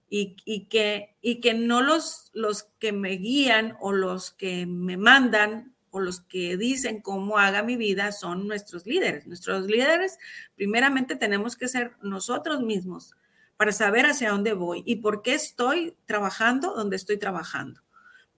y, 0.10 0.66
que, 0.66 1.16
y 1.22 1.42
que 1.42 1.54
no 1.56 1.82
los, 1.82 2.30
los 2.34 2.64
que 2.80 2.92
me 2.92 3.12
guían 3.12 3.76
o 3.80 3.92
los 3.92 4.32
que 4.32 4.68
me 4.68 4.96
mandan 4.96 5.74
o 5.90 6.00
los 6.00 6.22
que 6.22 6.58
dicen 6.58 7.02
cómo 7.02 7.38
haga 7.38 7.64
mi 7.64 7.78
vida 7.78 8.12
son 8.12 8.48
nuestros 8.48 8.86
líderes. 8.86 9.28
Nuestros 9.28 9.68
líderes, 9.68 10.18
primeramente 10.56 11.16
tenemos 11.16 11.56
que 11.56 11.68
ser 11.68 11.94
nosotros 12.02 12.62
mismos 12.62 13.16
para 13.58 13.72
saber 13.72 14.06
hacia 14.06 14.32
dónde 14.32 14.54
voy 14.54 14.84
y 14.86 14.98
por 14.98 15.22
qué 15.22 15.36
estoy 15.36 15.96
trabajando 16.06 16.74
donde 16.74 16.96
estoy 16.96 17.18
trabajando. 17.18 17.82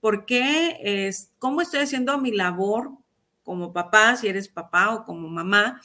¿Por 0.02 0.26
qué 0.26 0.78
es, 0.82 1.32
cómo 1.40 1.62
estoy 1.62 1.80
haciendo 1.80 2.18
mi 2.18 2.32
labor 2.32 2.92
como 3.44 3.74
papá, 3.74 4.16
si 4.18 4.28
eres 4.28 4.50
papá 4.50 4.94
o 4.94 5.06
como 5.06 5.30
mamá, 5.30 5.82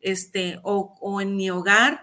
este, 0.00 0.60
o, 0.62 0.96
o 1.00 1.20
en 1.20 1.36
mi 1.36 1.50
hogar? 1.50 2.02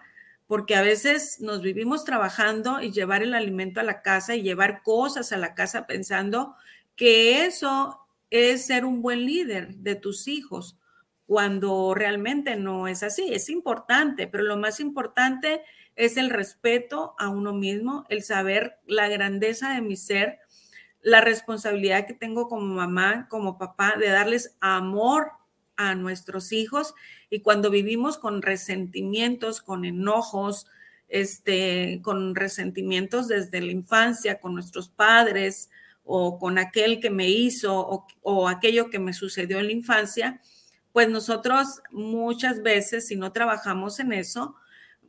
Porque 0.54 0.76
a 0.76 0.84
veces 0.84 1.41
nos 1.41 1.64
vivimos 1.64 2.06
trabajando 2.06 2.80
y 2.80 2.91
llevar 2.91 3.24
el 3.24 3.34
alimento 3.34 3.80
a 3.80 3.84
la 3.84 4.04
casa 4.04 4.36
y 4.36 4.43
llevar 4.43 4.84
cosas 4.84 5.32
a 5.32 5.38
la 5.38 5.56
casa 5.56 5.88
pensando 5.88 6.54
que 6.95 7.43
eso 7.47 8.06
es 8.30 8.68
ser 8.68 8.86
un 8.86 9.01
buen 9.01 9.26
líder 9.26 9.74
de 9.78 9.95
tus 9.95 10.28
hijos, 10.28 10.78
cuando 11.26 11.95
realmente 11.95 12.56
no 12.56 12.88
es 12.88 13.01
así. 13.01 13.34
Es 13.34 13.49
importante, 13.49 14.28
pero 14.28 14.43
lo 14.43 14.56
más 14.56 14.80
importante 14.80 15.64
es 15.95 16.18
el 16.18 16.30
respeto 16.30 17.16
a 17.18 17.30
uno 17.30 17.51
mismo, 17.51 18.06
el 18.10 18.22
saber 18.22 18.78
la 18.86 19.08
grandeza 19.08 19.74
de 19.74 19.82
mi 19.82 19.97
ser, 19.97 20.38
la 21.01 21.20
responsabilidad 21.20 22.06
que 22.06 22.14
tengo 22.14 22.47
como 22.47 22.76
mamá, 22.76 23.28
como 23.28 23.58
papá, 23.58 23.95
de 23.97 24.10
darles 24.10 24.56
amor 24.60 25.32
a 25.78 25.95
nuestros 25.95 26.51
hijos. 26.51 26.93
Y 27.34 27.40
cuando 27.42 27.70
vivimos 27.70 28.18
con 28.18 28.42
resentimientos, 28.42 29.62
con 29.62 29.86
enojos, 29.86 30.68
este, 31.08 32.00
con 32.04 32.36
resentimientos 32.36 33.28
desde 33.28 33.62
la 33.62 33.72
infancia, 33.72 34.40
con 34.40 34.54
nuestros 34.54 34.90
padres 34.90 35.70
o 36.04 36.38
con 36.38 36.58
aquel 36.58 37.00
que 37.00 37.10
me 37.10 37.30
hizo 37.30 38.06
o, 38.22 38.48
aquello 38.48 38.90
que 38.90 39.00
me 39.00 39.14
sucedió 39.14 39.60
en 39.60 39.68
la 39.68 39.72
infancia, 39.72 40.42
pues 40.92 41.10
nosotros 41.10 41.82
muchas 41.92 42.62
veces, 42.62 43.08
si 43.08 43.16
no 43.16 43.32
trabajamos 43.32 44.00
en 44.00 44.14
eso, 44.14 44.56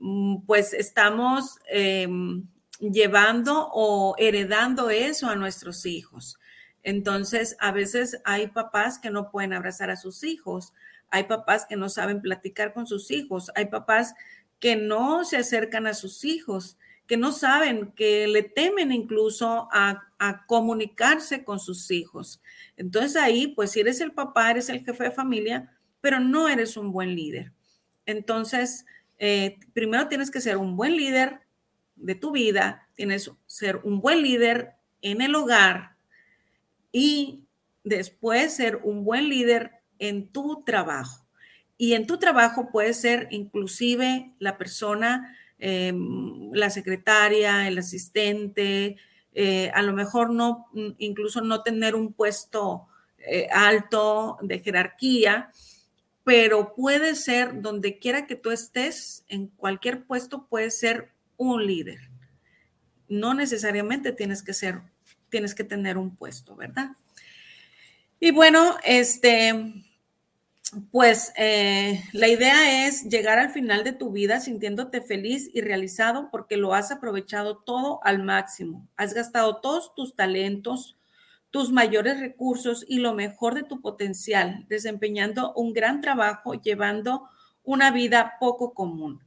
Mm, 0.00 0.42
pues 0.46 0.72
estamos 0.72 1.58
em, 1.68 2.46
llevando 2.80 3.68
o 3.72 4.14
heredando 4.18 4.90
eso 4.90 5.28
a 5.28 5.36
nuestros 5.36 5.86
hijos. 5.86 6.38
Entonces, 6.82 7.56
a 7.60 7.72
veces 7.72 8.20
hay 8.24 8.48
papás 8.48 8.98
que 8.98 9.10
no 9.10 9.30
pueden 9.30 9.52
abrazar 9.52 9.90
a 9.90 9.96
sus 9.96 10.22
hijos, 10.24 10.72
hay 11.14 11.24
papás 11.24 11.64
que 11.64 11.76
no 11.76 11.88
saben 11.88 12.20
platicar 12.20 12.72
con 12.72 12.88
sus 12.88 13.12
hijos, 13.12 13.52
hay 13.54 13.66
papás 13.66 14.16
que 14.58 14.74
no 14.74 15.24
se 15.24 15.36
acercan 15.36 15.86
a 15.86 15.94
sus 15.94 16.24
hijos, 16.24 16.76
que 17.06 17.16
no 17.16 17.30
saben, 17.30 17.92
que 17.92 18.26
le 18.26 18.42
temen 18.42 18.90
incluso 18.90 19.68
a, 19.70 20.08
comunicarse 20.48 21.44
con 21.44 21.60
sus 21.60 21.90
hijos. 21.92 22.42
Entonces 22.76 23.14
ahí, 23.14 23.46
pues 23.46 23.70
si 23.70 23.80
eres 23.80 24.00
el 24.00 24.10
papá, 24.10 24.50
eres 24.50 24.68
el 24.70 24.84
jefe 24.84 25.04
de 25.04 25.10
familia, 25.12 25.70
pero 26.00 26.18
no 26.18 26.48
eres 26.48 26.76
un 26.76 26.90
buen 26.90 27.14
líder. 27.14 27.52
Entonces, 28.06 28.84
eh, 29.18 29.58
primero 29.72 30.08
tienes 30.08 30.32
que 30.32 30.40
ser 30.40 30.56
un 30.56 30.76
buen 30.76 30.96
líder 30.96 31.42
de 31.94 32.16
tu 32.16 32.32
vida, 32.32 32.88
tienes 32.96 33.28
que 33.28 33.34
ser 33.46 33.76
un 33.84 34.00
buen 34.00 34.20
líder 34.20 34.72
en 35.00 35.20
el 35.20 35.36
hogar 35.36 35.94
y 36.90 37.44
después 37.84 38.56
ser 38.56 38.80
un 38.82 39.04
buen 39.04 39.28
líder 39.28 39.83
en 40.08 40.28
tu 40.28 40.62
trabajo. 40.64 41.24
Y 41.76 41.94
en 41.94 42.06
tu 42.06 42.18
trabajo 42.18 42.70
puede 42.70 42.94
ser 42.94 43.28
inclusive 43.30 44.32
la 44.38 44.56
persona, 44.58 45.36
em, 45.58 46.52
la 46.52 46.70
secretaria, 46.70 47.66
el 47.66 47.78
asistente, 47.78 48.96
eh, 49.32 49.70
a 49.74 49.82
lo 49.82 49.92
mejor 49.92 50.30
no, 50.30 50.66
incluso 50.98 51.40
no 51.40 51.62
tener 51.62 51.94
un 51.94 52.12
puesto 52.12 52.86
eh, 53.18 53.48
alto 53.50 54.38
de 54.42 54.60
jerarquía, 54.60 55.50
pero 56.22 56.74
puede 56.74 57.14
ser 57.14 57.60
donde 57.60 57.98
quiera 57.98 58.26
que 58.26 58.36
tú 58.36 58.50
estés, 58.50 59.24
en 59.28 59.48
cualquier 59.48 60.04
puesto, 60.04 60.46
puede 60.46 60.70
ser 60.70 61.10
un 61.36 61.66
líder. 61.66 61.98
No 63.08 63.34
necesariamente 63.34 64.12
tienes 64.12 64.42
que 64.42 64.54
ser, 64.54 64.82
tienes 65.28 65.54
que 65.54 65.64
tener 65.64 65.98
un 65.98 66.14
puesto, 66.16 66.54
¿verdad? 66.54 66.90
Y 68.20 68.30
bueno, 68.30 68.76
este, 68.84 69.83
pues 70.90 71.32
eh, 71.36 72.02
la 72.12 72.28
idea 72.28 72.86
es 72.86 73.04
llegar 73.04 73.38
al 73.38 73.50
final 73.50 73.84
de 73.84 73.92
tu 73.92 74.10
vida 74.10 74.40
sintiéndote 74.40 75.02
feliz 75.02 75.50
y 75.52 75.60
realizado 75.60 76.30
porque 76.30 76.56
lo 76.56 76.74
has 76.74 76.90
aprovechado 76.90 77.58
todo 77.58 78.00
al 78.02 78.22
máximo. 78.22 78.88
Has 78.96 79.14
gastado 79.14 79.60
todos 79.60 79.94
tus 79.94 80.16
talentos, 80.16 80.96
tus 81.50 81.70
mayores 81.70 82.18
recursos 82.18 82.84
y 82.88 82.98
lo 82.98 83.14
mejor 83.14 83.54
de 83.54 83.62
tu 83.62 83.80
potencial, 83.80 84.64
desempeñando 84.68 85.52
un 85.54 85.72
gran 85.72 86.00
trabajo, 86.00 86.54
llevando 86.54 87.28
una 87.62 87.90
vida 87.90 88.34
poco 88.40 88.74
común. 88.74 89.20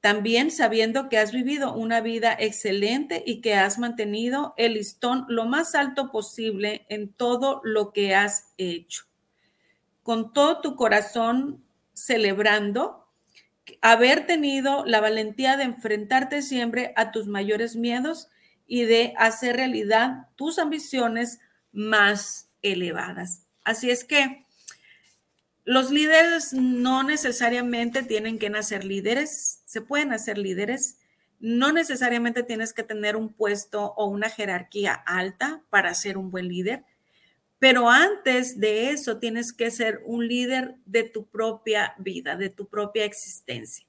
También 0.00 0.50
sabiendo 0.50 1.10
que 1.10 1.18
has 1.18 1.30
vivido 1.32 1.74
una 1.74 2.00
vida 2.00 2.34
excelente 2.38 3.22
y 3.26 3.42
que 3.42 3.54
has 3.54 3.78
mantenido 3.78 4.54
el 4.56 4.74
listón 4.74 5.26
lo 5.28 5.44
más 5.44 5.74
alto 5.74 6.10
posible 6.10 6.86
en 6.88 7.12
todo 7.12 7.60
lo 7.64 7.92
que 7.92 8.14
has 8.14 8.46
hecho. 8.56 9.09
Con 10.10 10.32
todo 10.32 10.60
tu 10.60 10.74
corazón 10.74 11.64
celebrando 11.92 13.06
haber 13.80 14.26
tenido 14.26 14.84
la 14.84 15.00
valentía 15.00 15.56
de 15.56 15.62
enfrentarte 15.62 16.42
siempre 16.42 16.92
a 16.96 17.12
tus 17.12 17.28
mayores 17.28 17.76
miedos 17.76 18.26
y 18.66 18.86
de 18.86 19.14
hacer 19.16 19.54
realidad 19.54 20.26
tus 20.34 20.58
ambiciones 20.58 21.38
más 21.70 22.48
elevadas. 22.60 23.46
Así 23.62 23.88
es 23.88 24.02
que 24.02 24.46
los 25.62 25.92
líderes 25.92 26.54
no 26.54 27.04
necesariamente 27.04 28.02
tienen 28.02 28.40
que 28.40 28.50
nacer 28.50 28.82
líderes, 28.84 29.62
se 29.64 29.80
pueden 29.80 30.12
hacer 30.12 30.38
líderes, 30.38 30.98
no 31.38 31.70
necesariamente 31.70 32.42
tienes 32.42 32.72
que 32.72 32.82
tener 32.82 33.14
un 33.14 33.32
puesto 33.32 33.94
o 33.96 34.06
una 34.06 34.28
jerarquía 34.28 34.92
alta 34.92 35.62
para 35.70 35.94
ser 35.94 36.18
un 36.18 36.32
buen 36.32 36.48
líder, 36.48 36.84
pero 37.60 37.90
antes 37.90 38.58
de 38.58 38.90
eso 38.90 39.18
tienes 39.18 39.52
que 39.52 39.70
ser 39.70 40.00
un 40.06 40.26
líder 40.26 40.76
de 40.86 41.04
tu 41.04 41.26
propia 41.26 41.94
vida, 41.98 42.34
de 42.34 42.48
tu 42.48 42.66
propia 42.66 43.04
existencia. 43.04 43.86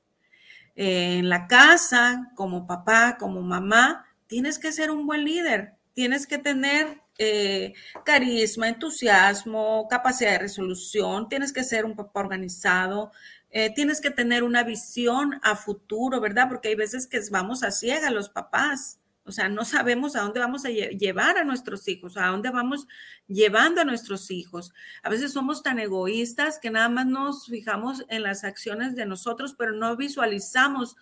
En 0.76 1.30
la 1.30 1.48
casa, 1.48 2.32
como 2.36 2.68
papá, 2.68 3.18
como 3.18 3.42
mamá, 3.42 4.06
tienes 4.28 4.60
que 4.60 4.74
ser 4.74 4.92
un 4.92 5.08
buen 5.08 5.24
líder, 5.24 5.76
tienes 5.94 6.28
que 6.28 6.38
tener 6.38 7.02
eh, 7.18 7.74
carisma, 8.04 8.68
entusiasmo, 8.68 9.88
capacidad 9.90 10.32
de 10.32 10.40
resolución, 10.40 11.30
tienes 11.30 11.54
que 11.54 11.64
ser 11.64 11.86
un 11.86 11.96
papá 11.96 12.20
organizado, 12.20 13.12
eh, 13.52 13.74
tienes 13.74 14.02
que 14.02 14.12
tener 14.12 14.44
una 14.44 14.64
visión 14.64 15.40
a 15.44 15.56
futuro, 15.56 16.20
¿verdad? 16.20 16.48
Porque 16.50 16.70
hay 16.70 16.76
veces 16.76 17.08
que 17.08 17.22
vamos 17.30 17.64
a 17.64 17.72
ciega 17.72 18.12
los 18.12 18.28
papás, 18.28 19.01
o 19.24 19.32
sea, 19.32 19.50
no 19.50 19.66
sabemos 19.66 20.16
a 20.16 20.22
dónde 20.22 20.40
vamos 20.40 20.66
a 20.66 20.70
llevar 20.70 21.38
a 21.38 21.44
nuestros 21.44 21.88
hijos, 21.88 22.18
a 22.18 22.28
dónde 22.28 22.50
vamos 22.50 22.88
llevando 23.28 23.82
a 23.82 23.86
nuestros 23.86 24.32
hijos. 24.32 24.74
A 25.04 25.10
veces 25.10 25.32
somos 25.32 25.62
tan 25.62 25.80
egoístas 25.80 26.60
que 26.60 26.72
nada 26.72 26.90
más 26.90 27.06
nos 27.06 27.46
fijamos 27.46 28.04
en 28.10 28.24
las 28.24 28.44
acciones 28.44 28.96
de 28.96 29.06
nosotros, 29.06 29.54
pero 29.58 29.74
no 29.74 29.96
visualizamos 29.96 30.96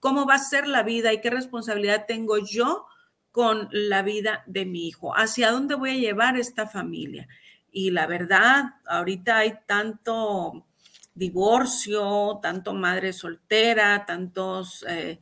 cómo 0.00 0.26
va 0.26 0.34
a 0.34 0.38
ser 0.38 0.66
la 0.66 0.82
vida 0.82 1.12
y 1.12 1.20
qué 1.20 1.30
responsabilidad 1.30 2.04
tengo 2.06 2.38
yo 2.38 2.86
con 3.30 3.68
la 3.70 4.02
vida 4.02 4.44
de 4.46 4.66
mi 4.66 4.88
hijo, 4.88 5.16
hacia 5.16 5.50
dónde 5.50 5.74
voy 5.74 5.90
a 5.90 5.98
llevar 5.98 6.36
esta 6.36 6.68
familia. 6.68 7.26
Y 7.70 7.90
la 7.90 8.06
verdad, 8.06 8.74
ahorita 8.86 9.38
hay 9.38 9.54
tanto 9.66 10.66
divorcio, 11.14 12.38
tanto 12.42 12.74
madre 12.74 13.14
soltera, 13.14 14.04
tantos 14.04 14.84
eh, 14.86 15.20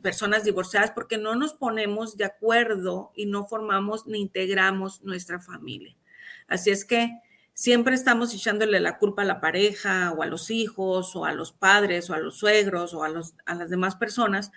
personas 0.00 0.44
divorciadas, 0.44 0.92
porque 0.92 1.18
no 1.18 1.34
nos 1.34 1.52
ponemos 1.52 2.16
de 2.16 2.24
acuerdo 2.24 3.12
y 3.14 3.26
no 3.26 3.46
formamos 3.46 4.06
ni 4.06 4.20
integramos 4.20 5.02
nuestra 5.02 5.38
familia. 5.38 5.96
Así 6.48 6.70
es 6.70 6.84
que 6.84 7.18
siempre 7.54 7.94
estamos 7.94 8.34
echándole 8.34 8.80
la 8.80 8.98
culpa 8.98 9.22
a 9.22 9.26
la 9.26 9.40
pareja 9.40 10.12
o 10.12 10.22
a 10.22 10.26
los 10.26 10.50
hijos 10.50 11.14
o 11.16 11.24
a 11.24 11.32
los 11.32 11.52
padres 11.52 12.08
o 12.08 12.14
a 12.14 12.18
los 12.18 12.38
suegros 12.38 12.94
o 12.94 13.04
a, 13.04 13.08
los, 13.08 13.34
a 13.44 13.54
las 13.54 13.70
demás 13.70 13.96
personas 13.96 14.50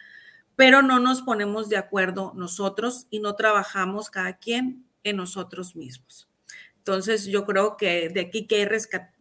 pero 0.55 0.81
no 0.81 0.99
nos 0.99 1.21
ponemos 1.21 1.69
de 1.69 1.77
acuerdo 1.77 2.33
nosotros 2.35 3.07
y 3.09 3.19
no 3.19 3.35
trabajamos 3.35 4.09
cada 4.09 4.37
quien 4.37 4.85
en 5.03 5.17
nosotros 5.17 5.75
mismos. 5.75 6.29
Entonces, 6.77 7.25
yo 7.25 7.45
creo 7.45 7.77
que 7.77 8.09
de 8.09 8.21
aquí 8.21 8.47
que 8.47 8.55
hay, 8.57 8.69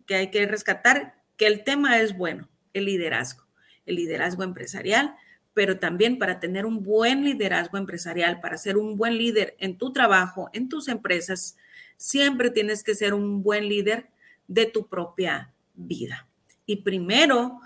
que 0.06 0.14
hay 0.14 0.30
que 0.30 0.46
rescatar 0.46 1.14
que 1.36 1.46
el 1.46 1.64
tema 1.64 2.00
es 2.00 2.16
bueno, 2.16 2.48
el 2.72 2.84
liderazgo, 2.84 3.44
el 3.86 3.96
liderazgo 3.96 4.42
empresarial, 4.42 5.16
pero 5.54 5.78
también 5.78 6.18
para 6.18 6.40
tener 6.40 6.66
un 6.66 6.82
buen 6.82 7.24
liderazgo 7.24 7.78
empresarial, 7.78 8.40
para 8.40 8.58
ser 8.58 8.76
un 8.76 8.96
buen 8.96 9.16
líder 9.16 9.54
en 9.58 9.78
tu 9.78 9.92
trabajo, 9.92 10.50
en 10.52 10.68
tus 10.68 10.88
empresas, 10.88 11.56
siempre 11.96 12.50
tienes 12.50 12.82
que 12.82 12.94
ser 12.94 13.14
un 13.14 13.42
buen 13.42 13.68
líder 13.68 14.10
de 14.48 14.66
tu 14.66 14.88
propia 14.88 15.54
vida. 15.74 16.26
Y 16.66 16.82
primero, 16.82 17.60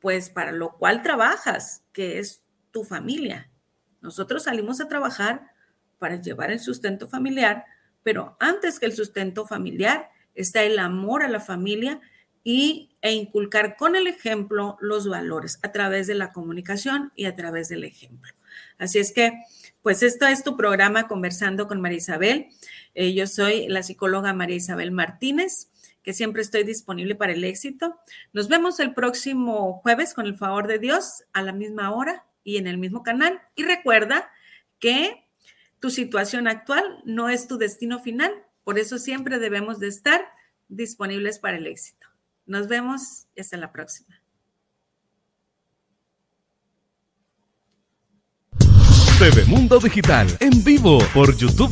pues 0.00 0.30
para 0.30 0.52
lo 0.52 0.78
cual 0.78 1.02
trabajas, 1.02 1.82
que 1.92 2.20
es 2.20 2.42
tu 2.70 2.84
familia. 2.84 3.50
Nosotros 4.00 4.44
salimos 4.44 4.80
a 4.80 4.88
trabajar 4.88 5.52
para 5.98 6.16
llevar 6.16 6.50
el 6.50 6.60
sustento 6.60 7.08
familiar, 7.08 7.64
pero 8.02 8.36
antes 8.40 8.78
que 8.78 8.86
el 8.86 8.94
sustento 8.94 9.46
familiar 9.46 10.10
está 10.34 10.62
el 10.62 10.78
amor 10.78 11.22
a 11.22 11.28
la 11.28 11.40
familia 11.40 12.00
y, 12.44 12.90
e 13.02 13.12
inculcar 13.12 13.76
con 13.76 13.96
el 13.96 14.06
ejemplo 14.06 14.76
los 14.80 15.08
valores 15.08 15.58
a 15.62 15.72
través 15.72 16.06
de 16.06 16.14
la 16.14 16.32
comunicación 16.32 17.12
y 17.16 17.24
a 17.24 17.34
través 17.34 17.68
del 17.68 17.84
ejemplo. 17.84 18.32
Así 18.78 18.98
es 18.98 19.12
que, 19.12 19.42
pues 19.82 20.02
esto 20.02 20.26
es 20.26 20.44
tu 20.44 20.56
programa 20.56 21.08
Conversando 21.08 21.66
con 21.66 21.80
María 21.80 21.98
Isabel. 21.98 22.48
Eh, 22.94 23.14
yo 23.14 23.26
soy 23.26 23.68
la 23.68 23.82
psicóloga 23.82 24.32
María 24.32 24.56
Isabel 24.56 24.92
Martínez, 24.92 25.68
que 26.02 26.12
siempre 26.12 26.42
estoy 26.42 26.64
disponible 26.64 27.14
para 27.14 27.32
el 27.32 27.44
éxito. 27.44 27.96
Nos 28.32 28.48
vemos 28.48 28.80
el 28.80 28.94
próximo 28.94 29.80
jueves 29.82 30.14
con 30.14 30.26
el 30.26 30.36
favor 30.36 30.66
de 30.66 30.78
Dios 30.78 31.24
a 31.32 31.42
la 31.42 31.52
misma 31.52 31.92
hora 31.92 32.24
y 32.44 32.56
en 32.56 32.66
el 32.66 32.78
mismo 32.78 33.02
canal. 33.02 33.40
Y 33.54 33.62
recuerda 33.64 34.30
que 34.78 35.24
tu 35.80 35.90
situación 35.90 36.48
actual 36.48 37.00
no 37.04 37.28
es 37.28 37.48
tu 37.48 37.58
destino 37.58 38.00
final, 38.00 38.32
por 38.64 38.78
eso 38.78 38.98
siempre 38.98 39.38
debemos 39.38 39.80
de 39.80 39.88
estar 39.88 40.24
disponibles 40.68 41.38
para 41.38 41.56
el 41.56 41.66
éxito. 41.66 42.11
Nos 42.46 42.68
vemos 42.68 43.26
y 43.36 43.40
hasta 43.40 43.56
la 43.56 43.72
próxima. 43.72 44.22
TV 49.18 49.44
Mundo 49.44 49.78
Digital 49.78 50.26
en 50.40 50.64
vivo 50.64 50.98
por 51.14 51.36
YouTube 51.36 51.70